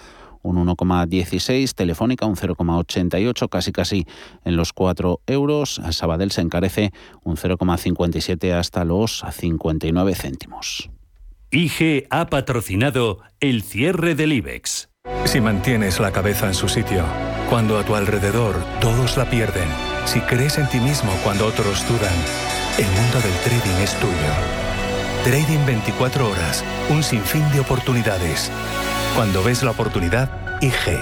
un 0.44 0.64
1,16, 0.64 1.74
Telefónica 1.74 2.26
un 2.26 2.36
0,88, 2.36 3.48
casi 3.48 3.72
casi 3.72 4.06
en 4.44 4.56
los 4.56 4.72
4 4.72 5.20
euros. 5.26 5.80
Sabadell 5.90 6.30
se 6.30 6.42
encarece 6.42 6.92
un 7.24 7.36
0,57 7.36 8.52
hasta 8.52 8.84
los 8.84 9.24
59 9.28 10.14
céntimos. 10.14 10.90
IG 11.50 12.06
ha 12.10 12.26
patrocinado 12.26 13.20
el 13.40 13.62
cierre 13.62 14.14
del 14.14 14.32
IBEX. 14.32 14.88
Si 15.24 15.40
mantienes 15.40 16.00
la 16.00 16.12
cabeza 16.12 16.46
en 16.46 16.54
su 16.54 16.68
sitio, 16.68 17.04
cuando 17.48 17.78
a 17.78 17.84
tu 17.84 17.94
alrededor 17.94 18.56
todos 18.80 19.16
la 19.16 19.28
pierden, 19.28 19.68
si 20.04 20.20
crees 20.20 20.58
en 20.58 20.68
ti 20.68 20.78
mismo 20.78 21.12
cuando 21.22 21.46
otros 21.46 21.86
dudan, 21.88 22.14
el 22.78 22.86
mundo 22.86 23.20
del 23.20 23.32
trading 23.44 23.82
es 23.82 23.94
tuyo. 24.00 24.14
Trading 25.24 25.64
24 25.64 26.28
horas, 26.28 26.64
un 26.90 27.02
sinfín 27.02 27.48
de 27.52 27.60
oportunidades. 27.60 28.50
Cuando 29.14 29.44
ves 29.44 29.62
la 29.62 29.70
oportunidad, 29.70 30.28
IG. 30.60 30.98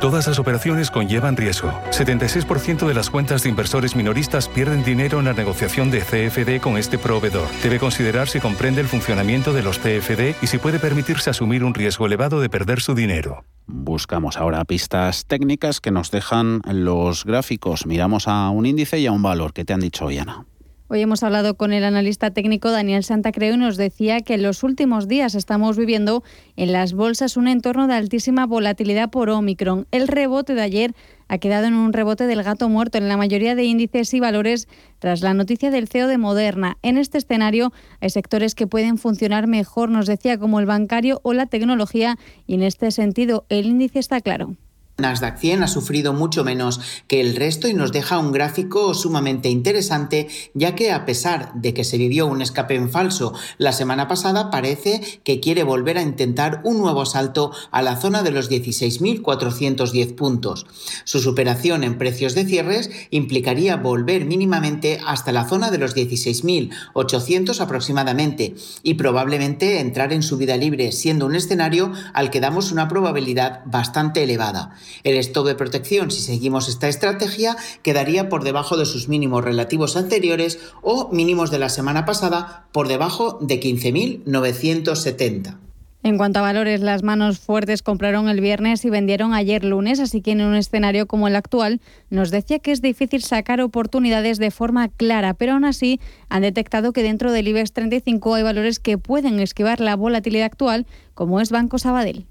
Todas 0.00 0.26
las 0.26 0.38
operaciones 0.38 0.90
conllevan 0.90 1.36
riesgo. 1.36 1.70
76% 1.90 2.88
de 2.88 2.94
las 2.94 3.10
cuentas 3.10 3.42
de 3.42 3.50
inversores 3.50 3.94
minoristas 3.94 4.48
pierden 4.48 4.82
dinero 4.82 5.18
en 5.18 5.26
la 5.26 5.34
negociación 5.34 5.90
de 5.90 6.00
CFD 6.00 6.62
con 6.62 6.78
este 6.78 6.96
proveedor. 6.96 7.46
Debe 7.62 7.78
considerar 7.78 8.28
si 8.28 8.40
comprende 8.40 8.80
el 8.80 8.88
funcionamiento 8.88 9.52
de 9.52 9.62
los 9.62 9.78
CFD 9.78 10.34
y 10.40 10.46
si 10.46 10.56
puede 10.56 10.78
permitirse 10.78 11.28
asumir 11.28 11.62
un 11.62 11.74
riesgo 11.74 12.06
elevado 12.06 12.40
de 12.40 12.48
perder 12.48 12.80
su 12.80 12.94
dinero. 12.94 13.44
Buscamos 13.66 14.38
ahora 14.38 14.64
pistas 14.64 15.26
técnicas 15.26 15.82
que 15.82 15.90
nos 15.90 16.10
dejan 16.10 16.62
los 16.64 17.26
gráficos. 17.26 17.84
Miramos 17.84 18.28
a 18.28 18.48
un 18.48 18.64
índice 18.64 18.98
y 18.98 19.06
a 19.06 19.12
un 19.12 19.22
valor. 19.22 19.52
¿Qué 19.52 19.66
te 19.66 19.74
han 19.74 19.80
dicho, 19.80 20.10
Yana? 20.10 20.46
Hoy 20.92 21.00
hemos 21.00 21.22
hablado 21.22 21.56
con 21.56 21.72
el 21.72 21.84
analista 21.84 22.32
técnico 22.32 22.70
Daniel 22.70 23.02
Santacreu 23.02 23.54
y 23.54 23.56
nos 23.56 23.78
decía 23.78 24.20
que 24.20 24.34
en 24.34 24.42
los 24.42 24.62
últimos 24.62 25.08
días 25.08 25.34
estamos 25.34 25.78
viviendo 25.78 26.22
en 26.54 26.70
las 26.70 26.92
bolsas 26.92 27.38
un 27.38 27.48
entorno 27.48 27.86
de 27.86 27.94
altísima 27.94 28.44
volatilidad 28.44 29.08
por 29.08 29.30
Omicron. 29.30 29.86
El 29.90 30.06
rebote 30.06 30.54
de 30.54 30.60
ayer 30.60 30.94
ha 31.28 31.38
quedado 31.38 31.64
en 31.64 31.72
un 31.72 31.94
rebote 31.94 32.26
del 32.26 32.42
gato 32.42 32.68
muerto 32.68 32.98
en 32.98 33.08
la 33.08 33.16
mayoría 33.16 33.54
de 33.54 33.64
índices 33.64 34.12
y 34.12 34.20
valores 34.20 34.68
tras 34.98 35.22
la 35.22 35.32
noticia 35.32 35.70
del 35.70 35.88
CEO 35.88 36.08
de 36.08 36.18
Moderna. 36.18 36.76
En 36.82 36.98
este 36.98 37.16
escenario 37.16 37.72
hay 38.00 38.10
sectores 38.10 38.54
que 38.54 38.66
pueden 38.66 38.98
funcionar 38.98 39.46
mejor, 39.46 39.88
nos 39.88 40.04
decía, 40.06 40.36
como 40.36 40.60
el 40.60 40.66
bancario 40.66 41.20
o 41.22 41.32
la 41.32 41.46
tecnología, 41.46 42.18
y 42.46 42.52
en 42.52 42.64
este 42.64 42.90
sentido 42.90 43.46
el 43.48 43.64
índice 43.64 43.98
está 43.98 44.20
claro. 44.20 44.56
Nasdaq 44.98 45.38
100 45.38 45.62
ha 45.62 45.68
sufrido 45.68 46.12
mucho 46.12 46.44
menos 46.44 46.80
que 47.08 47.20
el 47.20 47.34
resto 47.34 47.66
y 47.66 47.74
nos 47.74 47.92
deja 47.92 48.18
un 48.18 48.30
gráfico 48.30 48.92
sumamente 48.94 49.48
interesante, 49.48 50.28
ya 50.54 50.74
que 50.74 50.92
a 50.92 51.06
pesar 51.06 51.52
de 51.54 51.72
que 51.72 51.82
se 51.82 51.96
vivió 51.98 52.26
un 52.26 52.42
escape 52.42 52.74
en 52.74 52.90
falso 52.90 53.32
la 53.56 53.72
semana 53.72 54.06
pasada, 54.06 54.50
parece 54.50 55.00
que 55.24 55.40
quiere 55.40 55.64
volver 55.64 55.96
a 55.96 56.02
intentar 56.02 56.60
un 56.64 56.78
nuevo 56.78 57.06
salto 57.06 57.52
a 57.70 57.82
la 57.82 57.96
zona 57.96 58.22
de 58.22 58.32
los 58.32 58.50
16.410 58.50 60.14
puntos. 60.14 60.66
Su 61.04 61.20
superación 61.20 61.84
en 61.84 61.98
precios 61.98 62.34
de 62.34 62.44
cierres 62.44 62.90
implicaría 63.10 63.76
volver 63.76 64.26
mínimamente 64.26 65.00
hasta 65.06 65.32
la 65.32 65.48
zona 65.48 65.70
de 65.70 65.78
los 65.78 65.96
16.800 65.96 67.60
aproximadamente 67.60 68.54
y 68.82 68.94
probablemente 68.94 69.80
entrar 69.80 70.12
en 70.12 70.22
subida 70.22 70.56
libre, 70.56 70.92
siendo 70.92 71.26
un 71.26 71.34
escenario 71.34 71.92
al 72.12 72.30
que 72.30 72.40
damos 72.40 72.72
una 72.72 72.88
probabilidad 72.88 73.62
bastante 73.64 74.22
elevada. 74.22 74.76
El 75.04 75.16
stop 75.16 75.46
de 75.46 75.54
protección, 75.54 76.10
si 76.10 76.20
seguimos 76.20 76.68
esta 76.68 76.88
estrategia, 76.88 77.56
quedaría 77.82 78.28
por 78.28 78.44
debajo 78.44 78.76
de 78.76 78.86
sus 78.86 79.08
mínimos 79.08 79.44
relativos 79.44 79.96
anteriores 79.96 80.58
o 80.82 81.08
mínimos 81.12 81.50
de 81.50 81.58
la 81.58 81.68
semana 81.68 82.04
pasada 82.04 82.66
por 82.72 82.88
debajo 82.88 83.38
de 83.40 83.60
15.970. 83.60 85.58
En 86.04 86.16
cuanto 86.16 86.40
a 86.40 86.42
valores, 86.42 86.80
las 86.80 87.04
manos 87.04 87.38
fuertes 87.38 87.80
compraron 87.80 88.28
el 88.28 88.40
viernes 88.40 88.84
y 88.84 88.90
vendieron 88.90 89.34
ayer 89.34 89.62
lunes, 89.64 90.00
así 90.00 90.20
que 90.20 90.32
en 90.32 90.40
un 90.40 90.56
escenario 90.56 91.06
como 91.06 91.28
el 91.28 91.36
actual 91.36 91.80
nos 92.10 92.32
decía 92.32 92.58
que 92.58 92.72
es 92.72 92.82
difícil 92.82 93.22
sacar 93.22 93.60
oportunidades 93.60 94.38
de 94.38 94.50
forma 94.50 94.88
clara, 94.88 95.34
pero 95.34 95.52
aún 95.52 95.64
así 95.64 96.00
han 96.28 96.42
detectado 96.42 96.92
que 96.92 97.04
dentro 97.04 97.30
del 97.30 97.46
IBEX 97.46 97.72
35 97.72 98.34
hay 98.34 98.42
valores 98.42 98.80
que 98.80 98.98
pueden 98.98 99.38
esquivar 99.38 99.80
la 99.80 99.94
volatilidad 99.94 100.46
actual, 100.46 100.86
como 101.14 101.40
es 101.40 101.50
Banco 101.50 101.78
Sabadell 101.78 102.26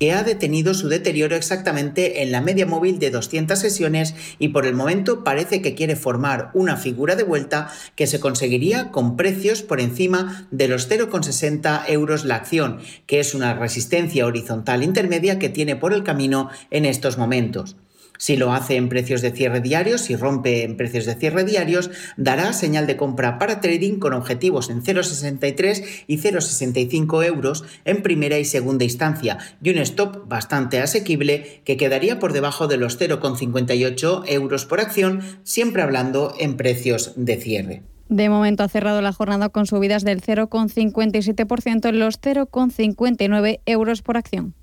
que 0.00 0.12
ha 0.12 0.22
detenido 0.22 0.72
su 0.72 0.88
deterioro 0.88 1.36
exactamente 1.36 2.22
en 2.22 2.32
la 2.32 2.40
media 2.40 2.64
móvil 2.64 2.98
de 2.98 3.10
200 3.10 3.58
sesiones 3.58 4.14
y 4.38 4.48
por 4.48 4.64
el 4.64 4.74
momento 4.74 5.22
parece 5.24 5.60
que 5.60 5.74
quiere 5.74 5.94
formar 5.94 6.50
una 6.54 6.78
figura 6.78 7.16
de 7.16 7.22
vuelta 7.22 7.70
que 7.96 8.06
se 8.06 8.18
conseguiría 8.18 8.92
con 8.92 9.18
precios 9.18 9.60
por 9.60 9.78
encima 9.78 10.48
de 10.50 10.68
los 10.68 10.90
0,60 10.90 11.82
euros 11.88 12.24
la 12.24 12.36
acción, 12.36 12.78
que 13.06 13.20
es 13.20 13.34
una 13.34 13.52
resistencia 13.52 14.26
horizontal 14.26 14.82
intermedia 14.82 15.38
que 15.38 15.50
tiene 15.50 15.76
por 15.76 15.92
el 15.92 16.02
camino 16.02 16.48
en 16.70 16.86
estos 16.86 17.18
momentos. 17.18 17.76
Si 18.20 18.36
lo 18.36 18.52
hace 18.52 18.76
en 18.76 18.90
precios 18.90 19.22
de 19.22 19.30
cierre 19.30 19.62
diarios, 19.62 20.02
si 20.02 20.14
rompe 20.14 20.62
en 20.62 20.76
precios 20.76 21.06
de 21.06 21.14
cierre 21.14 21.42
diarios, 21.42 21.90
dará 22.18 22.52
señal 22.52 22.86
de 22.86 22.98
compra 22.98 23.38
para 23.38 23.62
trading 23.62 23.98
con 23.98 24.12
objetivos 24.12 24.68
en 24.68 24.82
0,63 24.82 26.04
y 26.06 26.18
0,65 26.18 27.24
euros 27.24 27.64
en 27.86 28.02
primera 28.02 28.38
y 28.38 28.44
segunda 28.44 28.84
instancia 28.84 29.38
y 29.62 29.70
un 29.70 29.78
stop 29.78 30.28
bastante 30.28 30.80
asequible 30.80 31.62
que 31.64 31.78
quedaría 31.78 32.18
por 32.18 32.34
debajo 32.34 32.68
de 32.68 32.76
los 32.76 33.00
0,58 33.00 34.24
euros 34.26 34.66
por 34.66 34.80
acción, 34.80 35.22
siempre 35.42 35.80
hablando 35.80 36.34
en 36.38 36.58
precios 36.58 37.14
de 37.16 37.36
cierre. 37.38 37.82
De 38.10 38.28
momento 38.28 38.64
ha 38.64 38.68
cerrado 38.68 39.00
la 39.00 39.14
jornada 39.14 39.48
con 39.48 39.64
subidas 39.64 40.04
del 40.04 40.20
0,57% 40.20 41.88
en 41.88 41.98
los 41.98 42.20
0,59 42.20 43.60
euros 43.64 44.02
por 44.02 44.18
acción. 44.18 44.54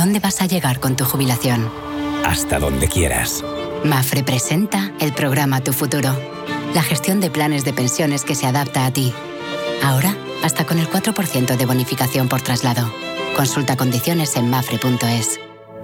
Dónde 0.00 0.18
vas 0.18 0.40
a 0.40 0.46
llegar 0.46 0.80
con 0.80 0.96
tu 0.96 1.04
jubilación? 1.04 1.70
Hasta 2.24 2.58
donde 2.58 2.88
quieras 2.88 3.44
Mafre 3.84 4.22
presenta 4.22 4.92
el 4.98 5.12
programa 5.12 5.60
Tu 5.60 5.74
Futuro, 5.74 6.16
la 6.74 6.82
gestión 6.82 7.20
de 7.20 7.30
planes 7.30 7.64
de 7.64 7.74
pensiones 7.74 8.24
que 8.24 8.34
se 8.34 8.46
adapta 8.46 8.86
a 8.86 8.92
ti. 8.92 9.12
Ahora, 9.82 10.16
hasta 10.42 10.66
con 10.66 10.78
el 10.78 10.88
4% 10.88 11.56
de 11.56 11.66
bonificación 11.66 12.28
por 12.28 12.40
traslado. 12.40 12.90
Consulta 13.36 13.76
condiciones 13.76 14.36
en 14.36 14.48
mafre.es. 14.50 15.38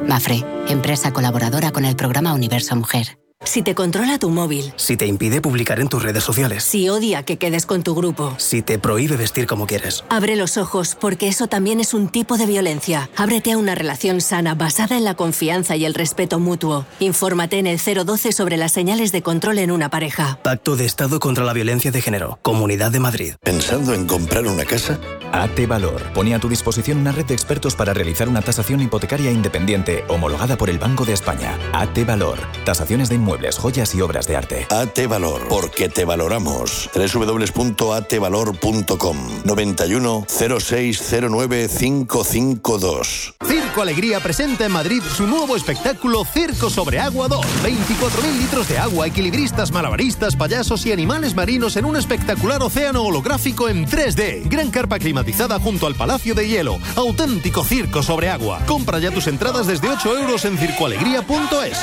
Mafre, 0.07 0.45
empresa 0.69 1.13
colaboradora 1.13 1.73
con 1.73 1.85
el 1.85 1.97
programa 1.97 2.33
Universo 2.33 2.75
Mujer. 2.77 3.19
Si 3.45 3.63
te 3.63 3.75
controla 3.75 4.19
tu 4.19 4.31
móvil. 4.31 4.73
Si 4.77 4.97
te 4.97 5.07
impide 5.07 5.41
publicar 5.41 5.79
en 5.79 5.89
tus 5.89 6.03
redes 6.03 6.25
sociales. 6.25 6.65
Si 6.65 6.89
odia 6.89 7.23
que 7.23 7.37
quedes 7.37 7.67
con 7.67 7.83
tu 7.83 7.95
grupo. 7.95 8.35
Si 8.39 8.63
te 8.63 8.79
prohíbe 8.79 9.17
vestir 9.17 9.47
como 9.47 9.67
quieres. 9.67 10.05
Abre 10.09 10.37
los 10.37 10.57
ojos, 10.57 10.97
porque 10.99 11.29
eso 11.29 11.47
también 11.47 11.79
es 11.79 11.95
un 11.95 12.09
tipo 12.09 12.39
de 12.39 12.47
violencia. 12.47 13.09
Ábrete 13.15 13.53
a 13.53 13.59
una 13.59 13.75
relación 13.75 14.21
sana 14.21 14.55
basada 14.55 14.97
en 14.97 15.05
la 15.05 15.15
confianza 15.15 15.77
y 15.77 15.85
el 15.85 15.95
respeto 15.95 16.39
mutuo. 16.39 16.87
Infórmate 16.99 17.59
en 17.59 17.67
el 17.67 17.79
012 17.79 18.33
sobre 18.33 18.57
las 18.57 18.73
señales 18.73 19.13
de 19.13 19.23
control 19.23 19.59
en 19.59 19.71
una 19.71 19.91
pareja. 19.91 20.39
Pacto 20.43 20.75
de 20.75 20.87
Estado 20.87 21.21
contra 21.21 21.45
la 21.45 21.53
Violencia 21.53 21.91
de 21.91 22.01
Género. 22.01 22.39
Comunidad 22.43 22.91
de 22.91 23.01
Madrid. 23.01 23.35
¿Pensando 23.43 23.93
en 23.95 24.07
comprar 24.07 24.47
una 24.47 24.65
casa? 24.65 24.99
AT 25.33 25.67
Valor 25.67 26.03
pone 26.15 26.35
a 26.35 26.39
tu 26.39 26.49
disposición 26.49 26.99
una 26.99 27.13
red 27.13 27.27
de 27.27 27.35
expertos 27.35 27.75
para 27.75 27.93
realizar 27.93 28.29
una 28.29 28.43
tasación 28.43 28.81
hipotecaria 28.81 29.31
independiente 29.31 30.05
homologada 30.09 30.57
por 30.57 30.71
el 30.71 30.79
Banco 30.79 31.05
de 31.05 31.13
España. 31.13 31.59
AT 31.73 32.07
Valor. 32.07 32.39
Tasaciones 32.65 33.09
de 33.09 33.17
inmuebles, 33.27 33.59
joyas 33.59 33.93
y 33.97 34.01
obras 34.01 34.29
de 34.29 34.37
arte. 34.37 34.69
AT 34.71 35.09
Valor, 35.09 35.49
porque 35.49 35.89
te 35.89 36.05
valoramos. 36.05 36.89
www.atvalor.com 36.95 39.17
91 39.45 40.27
0609 40.29 41.69
552. 41.69 43.35
Circo 43.45 43.83
Alegría 43.83 44.21
presenta 44.21 44.67
en 44.67 44.73
Madrid 44.73 45.03
su 45.17 45.27
nuevo 45.27 45.57
espectáculo 45.57 46.25
Circo 46.25 46.71
sobre 46.71 47.01
Agua 47.01 47.27
2. 47.27 47.45
24.000 47.65 48.39
litros 48.39 48.69
de 48.69 48.79
agua, 48.79 49.09
equilibristas, 49.09 49.73
malabaristas, 49.73 50.37
payasos 50.37 50.87
y 50.87 50.93
animales 50.93 51.35
marinos 51.35 51.77
en 51.77 51.85
un 51.85 51.97
espectacular 51.97 52.63
océano 52.63 53.03
holográfico 53.03 53.69
en 53.69 53.89
3D. 53.89 54.49
Gran 54.49 54.71
carpa 54.71 55.01
climatizada 55.01 55.59
junto 55.59 55.89
al 55.89 55.97
Palacio 55.97 56.37
de 56.37 56.47
Hielo. 56.47 56.79
Auténtico 56.95 57.65
circo 57.65 58.05
sobre 58.05 58.31
agua. 58.31 58.61
Compra 58.67 59.01
ya 59.01 59.11
tus 59.11 59.27
entradas 59.27 59.67
desde 59.67 59.89
8 59.89 60.17
euros 60.17 60.45
en 60.45 60.57
circoalegría.es. 60.57 61.79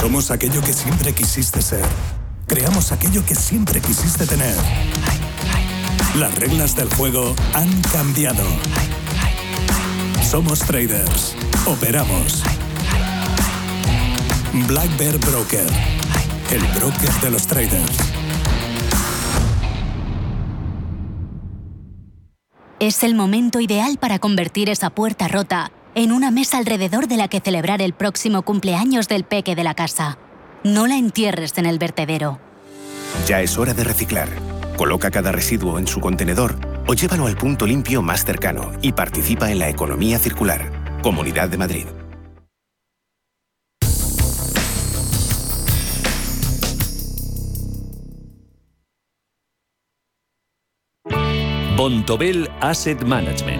Somos 0.00 0.30
aquello 0.30 0.62
que 0.62 0.72
siempre 0.72 1.12
quisiste 1.12 1.60
ser. 1.60 1.84
Creamos 2.46 2.90
aquello 2.90 3.22
que 3.22 3.34
siempre 3.34 3.82
quisiste 3.82 4.26
tener. 4.26 4.56
Las 6.16 6.34
reglas 6.36 6.74
del 6.74 6.88
juego 6.94 7.36
han 7.52 7.70
cambiado. 7.82 8.42
Somos 10.22 10.60
traders. 10.60 11.36
Operamos. 11.66 12.42
Black 14.66 14.96
Bear 14.96 15.18
Broker. 15.18 15.66
El 16.50 16.62
broker 16.78 17.12
de 17.20 17.30
los 17.30 17.46
traders. 17.46 17.98
Es 22.78 23.04
el 23.04 23.14
momento 23.14 23.60
ideal 23.60 23.98
para 23.98 24.18
convertir 24.18 24.70
esa 24.70 24.88
puerta 24.88 25.28
rota 25.28 25.70
en 25.94 26.12
una 26.12 26.30
mesa 26.30 26.58
alrededor 26.58 27.08
de 27.08 27.16
la 27.16 27.28
que 27.28 27.40
celebrar 27.40 27.82
el 27.82 27.92
próximo 27.92 28.42
cumpleaños 28.42 29.08
del 29.08 29.24
peque 29.24 29.54
de 29.54 29.64
la 29.64 29.74
casa. 29.74 30.18
No 30.64 30.86
la 30.86 30.96
entierres 30.96 31.56
en 31.58 31.66
el 31.66 31.78
vertedero. 31.78 32.38
Ya 33.26 33.40
es 33.40 33.58
hora 33.58 33.74
de 33.74 33.84
reciclar. 33.84 34.28
Coloca 34.76 35.10
cada 35.10 35.32
residuo 35.32 35.78
en 35.78 35.86
su 35.86 36.00
contenedor 36.00 36.56
o 36.86 36.94
llévalo 36.94 37.26
al 37.26 37.36
punto 37.36 37.66
limpio 37.66 38.02
más 38.02 38.24
cercano 38.24 38.72
y 38.82 38.92
participa 38.92 39.50
en 39.50 39.58
la 39.58 39.68
economía 39.68 40.18
circular. 40.18 41.00
Comunidad 41.02 41.48
de 41.48 41.58
Madrid. 41.58 41.86
Bontobel 51.76 52.46
Asset 52.60 53.02
Management. 53.04 53.59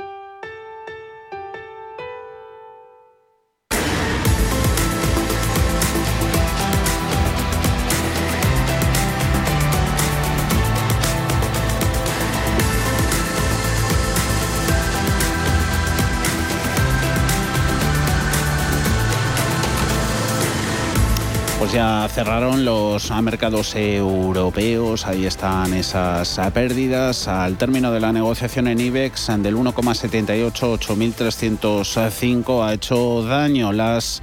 cerraron 22.09 22.65
los 22.65 23.11
mercados 23.21 23.75
europeos, 23.75 25.05
ahí 25.05 25.25
están 25.25 25.73
esas 25.73 26.39
pérdidas. 26.53 27.27
Al 27.27 27.57
término 27.57 27.91
de 27.91 27.99
la 27.99 28.11
negociación 28.11 28.67
en 28.67 28.79
IBEX, 28.79 29.27
del 29.37 29.55
1,78, 29.55 30.77
8.305 30.79 32.65
ha 32.65 32.73
hecho 32.73 33.23
daño. 33.23 33.71
Las, 33.71 34.21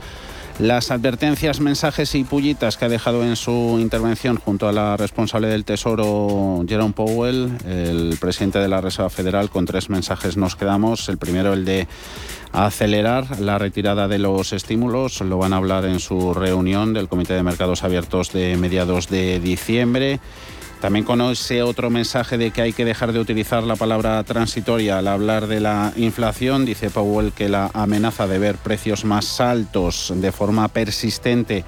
las 0.58 0.90
advertencias, 0.90 1.60
mensajes 1.60 2.14
y 2.14 2.24
pullitas 2.24 2.76
que 2.76 2.84
ha 2.84 2.88
dejado 2.88 3.22
en 3.22 3.36
su 3.36 3.78
intervención 3.80 4.36
junto 4.36 4.68
a 4.68 4.72
la 4.72 4.96
responsable 4.96 5.48
del 5.48 5.64
Tesoro, 5.64 6.64
Jerome 6.68 6.94
Powell, 6.94 7.52
el 7.64 8.16
presidente 8.20 8.58
de 8.58 8.68
la 8.68 8.80
Reserva 8.80 9.10
Federal, 9.10 9.50
con 9.50 9.66
tres 9.66 9.88
mensajes 9.88 10.36
nos 10.36 10.56
quedamos. 10.56 11.08
El 11.08 11.18
primero, 11.18 11.52
el 11.52 11.64
de 11.64 11.86
acelerar 12.52 13.40
la 13.40 13.58
retirada 13.58 14.08
de 14.08 14.18
los 14.18 14.52
estímulos. 14.52 15.20
Lo 15.20 15.38
van 15.38 15.52
a 15.52 15.56
hablar 15.58 15.84
en 15.84 16.00
su 16.00 16.34
reunión 16.34 16.92
del 16.92 17.08
Comité 17.08 17.34
de 17.34 17.42
Mercados 17.42 17.84
Abiertos 17.84 18.32
de 18.32 18.56
mediados 18.56 19.08
de 19.08 19.38
diciembre. 19.40 20.20
También 20.80 21.04
conoce 21.04 21.62
otro 21.62 21.90
mensaje 21.90 22.38
de 22.38 22.52
que 22.52 22.62
hay 22.62 22.72
que 22.72 22.84
dejar 22.84 23.12
de 23.12 23.18
utilizar 23.18 23.64
la 23.64 23.74
palabra 23.74 24.22
transitoria 24.22 24.98
al 24.98 25.08
hablar 25.08 25.48
de 25.48 25.58
la 25.58 25.92
inflación. 25.96 26.64
Dice 26.64 26.88
Powell 26.88 27.32
que 27.32 27.48
la 27.48 27.70
amenaza 27.74 28.28
de 28.28 28.38
ver 28.38 28.56
precios 28.56 29.04
más 29.04 29.40
altos 29.40 30.12
de 30.14 30.30
forma 30.30 30.68
persistente 30.68 31.64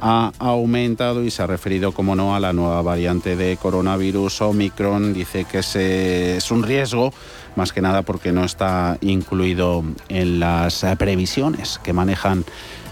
ha 0.00 0.32
aumentado 0.38 1.24
y 1.24 1.30
se 1.30 1.42
ha 1.42 1.46
referido, 1.46 1.92
como 1.92 2.16
no, 2.16 2.34
a 2.34 2.40
la 2.40 2.54
nueva 2.54 2.80
variante 2.80 3.36
de 3.36 3.58
coronavirus 3.58 4.40
Omicron. 4.40 5.12
Dice 5.12 5.44
que 5.44 5.58
es 5.58 6.50
un 6.50 6.62
riesgo, 6.62 7.12
más 7.54 7.72
que 7.72 7.82
nada 7.82 8.00
porque 8.02 8.32
no 8.32 8.44
está 8.44 8.96
incluido 9.02 9.84
en 10.08 10.40
las 10.40 10.86
previsiones 10.98 11.78
que 11.82 11.92
manejan 11.92 12.44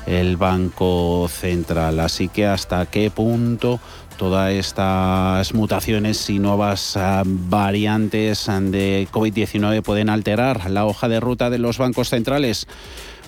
el 0.07 0.37
Banco 0.37 1.29
Central. 1.29 2.01
Así 2.01 2.29
que 2.29 2.47
hasta 2.47 2.87
qué 2.87 3.11
punto 3.11 3.81
todas 4.17 4.53
estas 4.53 5.55
mutaciones 5.55 6.29
y 6.31 6.39
nuevas 6.39 6.99
variantes 7.25 8.47
de 8.47 9.09
COVID-19 9.13 9.83
pueden 9.83 10.09
alterar 10.09 10.71
la 10.71 10.85
hoja 10.85 11.09
de 11.09 11.21
ruta 11.21 11.51
de 11.51 11.59
los 11.59 11.79
bancos 11.79 12.09
centrales. 12.09 12.67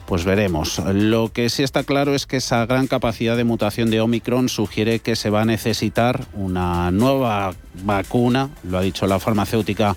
Pues 0.07 0.25
veremos. 0.25 0.79
Lo 0.95 1.31
que 1.33 1.51
sí 1.51 1.63
está 1.63 1.85
claro 1.85 2.15
es 2.15 2.27
que 2.27 2.39
esa 2.39 2.65
gran 2.65 2.87
capacidad 2.87 3.37
de 3.37 3.45
mutación 3.45 3.91
de 3.91 4.01
Omicron 4.01 4.49
sugiere 4.49 5.01
que 5.01 5.17
se 5.17 5.29
va 5.29 5.43
a 5.43 5.45
necesitar 5.45 6.25
una 6.33 6.91
nueva 6.91 7.53
vacuna, 7.85 8.49
lo 8.65 8.79
ha 8.79 8.83
dicho 8.83 9.07
la 9.07 9.19
farmacéutica 9.19 9.97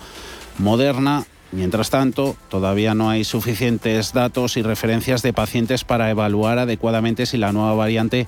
moderna, 0.57 1.25
Mientras 1.53 1.89
tanto, 1.89 2.37
todavía 2.47 2.95
no 2.95 3.09
hay 3.09 3.25
suficientes 3.25 4.13
datos 4.13 4.55
y 4.55 4.61
referencias 4.61 5.21
de 5.21 5.33
pacientes 5.33 5.83
para 5.83 6.09
evaluar 6.09 6.59
adecuadamente 6.59 7.25
si 7.25 7.35
la 7.35 7.51
nueva 7.51 7.75
variante 7.75 8.25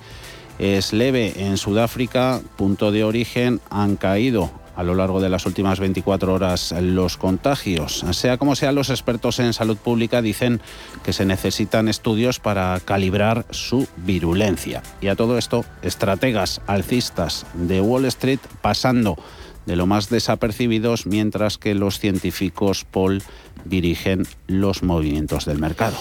es 0.59 0.93
leve. 0.93 1.33
En 1.37 1.57
Sudáfrica, 1.57 2.41
punto 2.55 2.91
de 2.91 3.03
origen, 3.03 3.61
han 3.69 3.95
caído 3.95 4.51
a 4.75 4.83
lo 4.83 4.95
largo 4.95 5.21
de 5.21 5.29
las 5.29 5.45
últimas 5.45 5.79
24 5.79 6.33
horas 6.33 6.73
los 6.79 7.17
contagios. 7.17 8.03
Sea 8.11 8.37
como 8.37 8.55
sea, 8.55 8.71
los 8.71 8.89
expertos 8.89 9.39
en 9.39 9.53
salud 9.53 9.77
pública 9.77 10.21
dicen 10.21 10.61
que 11.03 11.13
se 11.13 11.25
necesitan 11.25 11.87
estudios 11.87 12.39
para 12.39 12.79
calibrar 12.83 13.45
su 13.51 13.87
virulencia. 13.97 14.81
Y 15.01 15.07
a 15.07 15.15
todo 15.15 15.37
esto, 15.37 15.65
estrategas 15.81 16.61
alcistas 16.67 17.45
de 17.53 17.81
Wall 17.81 18.05
Street 18.05 18.39
pasando 18.61 19.17
de 19.65 19.75
lo 19.75 19.85
más 19.85 20.09
desapercibidos 20.09 21.05
mientras 21.05 21.57
que 21.57 21.73
los 21.73 21.99
científicos 21.99 22.85
Paul 22.89 23.21
dirigen 23.65 24.23
los 24.47 24.83
movimientos 24.83 25.45
del 25.45 25.59
mercado. 25.59 25.95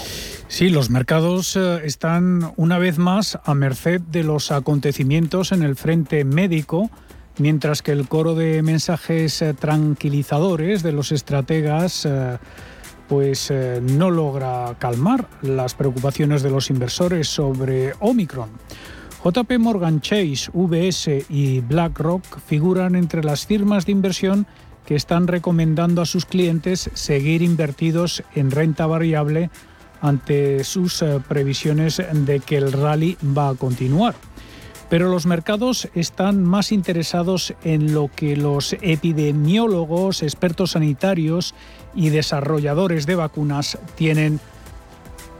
Sí, 0.49 0.69
los 0.69 0.91
mercados 0.91 1.57
eh, 1.57 1.81
están 1.85 2.53
una 2.57 2.79
vez 2.79 2.99
más 2.99 3.39
a 3.45 3.55
merced 3.55 4.01
de 4.01 4.25
los 4.25 4.51
acontecimientos 4.51 5.53
en 5.53 5.63
el 5.63 5.77
frente 5.77 6.25
médico 6.25 6.91
mientras 7.39 7.81
que 7.81 7.93
el 7.93 8.07
coro 8.09 8.35
de 8.35 8.63
mensajes 8.63 9.41
eh, 9.41 9.55
tranquilizadores 9.55 10.83
de 10.83 10.93
los 10.93 11.13
estrategas 11.13 12.05
eh, 12.05 12.39
pues 13.09 13.53
no 13.83 14.11
logra 14.11 14.75
calmar 14.79 15.29
las 15.43 15.75
preocupaciones 15.75 16.43
de 16.43 16.51
los 16.51 16.71
inversores 16.71 17.29
sobre 17.29 17.93
Omicron. 18.01 18.49
JP 19.25 19.59
Morgan 19.61 20.01
Chase, 20.01 20.51
VS 20.53 21.27
y 21.29 21.61
BlackRock 21.61 22.41
figuran 22.41 22.97
entre 22.97 23.23
las 23.23 23.47
firmas 23.47 23.87
de 23.87 23.93
inversión 23.93 24.49
que 24.85 24.97
están 24.97 25.29
recomendando 25.29 26.03
a 26.03 26.07
sus 26.07 26.27
clientes 26.27 26.91
seguir 26.95 27.43
invertidos 27.43 28.25
en 28.35 28.51
renta 28.51 28.85
variable 28.87 29.51
ante 30.01 30.65
sus 30.65 31.05
previsiones 31.29 32.03
de 32.13 32.41
que 32.41 32.57
el 32.57 32.73
rally 32.73 33.17
va 33.23 33.51
a 33.51 33.55
continuar. 33.55 34.17
Pero 34.91 35.09
los 35.09 35.25
mercados 35.25 35.89
están 35.95 36.43
más 36.43 36.73
interesados 36.73 37.55
en 37.63 37.95
lo 37.95 38.11
que 38.15 38.37
los 38.37 38.73
epidemiólogos, 38.83 40.25
expertos 40.25 40.73
sanitarios 40.73 41.55
y 41.95 42.09
desarrolladores 42.09 43.07
de 43.07 43.15
vacunas 43.15 43.79
tienen 43.95 44.41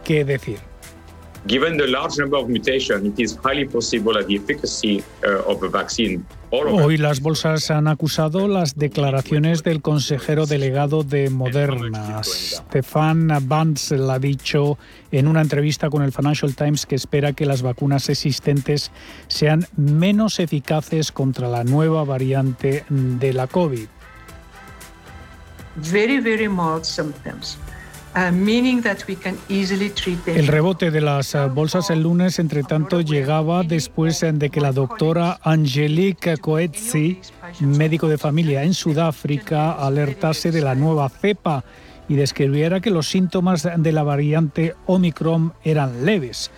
que 0.05 0.25
decir. 0.25 0.72
Given 1.47 1.77
the 1.77 1.87
large 1.89 2.19
number 2.19 2.37
of 2.39 2.49
mutations, 2.49 3.05
it 3.05 3.19
is 3.19 3.37
highly 3.37 3.67
possible 3.67 4.15
that 4.15 4.27
the 4.29 4.37
efficacy 4.37 5.03
uh, 5.25 5.51
of 5.51 5.61
the 5.61 5.69
vaccine 5.69 6.25
Hoy 6.55 6.99
las 6.99 7.23
bolsas 7.23 7.71
han 7.71 7.89
acusado 7.89 8.47
las 8.47 8.75
declaraciones 8.75 9.63
del 9.63 9.81
consejero 9.81 10.45
delegado 10.45 11.03
de 11.03 11.31
Moderna. 11.31 12.21
Stefan 12.23 13.29
Banzel 13.45 14.11
ha 14.11 14.19
dicho 14.19 14.77
en 15.13 15.29
una 15.29 15.41
entrevista 15.41 15.89
con 15.89 16.03
el 16.03 16.13
Financial 16.13 16.55
Times 16.55 16.85
que 16.85 16.95
espera 16.95 17.33
que 17.33 17.47
las 17.47 17.63
vacunas 17.63 18.11
existentes 18.11 18.91
sean 19.29 19.67
menos 19.79 20.41
eficaces 20.41 21.11
contra 21.11 21.49
la 21.49 21.65
nueva 21.65 22.05
variante 22.05 22.85
de 22.91 23.33
la 23.33 23.47
COVID. 23.47 23.87
Very, 25.77 26.21
very 26.21 26.49
mild 26.49 26.85
symptoms. 26.85 27.57
El 30.27 30.47
rebote 30.47 30.91
de 30.91 31.01
las 31.01 31.35
uh, 31.35 31.49
bolsas 31.49 31.89
el 31.89 32.03
lunes, 32.03 32.39
entre 32.39 32.63
tanto, 32.63 33.01
llegaba 33.01 33.63
después 33.63 34.21
de 34.21 34.51
que 34.51 34.61
la 34.61 34.73
doctora 34.73 35.39
Angelique 35.43 36.37
Coetzee, 36.37 37.23
médico 37.61 38.09
de 38.09 38.19
familia 38.19 38.65
en 38.65 38.75
Sudáfrica, 38.75 39.73
alertase 39.73 40.51
de 40.51 40.61
la 40.61 40.75
nueva 40.75 41.09
cepa 41.09 41.65
y 42.07 42.17
describiera 42.17 42.81
que 42.81 42.91
los 42.91 43.09
síntomas 43.09 43.67
de 43.75 43.93
la 43.93 44.03
variante 44.03 44.75
Omicron 44.85 45.55
eran 45.65 46.05
leves. 46.05 46.51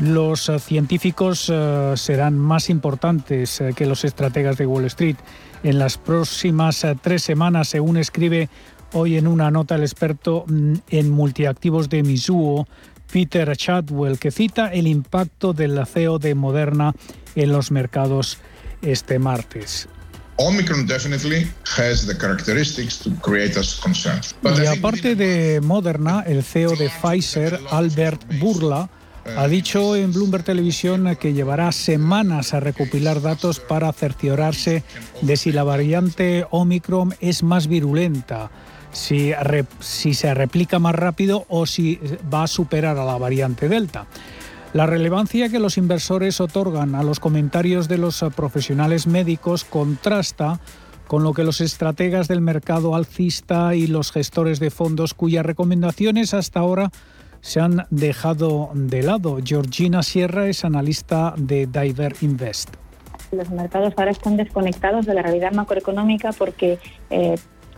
Los 0.00 0.48
uh, 0.48 0.60
científicos 0.60 1.52
serán 1.96 2.38
más 2.38 2.70
importantes 2.70 3.60
que 3.74 3.86
los 3.86 4.04
estrategas 4.04 4.58
de 4.58 4.66
Wall 4.66 4.84
Street. 4.84 5.16
En 5.64 5.78
las 5.78 5.98
próximas 5.98 6.86
tres 7.00 7.22
semanas, 7.22 7.68
según 7.68 7.96
escribe 7.96 8.48
Hoy 8.96 9.16
en 9.16 9.26
una 9.26 9.50
nota 9.50 9.74
el 9.74 9.82
experto 9.82 10.44
mm, 10.46 10.74
en 10.88 11.10
multiactivos 11.10 11.88
de 11.88 12.04
Mizuho, 12.04 12.68
Peter 13.12 13.56
Chadwell, 13.56 14.20
que 14.20 14.30
cita 14.30 14.72
el 14.72 14.86
impacto 14.86 15.52
del 15.52 15.84
CEO 15.84 16.20
de 16.20 16.36
Moderna 16.36 16.94
en 17.34 17.50
los 17.50 17.72
mercados 17.72 18.38
este 18.82 19.18
martes. 19.18 19.88
Omicron 20.36 20.86
definitely 20.86 21.50
has 21.76 22.06
the 22.06 22.16
characteristics 22.16 22.98
to 23.00 23.10
create 23.20 23.58
us 23.58 23.80
concern. 23.82 24.20
y 24.62 24.66
aparte 24.66 25.16
de 25.16 25.60
Moderna, 25.60 26.22
el 26.26 26.44
CEO 26.44 26.76
de 26.76 26.88
Pfizer, 26.88 27.58
Albert 27.72 28.22
Burla, 28.38 28.88
ha 29.36 29.48
dicho 29.48 29.96
en 29.96 30.12
Bloomberg 30.12 30.44
Televisión 30.44 31.16
que 31.20 31.32
llevará 31.32 31.72
semanas 31.72 32.54
a 32.54 32.60
recopilar 32.60 33.22
datos 33.22 33.58
para 33.58 33.92
cerciorarse 33.92 34.84
de 35.22 35.36
si 35.36 35.50
la 35.50 35.64
variante 35.64 36.46
Omicron 36.50 37.14
es 37.20 37.42
más 37.42 37.66
virulenta 37.66 38.50
si, 38.94 39.34
se 40.14 40.34
replica 40.34 40.78
más 40.78 40.94
rápido 40.94 41.44
o 41.48 41.66
si 41.66 42.00
va 42.32 42.44
a 42.44 42.48
superar 42.48 42.96
a 42.96 43.04
la 43.04 43.18
variante 43.18 43.68
Delta. 43.68 44.06
La 44.72 44.86
relevancia 44.86 45.48
que 45.48 45.60
los 45.60 45.78
inversores 45.78 46.40
otorgan 46.40 46.94
a 46.94 47.02
los 47.02 47.20
comentarios 47.20 47.86
de 47.86 47.98
los 47.98 48.24
profesionales 48.34 49.06
médicos 49.06 49.64
contrasta 49.64 50.58
con 51.06 51.22
lo 51.22 51.32
que 51.32 51.44
los 51.44 51.60
estrategas 51.60 52.28
del 52.28 52.40
mercado 52.40 52.96
alcista 52.96 53.74
y 53.74 53.86
los 53.86 54.10
gestores 54.10 54.58
de 54.58 54.70
fondos 54.70 55.14
cuyas 55.14 55.46
recomendaciones 55.46 56.34
hasta 56.34 56.60
ahora 56.60 56.90
se 57.40 57.60
han 57.60 57.86
dejado 57.90 58.70
de 58.74 59.02
lado. 59.02 59.38
Georgina 59.44 60.02
Sierra 60.02 60.48
es 60.48 60.64
analista 60.64 61.34
de 61.36 61.66
Diver 61.66 62.16
Invest. 62.22 62.70
Los 63.32 63.50
mercados 63.50 63.92
ahora 63.96 64.12
están 64.12 64.36
desconectados 64.36 65.06
de 65.06 65.14
la 65.14 65.22
realidad 65.22 65.52
macroeconómica 65.52 66.32
porque 66.32 66.78
eh, 67.10 67.34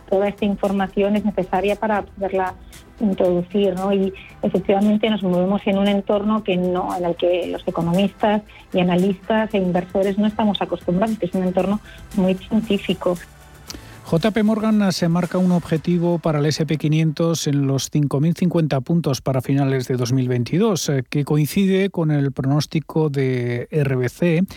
toda 0.09 0.27
esta 0.27 0.45
información 0.45 1.15
es 1.15 1.25
necesaria 1.25 1.75
para 1.75 2.03
poderla 2.03 2.55
introducir, 2.99 3.75
¿no? 3.75 3.93
Y 3.93 4.13
efectivamente 4.41 5.09
nos 5.09 5.23
movemos 5.23 5.61
en 5.65 5.77
un 5.77 5.87
entorno 5.87 6.43
que 6.43 6.57
no, 6.57 6.95
en 6.97 7.05
el 7.05 7.15
que 7.15 7.47
los 7.47 7.67
economistas 7.67 8.41
y 8.73 8.79
analistas 8.79 9.53
e 9.53 9.57
inversores 9.57 10.17
no 10.17 10.27
estamos 10.27 10.61
acostumbrados, 10.61 11.17
que 11.19 11.27
es 11.27 11.33
un 11.33 11.43
entorno 11.43 11.79
muy 12.15 12.33
científico. 12.35 13.17
JP 14.09 14.41
Morgan 14.45 14.93
se 14.93 15.09
marca 15.09 15.37
un 15.37 15.51
objetivo 15.51 16.17
para 16.17 16.39
el 16.39 16.45
SP500 16.45 17.45
en 17.47 17.67
los 17.67 17.91
5.050 17.91 18.81
puntos 18.81 19.19
para 19.19 19.41
finales 19.41 19.89
de 19.89 19.97
2022, 19.97 20.89
eh, 20.89 21.03
que 21.09 21.25
coincide 21.25 21.89
con 21.89 22.11
el 22.11 22.31
pronóstico 22.31 23.09
de 23.09 23.67
RBC 23.69 24.47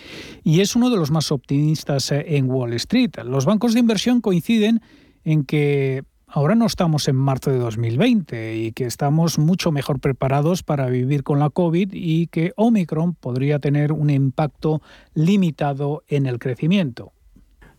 y 0.45 0.61
es 0.61 0.77
uno 0.77 0.89
de 0.89 0.97
los 0.97 1.11
más 1.11 1.33
optimistas 1.33 2.13
eh, 2.13 2.37
en 2.37 2.49
Wall 2.49 2.75
Street. 2.75 3.11
Los 3.25 3.45
bancos 3.45 3.75
de 3.75 3.81
inversión 3.81 4.21
coinciden 4.21 4.77
en 4.77 4.83
que 5.45 6.03
ahora 6.27 6.55
no 6.55 6.67
estamos 6.67 7.09
en 7.09 7.17
marzo 7.17 7.51
de 7.51 7.59
2020 7.59 8.57
y 8.57 8.73
que 8.73 8.85
estamos 8.85 9.39
mucho 9.39 9.73
mejor 9.73 10.01
preparados 10.01 10.63
para 10.63 10.87
vivir 10.87 11.23
con 11.23 11.39
la 11.39 11.51
COVID 11.51 11.91
y 11.93 12.29
que 12.29 12.53
Omicron 12.57 13.15
podría 13.15 13.59
tener 13.59 13.93
un 13.93 14.11
impacto 14.11 14.81
limitado 15.15 16.03
en 16.09 16.27
el 16.27 16.39
crecimiento. 16.39 17.13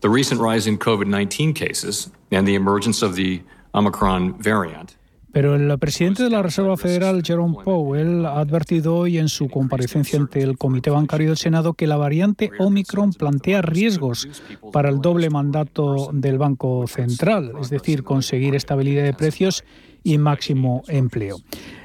The 0.00 0.08
recent 0.08 0.40
rise 0.40 0.68
in 0.68 0.78
COVID-19 0.78 1.54
cases 1.54 2.10
and 2.32 2.46
the 2.46 2.54
emergence 2.54 3.04
of 3.04 3.14
the 3.14 3.42
Omicron 3.72 4.34
variant 4.42 4.96
pero 5.32 5.54
el 5.56 5.78
presidente 5.78 6.22
de 6.22 6.30
la 6.30 6.42
Reserva 6.42 6.76
Federal, 6.76 7.22
Jerome 7.24 7.56
Powell, 7.64 8.26
ha 8.26 8.38
advertido 8.38 8.96
hoy 8.96 9.18
en 9.18 9.28
su 9.28 9.48
comparecencia 9.48 10.18
ante 10.18 10.42
el 10.42 10.58
Comité 10.58 10.90
Bancario 10.90 11.28
del 11.28 11.38
Senado 11.38 11.72
que 11.72 11.86
la 11.86 11.96
variante 11.96 12.50
Omicron 12.58 13.14
plantea 13.14 13.62
riesgos 13.62 14.28
para 14.72 14.90
el 14.90 15.00
doble 15.00 15.30
mandato 15.30 16.10
del 16.12 16.38
Banco 16.38 16.86
Central, 16.86 17.52
es 17.60 17.70
decir, 17.70 18.02
conseguir 18.02 18.54
estabilidad 18.54 19.04
de 19.04 19.14
precios 19.14 19.64
y 20.02 20.18
máximo 20.18 20.82
empleo. 20.88 21.38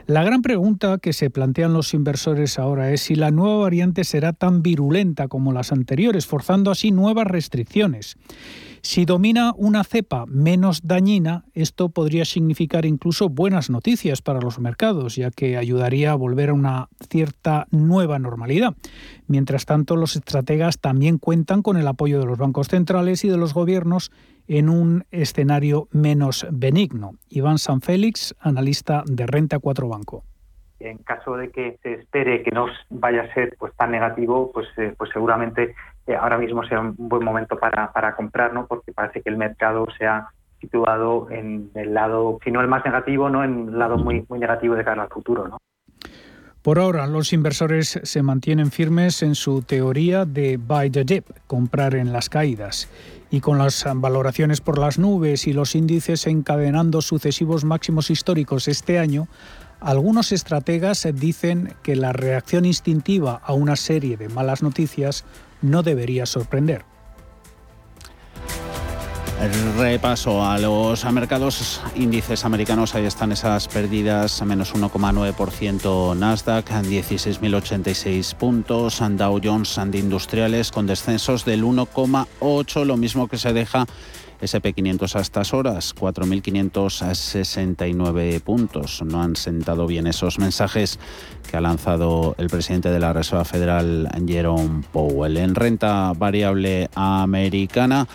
La 0.08 0.24
gran 0.24 0.42
pregunta 0.42 1.00
que 1.00 1.12
se 1.12 1.30
plantean 1.30 1.74
los 1.74 1.94
inversores 1.94 2.60
ahora 2.60 2.92
es 2.94 3.02
si 3.02 3.16
la 3.16 3.30
nueva 3.30 3.58
variante 3.58 4.06
será 4.06 4.32
tan 4.32 4.64
virulenta 4.64 5.28
como 5.28 5.52
las 5.52 5.74
anteriores, 5.74 6.26
forzando 6.26 6.72
así 6.72 6.92
nuevas 6.92 7.28
restricciones. 7.28 8.16
Si 8.82 9.04
domina 9.04 9.52
una 9.58 9.84
cepa 9.84 10.26
menos 10.28 10.88
dañina, 10.88 11.44
esto 11.54 11.90
podría 11.90 12.24
significar 12.24 12.86
incluso 12.86 13.28
buenas 13.28 13.70
noticias 13.70 14.22
para 14.22 14.40
los 14.40 14.60
mercados, 14.60 15.18
ya 15.18 15.30
que 15.30 15.58
ayudaría 15.58 16.14
a 16.14 16.16
volver 16.16 16.52
a 16.52 16.54
una 16.54 16.88
cierta 17.10 17.68
nueva 17.72 18.18
normalidad. 18.18 18.76
Mientras 19.28 19.66
tanto, 19.66 19.98
los 19.98 20.16
estrategas 20.16 20.80
también 20.80 21.18
cuentan 21.18 21.64
con 21.64 21.76
el 21.76 21.86
apoyo 21.86 22.18
de 22.20 22.28
los 22.28 22.38
bancos 22.38 22.70
centrales 22.70 23.26
y 23.26 23.28
de 23.28 23.36
los 23.36 23.54
gobiernos 23.54 24.12
en 24.48 24.70
un 24.70 25.06
escenario 25.12 25.88
menos 25.92 26.48
benigno. 26.52 27.14
Iván 27.30 27.58
Sanfélix, 27.58 28.36
analista 28.40 29.04
de 29.06 29.26
Renta 29.26 29.60
4 29.60 29.88
Banco 29.88 30.24
en 30.80 31.00
caso 31.00 31.36
de 31.36 31.50
que 31.50 31.78
se 31.82 31.94
espere 31.94 32.44
que 32.44 32.52
no 32.52 32.68
vaya 32.90 33.24
a 33.24 33.34
ser 33.34 33.56
pues 33.58 33.74
tan 33.76 33.92
negativo, 33.92 34.52
pues, 34.54 34.68
eh, 34.78 34.94
pues 34.98 35.10
seguramente 35.12 35.76
eh, 36.06 36.16
ahora 36.16 36.38
mismo 36.38 36.64
sea 36.64 36.80
un 36.80 36.96
buen 36.98 37.24
momento 37.24 37.58
para, 37.58 37.92
para 37.92 38.16
comprar, 38.16 38.54
¿no? 38.54 38.68
porque 38.68 38.92
parece 38.92 39.22
que 39.22 39.30
el 39.30 39.38
mercado 39.38 39.88
se 39.98 40.06
ha 40.06 40.28
situado 40.60 41.30
en 41.30 41.70
el 41.76 41.94
lado, 41.94 42.40
si 42.44 42.52
no 42.52 42.62
el 42.62 42.68
más 42.68 42.84
negativo, 42.86 43.30
no 43.30 43.44
en 43.44 43.70
el 43.70 43.80
lado 43.80 43.98
muy, 43.98 44.26
muy 44.30 44.40
negativo 44.40 44.76
de 44.76 44.84
cara 44.84 45.04
al 45.04 45.10
futuro. 45.10 45.48
¿no? 45.48 45.58
Por 46.62 46.80
ahora, 46.80 47.08
los 47.08 47.34
inversores 47.34 48.00
se 48.04 48.24
mantienen 48.24 48.72
firmes 48.72 49.24
en 49.24 49.36
su 49.36 49.62
teoría 49.62 50.26
de 50.26 50.58
buy 50.58 50.90
the 50.90 51.04
dip, 51.04 51.26
comprar 51.48 51.96
en 51.96 52.12
las 52.12 52.30
caídas. 52.30 52.90
Y 53.30 53.42
con 53.42 53.58
las 53.58 53.86
valoraciones 53.96 54.62
por 54.62 54.78
las 54.78 54.98
nubes 54.98 55.48
y 55.48 55.54
los 55.54 55.76
índices 55.76 56.28
encadenando 56.28 57.02
sucesivos 57.02 57.66
máximos 57.66 58.10
históricos 58.10 58.68
este 58.68 59.00
año, 59.00 59.28
algunos 59.80 60.32
estrategas 60.32 61.08
dicen 61.14 61.74
que 61.84 61.96
la 61.96 62.14
reacción 62.14 62.66
instintiva 62.66 63.42
a 63.44 63.54
una 63.54 63.76
serie 63.76 64.18
de 64.18 64.30
malas 64.30 64.64
noticias 64.64 65.26
no 65.62 65.84
debería 65.84 66.26
sorprender. 66.26 66.86
Repaso 69.78 70.44
a 70.44 70.58
los 70.58 71.06
mercados 71.12 71.80
índices 71.96 72.44
americanos. 72.44 72.96
Ahí 72.96 73.06
están 73.06 73.32
esas 73.32 73.68
pérdidas, 73.68 74.42
menos 74.44 74.74
1,9% 74.74 76.18
Nasdaq, 76.18 76.72
16.086 76.72 78.34
puntos. 78.36 79.04
Dow 79.12 79.40
Jones 79.44 79.78
and 79.78 79.94
Industriales 79.94 80.72
con 80.72 80.88
descensos 80.88 81.46
del 81.46 81.64
1,8, 81.64 82.86
lo 82.86 82.98
mismo 82.98 83.28
que 83.28 83.38
se 83.38 83.54
deja 83.54 83.86
SP500 84.42 85.16
a 85.16 85.22
estas 85.22 85.54
horas, 85.54 85.96
4.569 85.96 88.42
puntos. 88.42 89.04
No 89.04 89.22
han 89.22 89.36
sentado 89.36 89.86
bien 89.88 90.08
esos 90.08 90.40
mensajes 90.40 90.98
que 91.50 91.58
ha 91.58 91.62
lanzado 91.62 92.36
el 92.38 92.50
presidente 92.50 92.90
de 92.90 93.00
la 93.00 93.14
Reserva 93.14 93.46
Federal, 93.46 94.10
Jerome 94.28 94.84
Powell. 94.92 95.38
En 95.38 95.56
renta 95.56 96.12
variable 96.14 96.90
americana, 96.96 98.08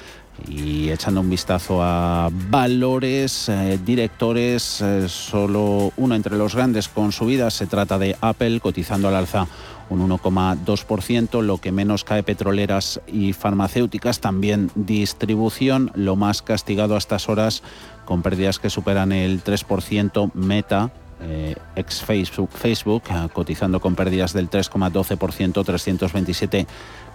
y 0.48 0.90
echando 0.90 1.20
un 1.20 1.30
vistazo 1.30 1.82
a 1.82 2.28
valores, 2.50 3.48
eh, 3.48 3.78
directores, 3.84 4.80
eh, 4.80 5.08
solo 5.08 5.92
uno 5.96 6.14
entre 6.14 6.36
los 6.36 6.54
grandes 6.54 6.88
con 6.88 7.12
subidas 7.12 7.54
se 7.54 7.66
trata 7.66 7.98
de 7.98 8.16
Apple, 8.20 8.60
cotizando 8.60 9.08
al 9.08 9.14
alza 9.14 9.46
un 9.88 10.00
1,2%, 10.00 11.42
lo 11.42 11.58
que 11.58 11.70
menos 11.70 12.04
cae 12.04 12.22
petroleras 12.22 13.00
y 13.06 13.34
farmacéuticas, 13.34 14.20
también 14.20 14.70
distribución, 14.74 15.90
lo 15.94 16.16
más 16.16 16.40
castigado 16.40 16.94
a 16.94 16.98
estas 16.98 17.28
horas 17.28 17.62
con 18.04 18.22
pérdidas 18.22 18.58
que 18.58 18.70
superan 18.70 19.12
el 19.12 19.44
3%, 19.44 20.30
Meta, 20.34 20.90
eh, 21.24 21.54
ex 21.76 22.02
Facebook, 22.02 22.50
Facebook 22.50 23.04
cotizando 23.32 23.80
con 23.80 23.94
pérdidas 23.94 24.32
del 24.32 24.50
3,12%, 24.50 25.64
327 25.64 26.66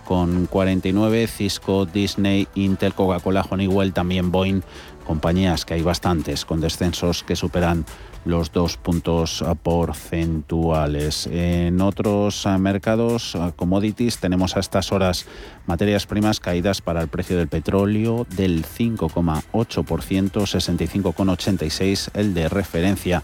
con 0.07 0.45
49, 0.45 1.27
Cisco, 1.27 1.85
Disney, 1.85 2.47
Intel, 2.55 2.93
Coca-Cola, 2.93 3.45
Honeywell, 3.49 3.91
también 3.91 4.31
Boeing, 4.31 4.61
compañías 5.05 5.65
que 5.65 5.73
hay 5.73 5.81
bastantes 5.81 6.45
con 6.45 6.61
descensos 6.61 7.23
que 7.23 7.35
superan 7.35 7.85
los 8.23 8.53
dos 8.53 8.77
puntos 8.77 9.43
porcentuales. 9.63 11.27
En 11.27 11.81
otros 11.81 12.45
eh, 12.45 12.57
mercados, 12.57 13.35
eh, 13.35 13.51
commodities, 13.55 14.19
tenemos 14.19 14.55
a 14.55 14.61
estas 14.61 14.93
horas 14.93 15.25
materias 15.65 16.05
primas 16.05 16.39
caídas 16.39 16.81
para 16.81 17.01
el 17.01 17.09
precio 17.09 17.37
del 17.37 17.49
petróleo 17.49 18.25
del 18.29 18.65
5,8%, 18.65 20.31
65,86 20.31 22.09
el 22.13 22.33
de 22.33 22.47
referencia 22.47 23.23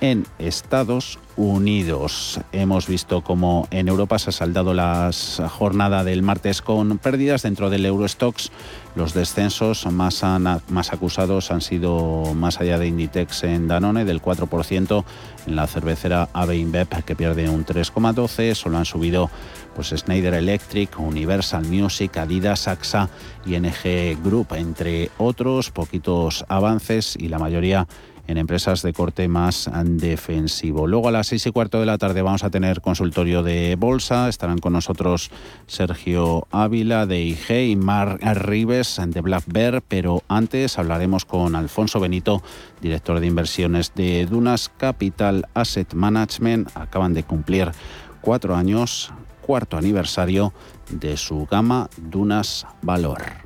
en 0.00 0.26
Estados 0.38 1.18
Unidos. 1.36 2.40
Hemos 2.52 2.86
visto 2.86 3.22
cómo 3.22 3.68
en 3.70 3.88
Europa 3.88 4.18
se 4.18 4.30
ha 4.30 4.32
saldado 4.32 4.72
la 4.74 5.10
jornada 5.50 6.02
del 6.04 6.22
martes 6.22 6.62
con 6.62 6.98
pérdidas 6.98 7.42
dentro 7.42 7.68
del 7.68 7.84
Eurostox. 7.84 8.50
Los 8.94 9.12
descensos 9.12 9.86
más, 9.92 10.22
más 10.68 10.92
acusados 10.92 11.50
han 11.50 11.60
sido 11.60 12.32
más 12.34 12.60
allá 12.60 12.78
de 12.78 12.86
Inditex 12.86 13.44
en 13.44 13.68
Danone 13.68 14.06
del 14.06 14.22
4%, 14.22 15.04
en 15.46 15.56
la 15.56 15.66
cervecera 15.66 16.28
AB 16.32 16.54
InBev 16.54 17.04
que 17.04 17.14
pierde 17.14 17.50
un 17.50 17.66
3,12, 17.66 18.54
solo 18.54 18.78
han 18.78 18.86
subido 18.86 19.30
pues 19.74 19.88
Schneider 19.94 20.32
Electric, 20.32 20.98
Universal 20.98 21.66
Music, 21.66 22.16
Adidas, 22.16 22.66
AXA 22.66 23.10
y 23.44 23.58
NG 23.60 24.16
Group, 24.24 24.54
entre 24.54 25.10
otros 25.18 25.70
poquitos 25.70 26.46
avances 26.48 27.14
y 27.18 27.28
la 27.28 27.38
mayoría 27.38 27.86
en 28.26 28.38
empresas 28.38 28.82
de 28.82 28.92
corte 28.92 29.28
más 29.28 29.70
defensivo. 29.84 30.86
Luego 30.86 31.08
a 31.08 31.12
las 31.12 31.28
seis 31.28 31.46
y 31.46 31.50
cuarto 31.50 31.80
de 31.80 31.86
la 31.86 31.98
tarde 31.98 32.22
vamos 32.22 32.44
a 32.44 32.50
tener 32.50 32.80
consultorio 32.80 33.42
de 33.42 33.76
bolsa. 33.76 34.28
Estarán 34.28 34.58
con 34.58 34.72
nosotros 34.72 35.30
Sergio 35.66 36.46
Ávila 36.50 37.06
de 37.06 37.22
IG 37.22 37.70
y 37.70 37.76
Mar 37.76 38.18
Rives 38.20 39.00
de 39.06 39.20
Black 39.20 39.44
Bear, 39.46 39.82
pero 39.86 40.22
antes 40.28 40.78
hablaremos 40.78 41.24
con 41.24 41.54
Alfonso 41.54 42.00
Benito, 42.00 42.42
director 42.80 43.20
de 43.20 43.26
inversiones 43.26 43.92
de 43.94 44.26
Dunas 44.26 44.70
Capital 44.76 45.48
Asset 45.54 45.94
Management. 45.94 46.76
Acaban 46.76 47.14
de 47.14 47.22
cumplir 47.22 47.70
cuatro 48.20 48.56
años, 48.56 49.12
cuarto 49.40 49.76
aniversario 49.76 50.52
de 50.90 51.16
su 51.16 51.46
gama 51.46 51.88
Dunas 51.96 52.66
Valor. 52.82 53.45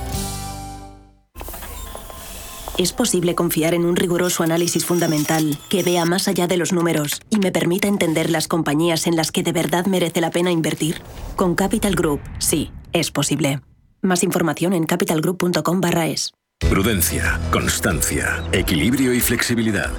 Es 2.81 2.93
posible 2.93 3.35
confiar 3.35 3.75
en 3.75 3.85
un 3.85 3.95
riguroso 3.95 4.41
análisis 4.41 4.87
fundamental 4.87 5.55
que 5.69 5.83
vea 5.83 6.03
más 6.03 6.27
allá 6.27 6.47
de 6.47 6.57
los 6.57 6.73
números 6.73 7.21
y 7.29 7.37
me 7.37 7.51
permita 7.51 7.87
entender 7.87 8.31
las 8.31 8.47
compañías 8.47 9.05
en 9.05 9.15
las 9.15 9.31
que 9.31 9.43
de 9.43 9.51
verdad 9.51 9.85
merece 9.85 10.19
la 10.19 10.31
pena 10.31 10.49
invertir. 10.49 10.99
Con 11.35 11.53
Capital 11.53 11.93
Group, 11.93 12.21
sí, 12.39 12.71
es 12.91 13.11
posible. 13.11 13.61
Más 14.01 14.23
información 14.23 14.73
en 14.73 14.85
capitalgroup.com 14.85 15.79
es. 16.07 16.31
Prudencia, 16.71 17.39
constancia, 17.51 18.43
equilibrio 18.51 19.13
y 19.13 19.19
flexibilidad. 19.19 19.91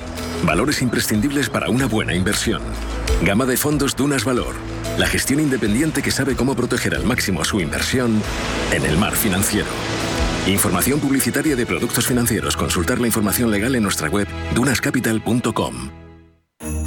Valores 0.45 0.83
imprescindibles 0.83 1.51
para 1.51 1.71
una 1.71 1.87
buena 1.87 2.17
inversión. 2.17 2.63
Gama 3.23 3.47
de 3.47 3.59
fondos 3.59 3.95
Dunas 3.95 4.25
Valor. 4.25 4.57
La 4.99 5.07
gestión 5.07 5.39
independiente 5.39 6.03
que 6.03 6.11
sabe 6.11 6.35
cómo 6.35 6.57
proteger 6.57 6.97
al 6.97 7.05
máximo 7.05 7.45
su 7.45 7.61
inversión 7.61 8.21
en 8.73 8.85
el 8.85 8.99
mar 8.99 9.15
financiero. 9.15 9.69
Información 10.47 10.99
publicitaria 10.99 11.55
de 11.55 11.65
productos 11.65 12.07
financieros. 12.07 12.57
Consultar 12.57 13.01
la 13.01 13.07
información 13.07 13.51
legal 13.51 13.77
en 13.77 13.83
nuestra 13.85 14.09
web 14.09 14.27
dunascapital.com. 14.55 15.91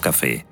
café. 0.00 0.44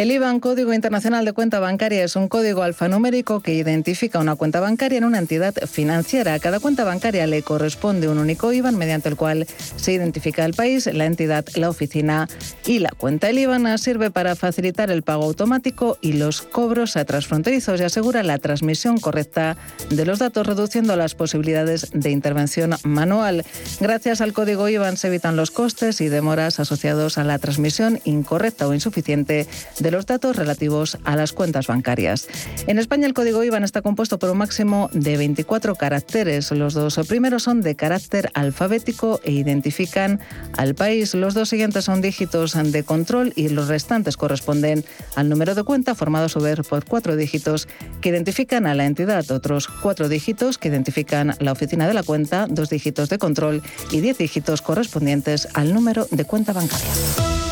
El 0.00 0.10
IBAN, 0.12 0.40
Código 0.40 0.72
Internacional 0.72 1.26
de 1.26 1.34
Cuenta 1.34 1.60
Bancaria, 1.60 2.02
es 2.02 2.16
un 2.16 2.26
código 2.26 2.62
alfanumérico 2.62 3.40
que 3.40 3.52
identifica 3.52 4.18
una 4.18 4.34
cuenta 4.34 4.58
bancaria 4.58 4.96
en 4.96 5.04
una 5.04 5.18
entidad 5.18 5.52
financiera. 5.70 6.32
A 6.32 6.38
cada 6.38 6.58
cuenta 6.58 6.84
bancaria 6.84 7.26
le 7.26 7.42
corresponde 7.42 8.08
un 8.08 8.16
único 8.16 8.50
IBAN 8.50 8.76
mediante 8.76 9.10
el 9.10 9.16
cual 9.16 9.46
se 9.76 9.92
identifica 9.92 10.46
el 10.46 10.54
país, 10.54 10.86
la 10.86 11.04
entidad, 11.04 11.44
la 11.54 11.68
oficina 11.68 12.30
y 12.64 12.78
la 12.78 12.88
cuenta. 12.96 13.28
El 13.28 13.40
IBAN 13.40 13.76
sirve 13.76 14.10
para 14.10 14.36
facilitar 14.36 14.90
el 14.90 15.02
pago 15.02 15.24
automático 15.24 15.98
y 16.00 16.14
los 16.14 16.40
cobros 16.40 16.96
a 16.96 17.04
transfronterizos 17.04 17.78
y 17.78 17.84
asegura 17.84 18.22
la 18.22 18.38
transmisión 18.38 18.96
correcta 18.96 19.58
de 19.90 20.06
los 20.06 20.18
datos, 20.18 20.46
reduciendo 20.46 20.96
las 20.96 21.14
posibilidades 21.14 21.90
de 21.92 22.10
intervención 22.10 22.74
manual. 22.84 23.44
Gracias 23.80 24.22
al 24.22 24.32
código 24.32 24.66
IBAN 24.66 24.96
se 24.96 25.08
evitan 25.08 25.36
los 25.36 25.50
costes 25.50 26.00
y 26.00 26.08
demoras 26.08 26.58
asociados 26.58 27.18
a 27.18 27.24
la 27.24 27.38
transmisión 27.38 28.00
incorrecta 28.04 28.66
o 28.66 28.72
insuficiente 28.72 29.46
de 29.78 29.89
los 29.90 30.06
datos 30.06 30.36
relativos 30.36 30.98
a 31.04 31.16
las 31.16 31.32
cuentas 31.32 31.66
bancarias. 31.66 32.28
En 32.66 32.78
España 32.78 33.06
el 33.06 33.14
código 33.14 33.42
IBAN 33.42 33.64
está 33.64 33.82
compuesto 33.82 34.18
por 34.18 34.30
un 34.30 34.38
máximo 34.38 34.90
de 34.92 35.16
24 35.16 35.74
caracteres. 35.76 36.50
Los 36.50 36.74
dos 36.74 37.00
primeros 37.08 37.44
son 37.44 37.62
de 37.62 37.74
carácter 37.74 38.30
alfabético 38.34 39.20
e 39.24 39.32
identifican 39.32 40.20
al 40.56 40.74
país. 40.74 41.14
Los 41.14 41.34
dos 41.34 41.48
siguientes 41.48 41.86
son 41.86 42.00
dígitos 42.00 42.52
de 42.54 42.82
control 42.84 43.32
y 43.34 43.48
los 43.48 43.68
restantes 43.68 44.16
corresponden 44.16 44.84
al 45.16 45.28
número 45.28 45.54
de 45.54 45.62
cuenta 45.62 45.94
formado 45.94 46.28
sobre 46.28 46.50
por 46.56 46.84
cuatro 46.84 47.16
dígitos 47.16 47.68
que 48.00 48.08
identifican 48.08 48.66
a 48.66 48.74
la 48.74 48.86
entidad, 48.86 49.30
otros 49.30 49.68
cuatro 49.68 50.08
dígitos 50.08 50.58
que 50.58 50.68
identifican 50.68 51.34
la 51.38 51.52
oficina 51.52 51.86
de 51.86 51.94
la 51.94 52.02
cuenta, 52.02 52.46
dos 52.48 52.70
dígitos 52.70 53.08
de 53.08 53.18
control 53.18 53.62
y 53.90 54.00
diez 54.00 54.18
dígitos 54.18 54.62
correspondientes 54.62 55.48
al 55.54 55.72
número 55.72 56.06
de 56.10 56.24
cuenta 56.24 56.52
bancaria. 56.52 57.49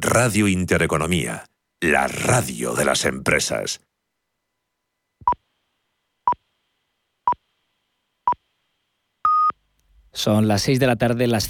Radio 0.00 0.46
Intereconomía, 0.46 1.46
la 1.80 2.06
radio 2.06 2.72
de 2.74 2.84
las 2.84 3.04
empresas. 3.04 3.80
Son 10.12 10.46
las 10.46 10.62
6 10.62 10.78
de 10.78 10.86
la 10.86 10.94
tarde, 10.94 11.26
las 11.26 11.42
5. 11.42 11.46